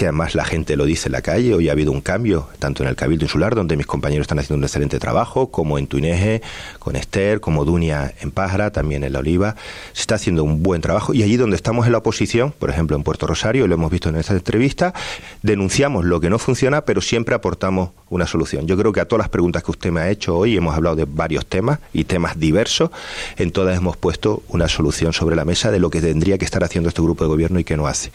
que 0.00 0.06
además 0.06 0.34
la 0.34 0.46
gente 0.46 0.78
lo 0.78 0.86
dice 0.86 1.08
en 1.08 1.12
la 1.12 1.20
calle. 1.20 1.52
Hoy 1.52 1.68
ha 1.68 1.72
habido 1.72 1.92
un 1.92 2.00
cambio, 2.00 2.48
tanto 2.58 2.82
en 2.82 2.88
el 2.88 2.96
Cabildo 2.96 3.26
Insular, 3.26 3.54
donde 3.54 3.76
mis 3.76 3.84
compañeros 3.84 4.24
están 4.24 4.38
haciendo 4.38 4.56
un 4.56 4.64
excelente 4.64 4.98
trabajo, 4.98 5.50
como 5.50 5.76
en 5.76 5.88
Tuineje, 5.88 6.40
con 6.78 6.96
Esther, 6.96 7.40
como 7.40 7.66
Dunia 7.66 8.14
en 8.22 8.30
Pájara, 8.30 8.72
también 8.72 9.04
en 9.04 9.12
La 9.12 9.18
Oliva. 9.18 9.56
Se 9.92 10.00
está 10.00 10.14
haciendo 10.14 10.42
un 10.42 10.62
buen 10.62 10.80
trabajo. 10.80 11.12
Y 11.12 11.22
allí 11.22 11.36
donde 11.36 11.56
estamos 11.56 11.84
en 11.84 11.92
la 11.92 11.98
oposición, 11.98 12.54
por 12.58 12.70
ejemplo 12.70 12.96
en 12.96 13.02
Puerto 13.02 13.26
Rosario, 13.26 13.66
lo 13.66 13.74
hemos 13.74 13.90
visto 13.90 14.08
en 14.08 14.16
esta 14.16 14.32
entrevista, 14.32 14.94
denunciamos 15.42 16.06
lo 16.06 16.18
que 16.18 16.30
no 16.30 16.38
funciona, 16.38 16.80
pero 16.86 17.02
siempre 17.02 17.34
aportamos 17.34 17.90
una 18.08 18.26
solución. 18.26 18.66
Yo 18.66 18.78
creo 18.78 18.92
que 18.92 19.00
a 19.00 19.04
todas 19.04 19.24
las 19.24 19.28
preguntas 19.28 19.62
que 19.62 19.70
usted 19.70 19.90
me 19.90 20.00
ha 20.00 20.08
hecho 20.08 20.34
hoy, 20.34 20.56
hemos 20.56 20.74
hablado 20.74 20.96
de 20.96 21.04
varios 21.04 21.44
temas 21.44 21.78
y 21.92 22.04
temas 22.04 22.40
diversos, 22.40 22.88
en 23.36 23.52
todas 23.52 23.76
hemos 23.76 23.98
puesto 23.98 24.42
una 24.48 24.66
solución 24.66 25.12
sobre 25.12 25.36
la 25.36 25.44
mesa 25.44 25.70
de 25.70 25.78
lo 25.78 25.90
que 25.90 26.00
tendría 26.00 26.38
que 26.38 26.46
estar 26.46 26.64
haciendo 26.64 26.88
este 26.88 27.02
grupo 27.02 27.24
de 27.24 27.28
gobierno 27.28 27.60
y 27.60 27.64
que 27.64 27.76
no 27.76 27.86
hace. 27.86 28.10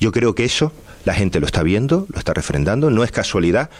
Yo 0.00 0.12
creo 0.12 0.34
que 0.34 0.46
eso 0.46 0.72
la 1.06 1.14
gente 1.14 1.40
lo 1.40 1.46
está 1.46 1.62
viendo, 1.62 2.06
lo 2.12 2.18
está 2.18 2.34
refrendando. 2.34 2.90
No 2.90 3.04
es 3.04 3.12
casualidad 3.12 3.70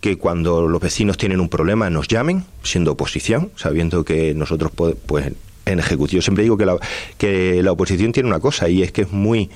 que 0.00 0.18
cuando 0.18 0.68
los 0.68 0.82
vecinos 0.82 1.16
tienen 1.16 1.40
un 1.40 1.48
problema 1.48 1.88
nos 1.88 2.08
llamen, 2.08 2.44
siendo 2.62 2.92
oposición, 2.92 3.52
sabiendo 3.56 4.04
que 4.04 4.34
nosotros, 4.34 4.72
pues, 5.06 5.32
en 5.64 5.78
Ejecutivo 5.78 6.20
siempre 6.20 6.42
digo 6.42 6.58
que 6.58 6.66
la, 6.66 6.76
que 7.16 7.62
la 7.62 7.72
oposición 7.72 8.12
tiene 8.12 8.28
una 8.28 8.40
cosa 8.40 8.68
y 8.68 8.82
es 8.82 8.92
que 8.92 9.02
es 9.02 9.12
muy 9.12 9.48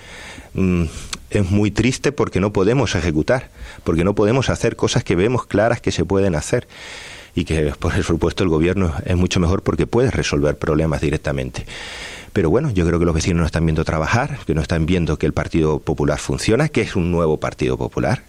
mm, 0.55 0.85
es 1.31 1.51
muy 1.51 1.71
triste 1.71 2.13
porque 2.13 2.41
no 2.41 2.53
podemos 2.53 2.95
ejecutar, 2.95 3.51
porque 3.85 4.05
no 4.05 4.15
podemos 4.15 4.49
hacer 4.49 4.77
cosas 4.77 5.05
que 5.05 5.17
vemos 5.17 5.45
claras 5.45 5.81
que 5.81 5.93
se 5.93 6.05
pueden 6.05 6.35
hacer 6.35 6.67
y 7.35 7.45
que 7.45 7.73
por 7.79 7.93
supuesto 8.03 8.45
el 8.45 8.49
gobierno 8.49 8.95
es 9.05 9.17
mucho 9.17 9.41
mejor 9.41 9.63
porque 9.63 9.87
puede 9.87 10.11
resolver 10.11 10.57
problemas 10.57 11.01
directamente. 11.01 11.67
Pero 12.39 12.51
bueno, 12.51 12.71
yo 12.71 12.87
creo 12.87 13.01
que 13.01 13.05
los 13.05 13.17
vecinos 13.17 13.41
no 13.41 13.47
están 13.47 13.67
viendo 13.67 13.85
trabajar, 13.85 14.39
que 14.47 14.55
no 14.55 14.61
están 14.61 14.87
viendo 14.87 15.19
que 15.19 15.27
el 15.27 15.33
Partido 15.33 15.81
Popular 15.81 16.21
funciona, 16.21 16.69
que 16.69 16.83
es 16.83 16.95
un 16.95 17.11
nuevo 17.11 17.41
Partido 17.41 17.77
Popular, 17.77 18.23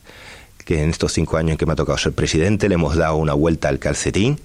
que 0.66 0.82
en 0.82 0.90
estos 0.90 1.14
cinco 1.14 1.38
años 1.38 1.52
en 1.52 1.58
que 1.58 1.68
me 1.68 1.74
ha 1.74 1.76
tocado 1.76 1.96
ser 2.00 2.14
presidente 2.14 2.70
le 2.70 2.74
hemos 2.74 2.96
dado 2.96 3.18
una 3.18 3.36
vuelta 3.36 3.70
al 3.70 3.78
calcetín 3.78 4.40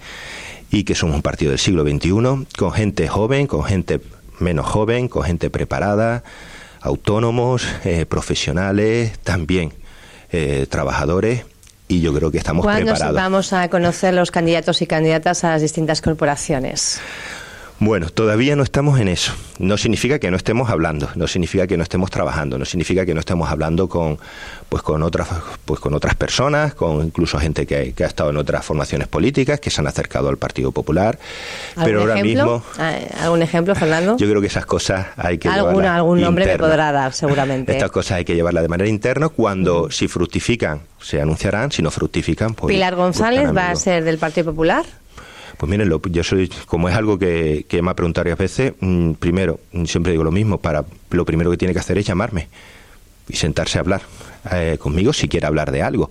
y 0.70 0.84
que 0.84 0.94
somos 0.94 1.16
un 1.16 1.22
partido 1.22 1.48
del 1.48 1.58
siglo 1.58 1.82
XXI, 1.82 2.46
con 2.58 2.72
gente 2.72 3.08
joven, 3.08 3.46
con 3.46 3.64
gente 3.64 4.02
menos 4.38 4.66
joven, 4.66 5.08
con 5.08 5.22
gente 5.22 5.48
preparada, 5.48 6.24
autónomos, 6.82 7.66
eh, 7.86 8.04
profesionales, 8.04 9.18
también 9.20 9.72
eh, 10.30 10.66
trabajadores 10.68 11.46
y 11.88 12.02
yo 12.02 12.12
creo 12.12 12.30
que 12.30 12.36
estamos 12.36 12.66
preparados. 12.66 13.14
vamos 13.14 13.54
a 13.54 13.70
conocer 13.70 14.12
los 14.12 14.30
candidatos 14.30 14.82
y 14.82 14.86
candidatas 14.86 15.42
a 15.42 15.52
las 15.52 15.62
distintas 15.62 16.02
corporaciones? 16.02 17.00
Bueno, 17.80 18.08
todavía 18.08 18.54
no 18.54 18.62
estamos 18.62 19.00
en 19.00 19.08
eso. 19.08 19.32
No 19.58 19.76
significa 19.76 20.18
que 20.18 20.30
no 20.30 20.36
estemos 20.36 20.70
hablando, 20.70 21.08
no 21.16 21.26
significa 21.26 21.66
que 21.66 21.76
no 21.76 21.82
estemos 21.82 22.10
trabajando, 22.10 22.56
no 22.56 22.64
significa 22.64 23.04
que 23.04 23.14
no 23.14 23.20
estemos 23.20 23.50
hablando 23.50 23.88
con, 23.88 24.18
pues 24.68 24.82
con 24.82 25.02
otras, 25.02 25.28
pues 25.64 25.80
con 25.80 25.92
otras 25.92 26.14
personas, 26.14 26.74
con 26.74 27.04
incluso 27.04 27.38
gente 27.38 27.66
que, 27.66 27.94
ha 27.98 28.06
estado 28.06 28.30
en 28.30 28.36
otras 28.36 28.64
formaciones 28.64 29.08
políticas, 29.08 29.58
que 29.58 29.70
se 29.70 29.80
han 29.80 29.88
acercado 29.88 30.28
al 30.28 30.36
Partido 30.36 30.70
Popular. 30.70 31.18
Pero 31.82 32.00
ahora 32.02 32.16
mismo, 32.22 32.62
ah, 32.78 32.96
algún 33.20 33.42
ejemplo, 33.42 33.74
Fernando. 33.74 34.16
Yo 34.16 34.28
creo 34.28 34.40
que 34.40 34.46
esas 34.46 34.66
cosas 34.66 35.06
hay 35.16 35.38
que 35.38 35.48
¿Alguna, 35.48 35.96
algún 35.96 36.20
nombre 36.20 36.46
me 36.46 36.58
podrá 36.58 36.92
dar, 36.92 37.12
seguramente. 37.12 37.72
Estas 37.72 37.90
cosas 37.90 38.18
hay 38.18 38.24
que 38.24 38.34
llevarlas 38.34 38.62
de 38.62 38.68
manera 38.68 38.88
interna. 38.88 39.28
Cuando 39.28 39.90
si 39.90 40.06
fructifican 40.06 40.82
se 41.00 41.20
anunciarán, 41.20 41.72
si 41.72 41.82
no 41.82 41.90
fructifican, 41.90 42.54
pues. 42.54 42.72
Pilar 42.72 42.94
González 42.94 43.54
va 43.54 43.70
a 43.70 43.76
ser 43.76 44.04
del 44.04 44.18
Partido 44.18 44.46
Popular. 44.52 44.84
Pues 45.56 45.70
miren, 45.70 45.90
yo 46.10 46.24
soy, 46.24 46.50
como 46.66 46.88
es 46.88 46.94
algo 46.94 47.18
que, 47.18 47.66
me 47.82 47.90
ha 47.90 47.94
preguntado 47.94 48.24
varias 48.24 48.38
veces, 48.38 48.74
mm, 48.80 49.12
primero, 49.12 49.60
siempre 49.86 50.12
digo 50.12 50.24
lo 50.24 50.32
mismo, 50.32 50.58
para 50.58 50.84
lo 51.10 51.24
primero 51.24 51.50
que 51.50 51.56
tiene 51.56 51.74
que 51.74 51.80
hacer 51.80 51.98
es 51.98 52.06
llamarme 52.06 52.48
y 53.28 53.36
sentarse 53.36 53.78
a 53.78 53.80
hablar 53.80 54.02
eh, 54.52 54.76
conmigo 54.78 55.12
si 55.12 55.28
quiere 55.28 55.46
hablar 55.46 55.70
de 55.70 55.82
algo 55.82 56.10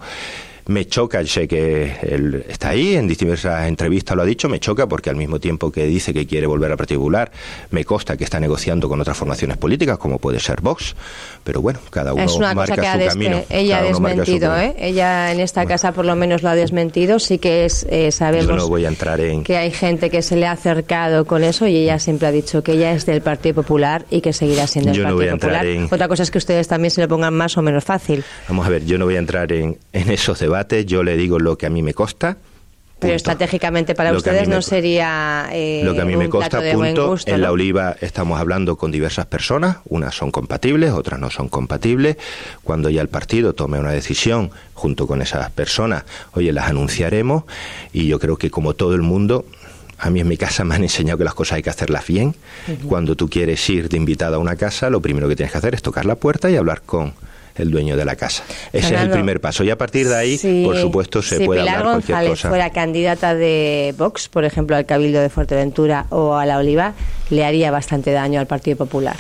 me 0.66 0.86
choca, 0.88 1.26
sé 1.26 1.48
que 1.48 1.96
él 2.02 2.46
está 2.48 2.70
ahí, 2.70 2.96
en 2.96 3.08
diversas 3.08 3.68
entrevistas 3.68 4.16
lo 4.16 4.24
ha 4.24 4.26
dicho, 4.26 4.48
me 4.50 4.60
choca 4.60 4.88
porque 4.88 5.10
al 5.10 5.16
mismo 5.16 5.40
tiempo 5.40 5.72
que 5.72 5.86
dice 5.86 6.14
que 6.14 6.26
quiere 6.26 6.48
volver 6.48 6.72
a 6.72 6.78
particular, 6.78 7.32
me 7.72 7.84
consta 7.84 8.16
que 8.18 8.24
está 8.24 8.40
negociando 8.40 8.88
con 8.88 9.02
otras 9.02 9.18
formaciones 9.18 9.58
políticas, 9.58 9.98
como 9.98 10.20
puede 10.20 10.40
ser 10.40 10.62
Vox, 10.62 10.96
pero 11.44 11.62
bueno, 11.62 11.80
cada 11.90 12.14
uno 12.14 12.26
marca 12.56 12.94
su 12.94 13.08
camino. 13.08 13.42
Ella 13.50 13.80
ha 13.80 13.84
desmentido, 13.84 14.58
¿eh? 14.58 14.76
Ella 14.78 15.32
en 15.32 15.40
esta 15.40 15.66
casa 15.66 15.92
por 15.92 16.06
lo 16.06 16.16
menos 16.16 16.44
lo 16.44 16.50
ha 16.50 16.56
desmentido, 16.56 17.20
sí 17.20 17.38
que 17.38 17.66
es, 17.66 17.86
eh, 17.90 18.12
sabemos 18.12 18.70
voy 18.70 18.86
a 18.86 18.88
entrar 18.88 19.20
en... 19.20 19.44
que 19.44 19.58
hay 19.58 19.72
gente 19.72 20.10
que 20.10 20.22
se 20.22 20.38
le 20.38 20.48
ha 20.48 20.52
acercado 20.52 21.26
con 21.26 21.44
eso 21.44 21.68
y 21.68 21.76
ella 21.76 22.00
siempre 22.00 22.28
ha 22.28 22.32
dicho 22.32 22.64
que 22.64 22.74
ella 22.74 22.94
es 22.94 23.06
del 23.06 23.22
Partido 23.22 23.56
Popular 23.56 24.06
y 24.10 24.22
que 24.22 24.32
seguirá 24.32 24.68
siendo 24.68 24.92
el 24.92 25.04
Partido 25.04 25.38
Popular. 25.38 25.66
Otra 25.92 26.08
cosa 26.08 26.24
es 26.24 26.32
que 26.32 26.38
ustedes 26.38 26.68
también 26.68 26.92
se 26.92 27.02
le 27.02 27.08
pongan 27.08 27.34
más 27.34 27.58
o 27.58 27.62
menos 27.62 27.84
fácil. 27.84 28.24
Vamos 28.48 28.66
a 28.66 28.70
ver, 28.70 28.86
yo 28.86 28.98
no 28.98 29.06
voy 29.06 29.16
a 29.16 29.20
entrar 29.20 29.52
en, 29.52 29.78
en 29.92 30.10
esos 30.10 30.40
debates 30.40 30.53
yo 30.86 31.04
le 31.04 31.18
digo 31.18 31.40
lo 31.40 31.58
que 31.58 31.66
a 31.66 31.70
mí 31.70 31.82
me 31.82 31.94
costa. 31.94 32.38
Pero 33.00 33.16
estratégicamente 33.16 33.96
para 33.96 34.14
ustedes 34.14 34.48
no 34.48 34.62
sería 34.62 35.50
eh, 35.52 35.82
lo 35.84 35.94
que 35.94 36.02
a 36.02 36.06
mí 36.06 36.16
me 36.16 36.30
costa 36.30 36.62
punto. 36.72 37.18
en 37.26 37.42
la 37.42 37.52
oliva 37.52 37.98
estamos 38.00 38.40
hablando 38.40 38.78
con 38.78 38.92
diversas 38.92 39.26
personas 39.26 39.78
unas 39.90 40.16
son 40.16 40.32
compatibles 40.32 40.92
otras 40.92 41.20
no 41.20 41.30
son 41.30 41.50
compatibles. 41.50 42.16
Cuando 42.64 42.90
ya 42.90 43.02
el 43.02 43.10
partido 43.10 43.54
tome 43.54 43.78
una 43.78 43.92
decisión 43.92 44.52
junto 44.74 45.06
con 45.06 45.22
esas 45.22 45.52
personas 45.52 46.06
oye 46.34 46.54
las 46.54 46.70
anunciaremos. 46.70 47.44
Y 47.92 48.08
yo 48.08 48.20
creo 48.20 48.38
que 48.38 48.50
como 48.50 48.74
todo 48.74 48.96
el 48.96 49.02
mundo 49.02 49.46
a 50.00 50.10
mí 50.10 50.20
en 50.22 50.28
mi 50.28 50.38
casa 50.38 50.64
me 50.66 50.76
han 50.76 50.84
enseñado 50.84 51.18
que 51.18 51.26
las 51.26 51.34
cosas 51.34 51.58
hay 51.58 51.64
que 51.64 51.70
hacerlas 51.70 52.08
bien. 52.08 52.36
Cuando 52.88 53.16
tú 53.16 53.30
quieres 53.30 53.70
ir 53.70 53.90
de 53.90 53.98
invitada 53.98 54.38
a 54.38 54.40
una 54.40 54.56
casa, 54.56 54.90
lo 54.90 55.02
primero 55.02 55.28
que 55.28 55.36
tienes 55.36 55.52
que 55.52 55.58
hacer 55.58 55.74
es 55.74 55.82
tocar 55.82 56.06
la 56.06 56.16
puerta 56.16 56.50
y 56.50 56.56
hablar 56.56 56.82
con 56.84 57.14
el 57.56 57.72
dueño 57.72 57.96
de 57.96 58.06
la 58.06 58.16
casa. 58.16 58.44
Ese 58.72 58.96
es 58.96 59.02
el 59.02 59.10
primer 59.10 59.40
paso. 59.40 59.64
Y 59.64 59.70
a 59.70 59.78
partir 59.78 60.08
de 60.08 60.16
ahí, 60.16 60.64
por 60.64 60.78
supuesto, 60.78 61.22
se 61.22 61.42
puede 61.42 61.62
hablar 61.62 61.84
cualquier 61.84 62.18
González 62.18 62.42
fuera 62.42 62.70
candidata 62.72 63.36
de 63.36 63.94
Vox, 63.98 64.28
por 64.28 64.46
ejemplo, 64.46 64.76
al 64.76 64.86
Cabildo 64.86 65.22
de 65.22 65.30
Fuerteventura 65.30 66.06
o 66.10 66.36
a 66.36 66.46
la 66.46 66.58
Oliva, 66.58 66.94
le 67.30 67.46
haría 67.46 67.72
bastante 67.72 68.12
daño 68.12 68.40
al 68.40 68.48
Partido 68.48 68.78
Popular. 68.78 69.16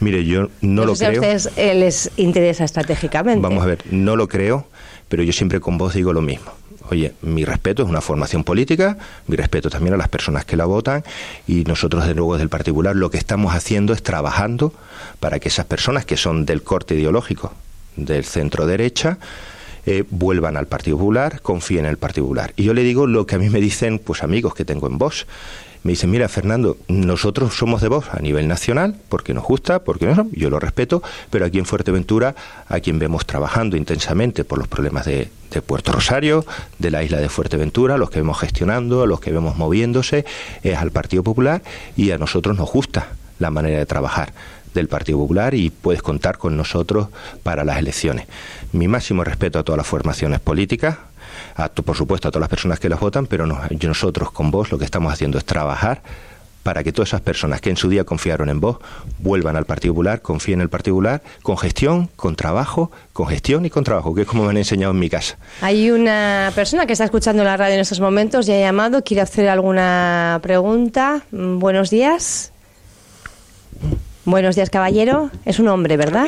Mire, 0.00 0.24
yo 0.24 0.48
no, 0.60 0.84
lo 0.84 0.94
creo. 0.94 1.10
a 1.10 1.12
ustedes 1.14 1.50
eh, 1.56 1.74
les 1.74 2.10
interesa 2.16 2.64
estratégicamente. 2.64 3.40
Vamos 3.40 3.62
a 3.62 3.66
ver, 3.66 3.78
no 3.90 4.16
lo 4.16 4.28
creo, 4.28 4.66
pero 5.08 5.22
yo 5.22 5.32
siempre 5.32 5.60
con 5.60 5.78
vos 5.78 5.94
digo 5.94 6.12
lo 6.12 6.20
mismo. 6.20 6.52
Oye, 6.90 7.14
mi 7.22 7.44
respeto 7.44 7.82
es 7.82 7.88
una 7.88 8.00
formación 8.00 8.44
política, 8.44 8.98
mi 9.26 9.36
respeto 9.36 9.70
también 9.70 9.94
a 9.94 9.96
las 9.96 10.08
personas 10.08 10.44
que 10.44 10.56
la 10.56 10.66
votan 10.66 11.02
y 11.46 11.64
nosotros, 11.64 12.06
de 12.06 12.14
luego, 12.14 12.34
desde 12.34 12.44
el 12.44 12.50
particular, 12.50 12.94
lo 12.94 13.10
que 13.10 13.18
estamos 13.18 13.54
haciendo 13.54 13.92
es 13.94 14.02
trabajando 14.02 14.72
para 15.18 15.40
que 15.40 15.48
esas 15.48 15.66
personas 15.66 16.04
que 16.04 16.16
son 16.16 16.44
del 16.44 16.62
corte 16.62 16.94
ideológico 16.94 17.52
del 17.96 18.24
centro 18.24 18.66
derecha 18.66 19.18
eh, 19.86 20.04
vuelvan 20.08 20.56
al 20.56 20.66
Partido 20.66 20.96
Popular, 20.96 21.40
confíen 21.42 21.84
en 21.84 21.90
el 21.90 21.98
Partido. 21.98 22.30
Y 22.56 22.64
yo 22.64 22.74
le 22.74 22.82
digo 22.82 23.06
lo 23.06 23.26
que 23.26 23.34
a 23.34 23.38
mí 23.38 23.50
me 23.50 23.60
dicen 23.60 23.98
pues 23.98 24.22
amigos 24.22 24.54
que 24.54 24.64
tengo 24.64 24.86
en 24.86 24.98
Vox. 24.98 25.26
Me 25.84 25.90
dicen, 25.90 26.10
mira, 26.10 26.30
Fernando, 26.30 26.78
nosotros 26.88 27.54
somos 27.54 27.82
de 27.82 27.88
Vox 27.88 28.08
a 28.10 28.20
nivel 28.20 28.48
nacional, 28.48 28.96
porque 29.10 29.34
nos 29.34 29.44
gusta, 29.44 29.84
porque 29.84 30.06
no, 30.06 30.26
yo 30.32 30.48
lo 30.48 30.58
respeto, 30.58 31.02
pero 31.28 31.44
aquí 31.44 31.58
en 31.58 31.66
Fuerteventura, 31.66 32.34
a 32.68 32.80
quien 32.80 32.98
vemos 32.98 33.26
trabajando 33.26 33.76
intensamente 33.76 34.44
por 34.44 34.58
los 34.58 34.66
problemas 34.66 35.04
de, 35.04 35.28
Puerto 35.66 35.92
Rosario, 35.92 36.44
de 36.80 36.90
la 36.90 37.04
isla 37.04 37.18
de 37.18 37.28
Fuerteventura, 37.28 37.96
los 37.96 38.10
que 38.10 38.18
vemos 38.18 38.40
gestionando, 38.40 39.06
los 39.06 39.20
que 39.20 39.30
vemos 39.30 39.56
moviéndose, 39.56 40.24
es 40.64 40.76
al 40.76 40.90
Partido 40.90 41.22
Popular 41.22 41.62
y 41.96 42.10
a 42.10 42.18
nosotros 42.18 42.56
nos 42.56 42.72
gusta 42.72 43.12
la 43.38 43.50
manera 43.50 43.78
de 43.78 43.86
trabajar 43.86 44.32
del 44.72 44.88
Partido 44.88 45.18
Popular 45.18 45.54
y 45.54 45.70
puedes 45.70 46.02
contar 46.02 46.38
con 46.38 46.56
nosotros 46.56 47.06
para 47.44 47.62
las 47.62 47.78
elecciones. 47.78 48.26
Mi 48.72 48.88
máximo 48.88 49.22
respeto 49.22 49.60
a 49.60 49.62
todas 49.62 49.76
las 49.76 49.86
formaciones 49.86 50.40
políticas, 50.40 50.96
a, 51.56 51.68
por 51.68 51.96
supuesto 51.96 52.28
a 52.28 52.30
todas 52.30 52.42
las 52.42 52.50
personas 52.50 52.80
que 52.80 52.88
las 52.88 53.00
votan, 53.00 53.26
pero 53.26 53.46
nosotros 53.46 54.30
con 54.30 54.50
vos 54.50 54.72
lo 54.72 54.78
que 54.78 54.84
estamos 54.84 55.12
haciendo 55.12 55.38
es 55.38 55.44
trabajar 55.44 56.02
para 56.64 56.82
que 56.82 56.92
todas 56.92 57.10
esas 57.10 57.20
personas 57.20 57.60
que 57.60 57.70
en 57.70 57.76
su 57.76 57.88
día 57.88 58.04
confiaron 58.04 58.48
en 58.48 58.58
vos 58.58 58.78
vuelvan 59.18 59.54
al 59.54 59.66
Partido 59.66 59.92
Popular, 59.92 60.22
confíen 60.22 60.60
en 60.60 60.62
el 60.62 60.68
Partido 60.70 60.96
Popular, 60.96 61.22
con 61.42 61.58
gestión, 61.58 62.08
con 62.16 62.34
trabajo, 62.34 62.90
con 63.12 63.28
gestión 63.28 63.66
y 63.66 63.70
con 63.70 63.84
trabajo, 63.84 64.14
que 64.14 64.22
es 64.22 64.26
como 64.26 64.44
me 64.44 64.50
han 64.50 64.56
enseñado 64.56 64.92
en 64.92 64.98
mi 64.98 65.10
casa. 65.10 65.36
Hay 65.60 65.90
una 65.90 66.50
persona 66.54 66.86
que 66.86 66.94
está 66.94 67.04
escuchando 67.04 67.44
la 67.44 67.56
radio 67.56 67.74
en 67.74 67.80
estos 67.80 68.00
momentos 68.00 68.48
y 68.48 68.52
ha 68.52 68.60
llamado, 68.60 69.04
quiere 69.04 69.20
hacer 69.20 69.48
alguna 69.48 70.40
pregunta. 70.42 71.22
Mm, 71.30 71.58
buenos 71.58 71.90
días. 71.90 72.50
Buenos 74.24 74.56
días, 74.56 74.70
caballero. 74.70 75.30
Es 75.44 75.58
un 75.58 75.68
hombre, 75.68 75.98
¿verdad? 75.98 76.26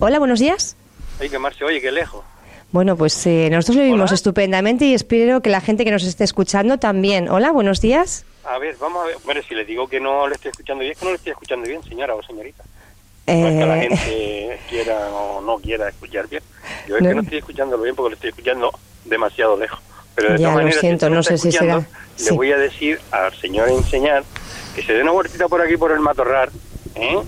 Hola, 0.00 0.18
buenos 0.18 0.40
días. 0.40 0.76
Ay, 1.20 1.28
que 1.28 1.38
marche, 1.38 1.64
oye, 1.64 1.80
qué 1.80 1.92
lejos. 1.92 2.24
Bueno, 2.72 2.96
pues 2.96 3.26
eh, 3.26 3.48
nosotros 3.50 3.78
vivimos 3.78 4.12
estupendamente 4.12 4.84
y 4.84 4.94
espero 4.94 5.40
que 5.40 5.50
la 5.50 5.60
gente 5.60 5.84
que 5.84 5.90
nos 5.90 6.04
esté 6.04 6.22
escuchando 6.22 6.78
también. 6.78 7.28
Hola, 7.28 7.50
buenos 7.50 7.80
días. 7.80 8.24
A 8.44 8.58
ver, 8.58 8.76
vamos 8.80 9.02
a 9.02 9.06
ver. 9.06 9.16
Bueno, 9.24 9.40
si 9.46 9.54
le 9.54 9.64
digo 9.64 9.88
que 9.88 9.98
no 9.98 10.28
le 10.28 10.36
estoy 10.36 10.52
escuchando 10.52 10.80
bien, 10.80 10.92
es 10.92 10.98
que 10.98 11.04
no 11.04 11.10
le 11.10 11.16
estoy 11.16 11.32
escuchando 11.32 11.68
bien, 11.68 11.82
señora 11.82 12.14
o 12.14 12.22
señorita. 12.22 12.62
No 13.26 13.32
es 13.32 13.58
que 13.58 13.66
la 13.66 13.78
eh. 13.78 13.88
gente 13.88 14.60
quiera 14.68 15.08
o 15.08 15.40
no 15.40 15.58
quiera 15.58 15.88
escuchar 15.88 16.28
bien. 16.28 16.42
Yo 16.86 16.96
es 16.96 17.02
que 17.02 17.14
no 17.14 17.22
estoy 17.22 17.38
escuchándolo 17.38 17.82
bien 17.82 17.96
porque 17.96 18.10
lo 18.10 18.14
estoy 18.14 18.30
escuchando 18.30 18.70
demasiado 19.04 19.56
lejos. 19.56 19.80
Pero 20.14 20.32
de 20.32 20.38
ya, 20.38 20.54
lo 20.54 20.72
siento, 20.72 21.10
no, 21.10 21.22
sé 21.24 21.38
si 21.38 21.50
será. 21.50 21.84
Le 22.18 22.30
voy 22.32 22.52
a 22.52 22.56
decir 22.56 23.00
al 23.10 23.34
señor 23.34 23.68
enseñar 23.68 24.22
que 24.76 24.82
se 24.82 24.92
dé 24.92 25.02
una 25.02 25.12
vueltita 25.12 25.48
por 25.48 25.60
aquí 25.60 25.76
por 25.76 25.90
el 25.90 26.00
matorral 26.00 26.50
¿eh? 26.94 27.18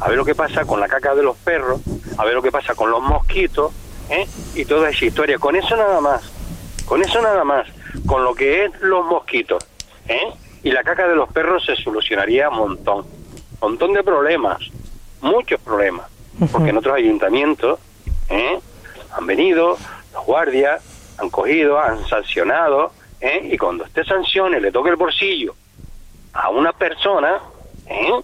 a 0.00 0.08
ver 0.08 0.16
lo 0.16 0.24
que 0.24 0.34
pasa 0.34 0.64
con 0.64 0.80
la 0.80 0.88
caca 0.88 1.14
de 1.14 1.22
los 1.22 1.36
perros, 1.38 1.80
a 2.18 2.24
ver 2.24 2.34
lo 2.34 2.42
que 2.42 2.50
pasa 2.50 2.74
con 2.74 2.90
los 2.90 3.02
mosquitos, 3.02 3.72
¿eh? 4.10 4.26
y 4.54 4.64
toda 4.64 4.90
esa 4.90 5.04
historia. 5.04 5.38
Con 5.38 5.56
eso 5.56 5.76
nada 5.76 6.00
más, 6.00 6.22
con 6.84 7.02
eso 7.02 7.20
nada 7.20 7.44
más, 7.44 7.66
con 8.06 8.24
lo 8.24 8.34
que 8.34 8.64
es 8.64 8.80
los 8.80 9.04
mosquitos 9.06 9.64
¿eh? 10.08 10.32
y 10.62 10.70
la 10.70 10.82
caca 10.82 11.08
de 11.08 11.16
los 11.16 11.28
perros 11.32 11.64
se 11.64 11.76
solucionaría 11.76 12.48
un 12.48 12.58
montón, 12.58 13.06
montón 13.60 13.92
de 13.92 14.02
problemas, 14.02 14.58
muchos 15.20 15.60
problemas, 15.60 16.06
porque 16.50 16.70
en 16.70 16.78
otros 16.78 16.96
ayuntamientos 16.96 17.78
¿eh? 18.28 18.58
han 19.16 19.26
venido 19.26 19.76
los 20.12 20.24
guardias, 20.24 20.82
han 21.18 21.30
cogido, 21.30 21.78
han 21.78 22.06
sancionado, 22.06 22.92
¿eh? 23.20 23.48
y 23.52 23.56
cuando 23.56 23.84
usted 23.84 24.04
sancione, 24.04 24.60
le 24.60 24.72
toque 24.72 24.90
el 24.90 24.96
bolsillo 24.96 25.54
a 26.32 26.50
una 26.50 26.72
persona, 26.72 27.40
¿eh? 27.86 28.20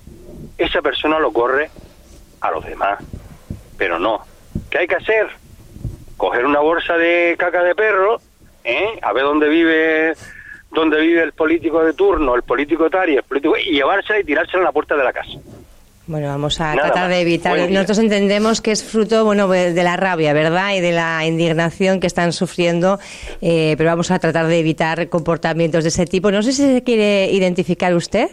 esa 0.56 0.82
persona 0.82 1.18
lo 1.18 1.32
corre 1.32 1.70
a 2.40 2.50
los 2.50 2.64
demás. 2.64 2.98
Pero 3.76 3.98
no. 3.98 4.20
¿Qué 4.70 4.78
hay 4.78 4.86
que 4.88 4.96
hacer? 4.96 5.28
Coger 6.18 6.44
una 6.44 6.60
bolsa 6.60 6.98
de 6.98 7.34
caca 7.38 7.62
de 7.62 7.74
perro, 7.74 8.20
¿eh? 8.64 8.98
a 9.00 9.14
ver 9.14 9.24
dónde 9.24 9.48
vive 9.48 10.12
dónde 10.70 11.00
vive 11.00 11.22
el 11.22 11.32
político 11.32 11.82
de 11.82 11.94
turno, 11.94 12.34
el 12.34 12.42
político 12.42 12.90
tal 12.90 13.08
el 13.08 13.22
político, 13.22 13.56
y 13.56 13.72
llevársela 13.72 14.20
y 14.20 14.24
tirársela 14.24 14.58
en 14.58 14.64
la 14.64 14.72
puerta 14.72 14.96
de 14.96 15.04
la 15.04 15.12
casa. 15.12 15.30
Bueno, 16.06 16.28
vamos 16.28 16.58
a 16.60 16.72
tratar 16.72 17.10
de 17.10 17.20
evitar. 17.20 17.70
Nosotros 17.70 17.98
entendemos 17.98 18.62
que 18.62 18.72
es 18.72 18.82
fruto, 18.82 19.26
bueno, 19.26 19.46
de 19.46 19.82
la 19.82 19.96
rabia, 19.98 20.32
¿verdad? 20.32 20.74
Y 20.74 20.80
de 20.80 20.92
la 20.92 21.26
indignación 21.26 22.00
que 22.00 22.06
están 22.06 22.32
sufriendo, 22.32 22.98
eh, 23.42 23.74
pero 23.76 23.90
vamos 23.90 24.10
a 24.10 24.18
tratar 24.18 24.46
de 24.46 24.58
evitar 24.58 25.10
comportamientos 25.10 25.84
de 25.84 25.88
ese 25.88 26.06
tipo. 26.06 26.30
No 26.30 26.42
sé 26.42 26.52
si 26.52 26.62
se 26.62 26.82
quiere 26.82 27.30
identificar 27.30 27.94
usted. 27.94 28.30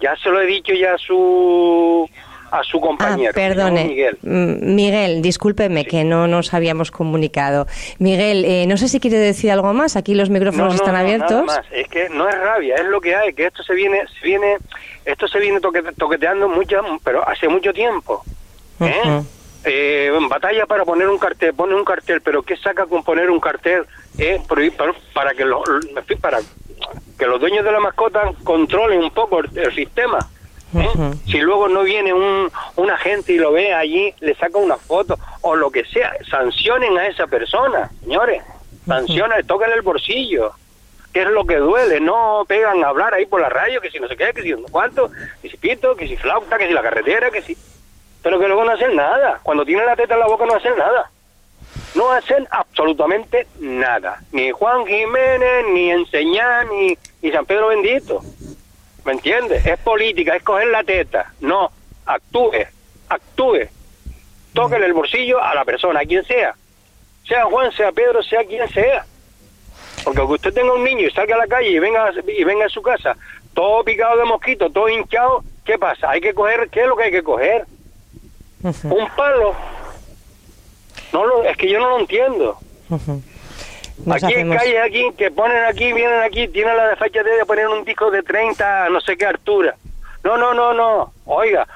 Ya 0.00 0.14
se 0.22 0.30
lo 0.30 0.40
he 0.40 0.46
dicho 0.46 0.72
ya 0.72 0.94
a 0.94 0.98
su 0.98 2.08
a 2.54 2.62
su 2.62 2.80
compañero. 2.80 3.30
Ah, 3.30 3.34
perdone. 3.34 3.84
Miguel. 3.84 4.18
Miguel, 4.22 5.22
discúlpeme 5.22 5.84
que 5.84 6.04
no 6.04 6.28
nos 6.28 6.54
habíamos 6.54 6.92
comunicado. 6.92 7.66
Miguel, 7.98 8.44
eh, 8.44 8.66
no 8.68 8.76
sé 8.76 8.88
si 8.88 9.00
quiere 9.00 9.18
decir 9.18 9.50
algo 9.50 9.72
más. 9.72 9.96
Aquí 9.96 10.14
los 10.14 10.30
micrófonos 10.30 10.76
están 10.76 10.94
abiertos. 10.94 11.30
Nada 11.30 11.42
más. 11.42 11.66
Es 11.72 11.88
que 11.88 12.08
no 12.10 12.28
es 12.28 12.38
rabia, 12.38 12.76
es 12.76 12.86
lo 12.86 13.00
que 13.00 13.16
hay, 13.16 13.32
que 13.34 13.46
esto 13.46 13.64
se 13.64 13.74
viene, 13.74 14.02
se 14.20 14.26
viene, 14.26 14.56
esto 15.04 15.26
se 15.26 15.40
viene 15.40 15.60
toqueteando 15.60 16.48
mucho, 16.48 16.80
pero 17.02 17.28
hace 17.28 17.48
mucho 17.48 17.72
tiempo. 17.72 18.22
¿eh? 18.80 19.22
eh 19.64 20.12
batalla 20.28 20.66
para 20.66 20.84
poner 20.84 21.08
un 21.08 21.18
cartel, 21.18 21.54
pone 21.54 21.74
un 21.74 21.84
cartel, 21.84 22.20
pero 22.20 22.42
¿qué 22.44 22.56
saca 22.56 22.86
con 22.86 23.02
poner 23.02 23.30
un 23.30 23.40
cartel 23.40 23.84
eh, 24.18 24.40
para, 25.12 25.32
que 25.34 25.44
los, 25.44 25.62
para 26.22 26.38
que 27.18 27.26
los 27.26 27.40
dueños 27.40 27.64
de 27.64 27.72
la 27.72 27.80
mascota 27.80 28.30
controlen 28.44 29.00
un 29.00 29.10
poco 29.10 29.40
el 29.40 29.74
sistema? 29.74 30.18
¿Eh? 30.74 31.14
Si 31.26 31.38
luego 31.38 31.68
no 31.68 31.82
viene 31.82 32.12
un, 32.12 32.50
un 32.76 32.90
agente 32.90 33.32
y 33.32 33.38
lo 33.38 33.52
ve 33.52 33.72
allí, 33.72 34.14
le 34.20 34.34
saca 34.34 34.58
una 34.58 34.76
foto 34.76 35.18
o 35.42 35.54
lo 35.56 35.70
que 35.70 35.84
sea, 35.84 36.12
sancionen 36.30 36.96
a 36.98 37.06
esa 37.06 37.26
persona, 37.26 37.90
señores. 38.02 38.42
Sancionen, 38.86 39.46
toquen 39.46 39.70
el 39.72 39.82
bolsillo. 39.82 40.52
que 41.12 41.22
es 41.22 41.28
lo 41.28 41.44
que 41.44 41.56
duele? 41.56 42.00
No 42.00 42.44
pegan 42.46 42.82
a 42.84 42.88
hablar 42.88 43.14
ahí 43.14 43.24
por 43.24 43.40
la 43.40 43.48
radio, 43.48 43.80
que 43.80 43.90
si 43.90 43.98
no 44.00 44.08
se 44.08 44.16
qué, 44.16 44.32
que 44.34 44.42
si 44.42 44.50
no 44.50 44.66
cuánto, 44.70 45.10
que 45.40 45.48
si 45.48 45.56
pito, 45.56 45.94
que 45.96 46.08
si 46.08 46.16
flauta, 46.16 46.58
que 46.58 46.66
si 46.66 46.72
la 46.74 46.82
carretera, 46.82 47.30
que 47.30 47.40
si... 47.40 47.56
Pero 48.22 48.40
que 48.40 48.46
luego 48.46 48.64
no 48.64 48.72
hacen 48.72 48.96
nada. 48.96 49.38
Cuando 49.42 49.64
tienen 49.64 49.86
la 49.86 49.96
teta 49.96 50.14
en 50.14 50.20
la 50.20 50.26
boca 50.26 50.44
no 50.46 50.56
hacen 50.56 50.76
nada. 50.76 51.10
No 51.94 52.10
hacen 52.10 52.48
absolutamente 52.50 53.46
nada. 53.60 54.20
Ni 54.32 54.50
Juan 54.50 54.84
Jiménez, 54.86 55.64
ni 55.72 55.90
Enseñar, 55.90 56.66
ni, 56.66 56.98
ni 57.22 57.30
San 57.30 57.46
Pedro 57.46 57.68
Bendito. 57.68 58.20
¿Me 59.04 59.12
entiendes? 59.12 59.64
Es 59.66 59.78
política, 59.80 60.36
es 60.36 60.42
coger 60.42 60.68
la 60.68 60.82
teta. 60.82 61.32
No, 61.40 61.70
actúe, 62.06 62.66
actúe. 63.08 63.68
Tóquele 64.52 64.86
el 64.86 64.92
bolsillo 64.92 65.42
a 65.42 65.54
la 65.54 65.64
persona, 65.64 66.00
a 66.00 66.04
quien 66.04 66.24
sea. 66.24 66.54
Sea 67.26 67.44
Juan, 67.44 67.72
sea 67.72 67.92
Pedro, 67.92 68.22
sea 68.22 68.44
quien 68.44 68.68
sea. 68.68 69.04
Porque 70.04 70.20
aunque 70.20 70.34
usted 70.34 70.54
tenga 70.54 70.72
un 70.72 70.84
niño 70.84 71.06
y 71.06 71.10
salga 71.10 71.34
a 71.34 71.38
la 71.38 71.46
calle 71.46 71.70
y 71.70 71.78
venga, 71.78 72.12
y 72.26 72.44
venga 72.44 72.66
a 72.66 72.68
su 72.68 72.82
casa 72.82 73.16
todo 73.54 73.84
picado 73.84 74.18
de 74.18 74.24
mosquito, 74.24 74.68
todo 74.68 74.88
hinchado, 74.88 75.44
¿qué 75.64 75.78
pasa? 75.78 76.10
Hay 76.10 76.20
que 76.20 76.34
coger, 76.34 76.68
¿qué 76.70 76.82
es 76.82 76.86
lo 76.88 76.96
que 76.96 77.04
hay 77.04 77.10
que 77.12 77.22
coger? 77.22 77.64
Un 78.62 79.08
palo. 79.16 79.54
No 81.12 81.24
lo, 81.24 81.44
es 81.44 81.56
que 81.56 81.70
yo 81.70 81.78
no 81.78 81.90
lo 81.90 82.00
entiendo 82.00 82.58
aquí 84.10 84.34
hay 84.34 84.48
calles 84.48 84.82
aquí 84.84 85.12
que 85.16 85.30
ponen 85.30 85.64
aquí, 85.64 85.92
vienen 85.92 86.20
aquí, 86.20 86.48
tienen 86.48 86.76
la 86.76 86.96
fecha 86.96 87.22
de 87.22 87.44
poner 87.46 87.68
un 87.68 87.84
disco 87.84 88.10
de 88.10 88.22
30, 88.22 88.88
no 88.90 89.00
sé 89.00 89.16
qué 89.16 89.26
altura. 89.26 89.76
No, 90.22 90.36
no, 90.36 90.54
no, 90.54 90.72
no. 90.72 91.12
Oiga, 91.26 91.66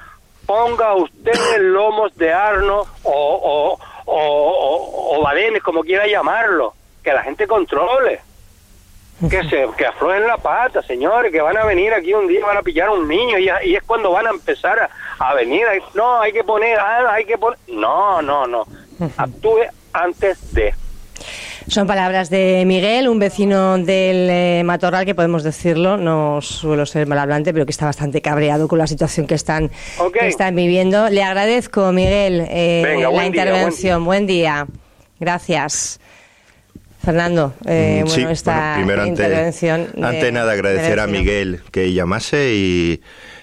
ponga 0.45 0.95
usted 0.95 1.33
lomos 1.59 2.15
de 2.15 2.33
arno 2.33 2.81
o, 3.03 3.11
o, 3.13 3.79
o, 4.05 5.15
o, 5.15 5.21
badenes, 5.21 5.61
como 5.61 5.83
quiera 5.83 6.07
llamarlo, 6.07 6.73
que 7.03 7.13
la 7.13 7.23
gente 7.23 7.45
controle. 7.47 8.21
Que 9.29 9.43
se 9.49 9.67
que 9.77 9.85
aflojen 9.85 10.25
la 10.25 10.37
pata, 10.37 10.81
señores, 10.81 11.29
que 11.31 11.41
van 11.41 11.57
a 11.57 11.65
venir 11.65 11.93
aquí 11.93 12.13
un 12.13 12.25
día, 12.25 12.45
van 12.45 12.57
a 12.57 12.61
pillar 12.61 12.87
a 12.87 12.93
un 12.93 13.05
niño 13.05 13.37
y, 13.37 13.49
y 13.65 13.75
es 13.75 13.83
cuando 13.83 14.11
van 14.11 14.27
a 14.27 14.29
empezar 14.29 14.79
a, 14.79 14.89
a 15.19 15.33
venir. 15.33 15.67
No, 15.93 16.21
hay 16.21 16.31
que 16.31 16.43
poner, 16.43 16.79
ah, 16.79 17.13
hay 17.13 17.25
que 17.25 17.37
poner. 17.37 17.59
No, 17.67 18.21
no, 18.21 18.47
no. 18.47 18.65
Actúe 19.17 19.65
antes 19.93 20.53
de. 20.53 20.73
Son 21.69 21.85
palabras 21.85 22.31
de 22.31 22.63
Miguel, 22.65 23.07
un 23.07 23.19
vecino 23.19 23.77
del 23.77 24.27
eh, 24.27 24.63
Matorral, 24.65 25.05
que 25.05 25.13
podemos 25.13 25.43
decirlo, 25.43 25.97
no 25.97 26.41
suelo 26.41 26.87
ser 26.87 27.05
malhablante, 27.05 27.53
pero 27.53 27.67
que 27.67 27.71
está 27.71 27.85
bastante 27.85 28.23
cabreado 28.23 28.67
con 28.67 28.79
la 28.79 28.87
situación 28.87 29.27
que 29.27 29.35
están, 29.35 29.69
están 30.19 30.55
viviendo. 30.55 31.09
Le 31.09 31.21
agradezco, 31.21 31.91
Miguel, 31.91 32.43
eh, 32.49 33.05
la 33.13 33.25
intervención. 33.25 34.03
buen, 34.03 34.25
día. 34.25 34.65
Gracias. 35.19 35.99
Fernando, 37.03 37.53
eh, 37.67 38.01
mm, 38.03 38.09
bueno, 38.09 38.29
esta 38.31 38.77
intervención. 39.05 39.89
Ante, 40.01 40.31
nada, 40.31 40.53
agradecer 40.53 40.99
a 40.99 41.05
Miguel 41.05 41.61
que 41.71 41.93
llamase 41.93 42.51
y 42.55 43.01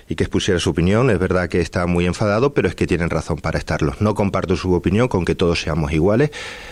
y 0.09 0.15
que 0.15 0.25
expusiera 0.25 0.61
su 0.61 0.71
opinión. 0.71 1.11
Es 1.11 1.19
verdad 1.19 1.49
que 1.49 1.61
está 1.61 1.87
muy 1.87 2.07
enfadado, 2.07 2.53
pero 2.53 2.69
es 2.69 2.75
que 2.75 2.87
tienen 2.87 3.11
razón 3.11 3.39
para 3.39 3.59
estarlo. 3.59 3.95
No 4.01 4.15
comparto 4.15 4.57
su 4.57 4.73
opinión 4.73 5.09
con 5.09 5.25
que 5.25 5.35
todos 5.35 5.61
seamos 5.61 5.93
iguales. 5.93 6.31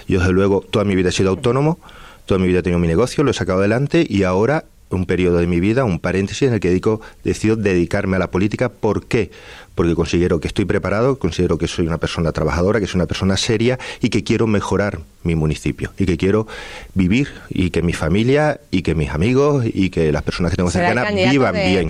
Yo, 0.08 0.20
desde 0.20 0.32
luego, 0.32 0.64
toda 0.68 0.84
mi 0.84 0.94
vida 0.94 1.08
he 1.08 1.12
sido 1.12 1.30
autónomo, 1.30 1.78
toda 2.26 2.38
mi 2.38 2.46
vida 2.46 2.60
he 2.60 2.62
tenido 2.62 2.78
mi 2.78 2.88
negocio, 2.88 3.24
lo 3.24 3.30
he 3.30 3.34
sacado 3.34 3.60
adelante 3.60 4.06
y 4.08 4.22
ahora 4.22 4.64
un 4.90 5.06
periodo 5.06 5.38
de 5.38 5.46
mi 5.46 5.60
vida, 5.60 5.84
un 5.84 5.98
paréntesis 5.98 6.48
en 6.48 6.54
el 6.54 6.60
que 6.60 6.68
dedico, 6.68 7.00
decido 7.24 7.56
dedicarme 7.56 8.16
a 8.16 8.18
la 8.18 8.30
política. 8.30 8.68
¿Por 8.68 9.06
qué? 9.06 9.30
Porque 9.74 9.94
considero 9.94 10.40
que 10.40 10.48
estoy 10.48 10.64
preparado, 10.64 11.18
considero 11.18 11.58
que 11.58 11.68
soy 11.68 11.86
una 11.86 11.98
persona 11.98 12.32
trabajadora, 12.32 12.80
que 12.80 12.86
soy 12.86 12.98
una 12.98 13.06
persona 13.06 13.36
seria 13.36 13.78
y 14.00 14.08
que 14.08 14.22
quiero 14.22 14.46
mejorar 14.46 15.00
mi 15.24 15.34
municipio 15.34 15.90
y 15.98 16.06
que 16.06 16.16
quiero 16.16 16.46
vivir 16.94 17.28
y 17.48 17.70
que 17.70 17.82
mi 17.82 17.92
familia 17.92 18.60
y 18.70 18.82
que 18.82 18.94
mis 18.94 19.10
amigos 19.10 19.64
y 19.66 19.90
que 19.90 20.12
las 20.12 20.22
personas 20.22 20.50
que 20.50 20.56
tengo 20.56 20.70
cercanas 20.70 21.12
vivan 21.14 21.54
bien. 21.54 21.88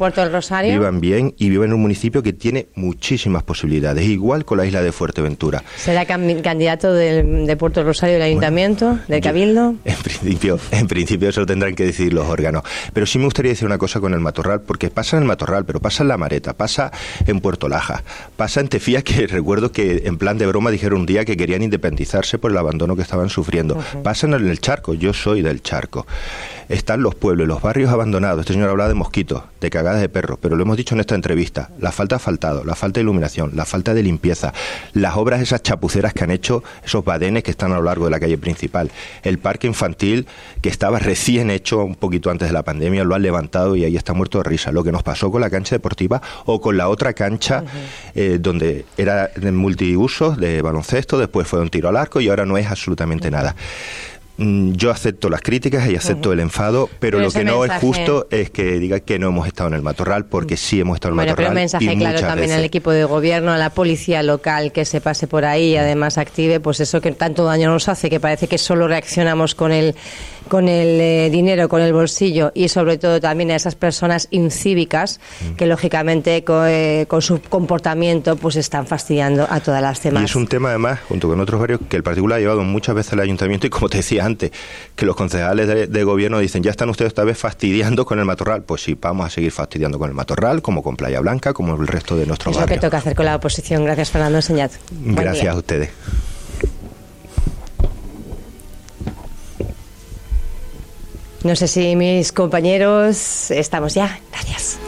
Vivan 0.62 1.00
bien 1.00 1.34
y 1.36 1.50
vivan 1.50 1.68
en 1.68 1.74
un 1.74 1.82
municipio 1.82 2.22
que 2.22 2.32
tiene 2.32 2.68
muchísimas 2.74 3.42
posibilidades, 3.42 4.04
igual 4.06 4.44
con 4.44 4.58
la 4.58 4.66
isla 4.66 4.82
de 4.82 4.92
Fuerteventura. 4.92 5.62
¿Será 5.76 6.06
candidato 6.06 6.92
de 6.92 7.56
Puerto 7.58 7.80
del 7.80 7.88
Rosario 7.88 8.14
del 8.14 8.22
Ayuntamiento, 8.22 8.98
del 9.08 9.20
Cabildo? 9.20 9.74
en 9.84 9.96
principio, 9.96 10.58
en 10.70 10.86
principio 10.86 11.28
eso 11.28 11.40
lo 11.40 11.46
tendrán 11.46 11.74
que 11.74 11.84
decir 11.84 12.12
los 12.12 12.26
órganos. 12.26 12.62
Pero 12.92 13.06
sí 13.06 13.18
me 13.18 13.24
gustaría 13.24 13.50
decir 13.50 13.66
una 13.66 13.78
cosa 13.78 14.00
con 14.00 14.14
el 14.14 14.20
Matorral, 14.20 14.62
porque 14.62 14.90
pasa 14.90 15.16
en 15.16 15.24
el 15.24 15.28
Matorral, 15.28 15.64
pero 15.64 15.80
pasa 15.80 16.02
en 16.02 16.08
La 16.08 16.16
Mareta, 16.16 16.54
pasa 16.54 16.92
en 17.26 17.40
Puerto 17.40 17.68
Laja, 17.74 18.04
pasa 18.36 18.60
en 18.60 18.68
Tefía, 18.68 19.02
que 19.02 19.26
recuerdo 19.38 19.72
que 19.72 20.02
en 20.04 20.16
plan 20.16 20.38
de 20.38 20.46
broma 20.46 20.70
dijeron 20.70 21.00
un 21.00 21.06
día 21.06 21.24
que 21.24 21.36
querían 21.36 21.62
independizarse 21.62 22.38
por 22.38 22.52
el 22.52 22.56
abandono 22.56 22.94
que 22.94 23.02
estaban 23.02 23.30
sufriendo. 23.30 23.82
Pasan 24.04 24.32
en 24.34 24.48
el 24.48 24.60
charco, 24.60 24.94
yo 24.94 25.12
soy 25.12 25.42
del 25.42 25.60
charco. 25.60 26.06
Están 26.68 27.02
los 27.02 27.14
pueblos, 27.14 27.46
los 27.46 27.60
barrios 27.60 27.90
abandonados. 27.90 28.40
Este 28.40 28.54
señor 28.54 28.70
habla 28.70 28.88
de 28.88 28.94
mosquitos, 28.94 29.42
de 29.60 29.70
cagadas 29.70 30.00
de 30.00 30.08
perros, 30.08 30.38
pero 30.40 30.56
lo 30.56 30.62
hemos 30.62 30.76
dicho 30.76 30.94
en 30.94 31.00
esta 31.00 31.14
entrevista. 31.14 31.70
La 31.78 31.90
falta 31.90 32.14
de 32.14 32.18
asfaltado, 32.18 32.64
la 32.64 32.74
falta 32.76 33.00
de 33.00 33.02
iluminación, 33.02 33.50
la 33.54 33.64
falta 33.64 33.92
de 33.92 34.02
limpieza, 34.02 34.54
las 34.92 35.16
obras 35.16 35.42
esas 35.42 35.62
chapuceras 35.62 36.14
que 36.14 36.24
han 36.24 36.30
hecho 36.30 36.62
esos 36.84 37.04
badenes 37.04 37.42
que 37.42 37.50
están 37.50 37.72
a 37.72 37.76
lo 37.76 37.82
largo 37.82 38.04
de 38.06 38.12
la 38.12 38.20
calle 38.20 38.38
principal, 38.38 38.90
el 39.24 39.38
parque 39.38 39.66
infantil 39.66 40.26
que 40.62 40.68
estaba 40.68 41.00
recién 41.00 41.50
hecho 41.50 41.84
un 41.84 41.96
poquito 41.96 42.30
antes 42.30 42.48
de 42.48 42.54
la 42.54 42.62
pandemia, 42.62 43.04
lo 43.04 43.14
han 43.14 43.22
levantado 43.22 43.76
y 43.76 43.84
ahí 43.84 43.96
está 43.96 44.14
muerto 44.14 44.38
de 44.38 44.44
risa. 44.44 44.72
Lo 44.72 44.84
que 44.84 44.92
nos 44.92 45.02
pasó 45.02 45.30
con 45.30 45.40
la 45.40 45.50
cancha 45.50 45.74
deportiva 45.74 46.22
o 46.46 46.60
con 46.60 46.76
la 46.76 46.88
otra 46.88 47.12
cancha 47.12 47.63
eh, 48.14 48.38
donde 48.40 48.84
era 48.96 49.30
de 49.34 49.52
multiusos, 49.52 50.36
de 50.36 50.62
baloncesto, 50.62 51.18
después 51.18 51.46
fue 51.46 51.60
un 51.60 51.70
tiro 51.70 51.88
al 51.88 51.96
arco 51.96 52.20
y 52.20 52.28
ahora 52.28 52.46
no 52.46 52.56
es 52.56 52.66
absolutamente 52.66 53.30
nada. 53.30 53.54
Mm, 54.36 54.72
yo 54.72 54.90
acepto 54.90 55.28
las 55.28 55.42
críticas 55.42 55.88
y 55.88 55.94
acepto 55.94 56.32
el 56.32 56.40
enfado, 56.40 56.90
pero, 56.98 57.20
lo 57.20 57.30
que 57.30 57.44
no 57.44 57.64
es 57.64 57.72
justo 57.74 58.26
es 58.32 58.50
que 58.50 58.80
diga 58.80 58.98
que 58.98 59.16
no 59.20 59.28
hemos 59.28 59.46
estado 59.46 59.68
en 59.68 59.74
el 59.74 59.82
matorral, 59.82 60.24
porque 60.24 60.56
sí 60.56 60.80
hemos 60.80 60.96
estado 60.96 61.14
en 61.14 61.20
el 61.20 61.26
matorral. 61.26 61.36
Pero 61.36 61.48
un 61.50 61.54
mensaje 61.54 61.96
claro 61.96 62.20
también 62.20 62.50
al 62.50 62.64
equipo 62.64 62.90
de 62.90 63.04
gobierno, 63.04 63.52
a 63.52 63.58
la 63.58 63.70
policía 63.70 64.24
local 64.24 64.72
que 64.72 64.84
se 64.84 65.00
pase 65.00 65.28
por 65.28 65.44
ahí 65.44 65.72
y 65.72 65.76
además 65.76 66.18
active, 66.18 66.58
pues 66.58 66.80
eso 66.80 67.00
que 67.00 67.12
tanto 67.12 67.44
daño 67.44 67.70
nos 67.70 67.88
hace, 67.88 68.10
que 68.10 68.18
parece 68.18 68.48
que 68.48 68.58
solo 68.58 68.88
reaccionamos 68.88 69.54
con 69.54 69.70
el 69.70 69.94
con 70.48 70.68
el 70.68 71.00
eh, 71.00 71.30
dinero, 71.30 71.68
con 71.68 71.82
el 71.82 71.92
bolsillo 71.92 72.52
y 72.54 72.68
sobre 72.68 72.98
todo 72.98 73.20
también 73.20 73.50
a 73.50 73.56
esas 73.56 73.74
personas 73.74 74.28
incívicas 74.30 75.20
mm. 75.40 75.54
que 75.54 75.66
lógicamente 75.66 76.44
eh, 76.46 77.06
con, 77.08 77.22
su 77.22 77.40
comportamiento 77.40 78.36
pues 78.36 78.56
están 78.56 78.86
fastidiando 78.86 79.46
a 79.48 79.60
todas 79.60 79.82
las 79.82 80.02
demás. 80.02 80.22
Y 80.22 80.24
es 80.26 80.36
un 80.36 80.46
tema 80.46 80.70
además, 80.70 81.00
junto 81.08 81.28
con 81.28 81.40
otros 81.40 81.60
varios, 81.60 81.80
que 81.88 81.96
el 81.96 82.02
particular 82.02 82.38
ha 82.38 82.40
llevado 82.40 82.62
muchas 82.62 82.94
veces 82.94 83.12
al 83.12 83.20
ayuntamiento 83.20 83.66
y 83.66 83.70
como 83.70 83.88
te 83.88 83.98
decía 83.98 84.24
antes, 84.24 84.50
que 84.94 85.06
los 85.06 85.16
concejales 85.16 85.90
de, 85.90 86.04
gobierno 86.04 86.38
dicen, 86.38 86.62
ya 86.62 86.70
están 86.70 86.90
ustedes 86.90 87.08
esta 87.08 87.24
vez 87.24 87.38
fastidiando 87.38 88.04
con 88.04 88.18
el 88.18 88.24
matorral. 88.24 88.62
Pues 88.62 88.82
sí, 88.82 88.96
vamos 89.00 89.26
a 89.26 89.30
seguir 89.30 89.52
fastidiando 89.52 89.98
con 89.98 90.10
el 90.10 90.14
matorral, 90.14 90.60
como 90.62 90.82
con 90.82 90.96
Playa 90.96 91.20
Blanca, 91.20 91.52
como 91.52 91.74
el 91.74 91.86
resto 91.86 92.16
de 92.16 92.26
nuestros 92.26 92.54
barrios. 92.54 92.70
Es 92.70 92.76
lo 92.76 92.80
que 92.80 92.86
toca 92.86 92.98
hacer 92.98 93.14
con 93.14 93.24
la 93.24 93.36
oposición. 93.36 93.84
Gracias, 93.84 94.10
Fernando 94.10 94.38
Enseñad. 94.38 94.70
Gracias 94.90 95.54
a 95.54 95.56
ustedes. 95.56 95.90
No 101.44 101.54
sé 101.54 101.68
si 101.68 101.94
mis 101.94 102.32
compañeros 102.32 103.50
estamos 103.50 103.94
ya. 103.94 104.18
Gracias. 104.32 104.78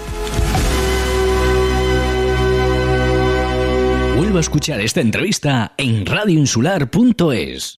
Vuelvo 4.16 4.38
a 4.38 4.40
escuchar 4.40 4.80
esta 4.80 5.02
entrevista 5.02 5.74
en 5.76 6.06
radioinsular.es. 6.06 7.74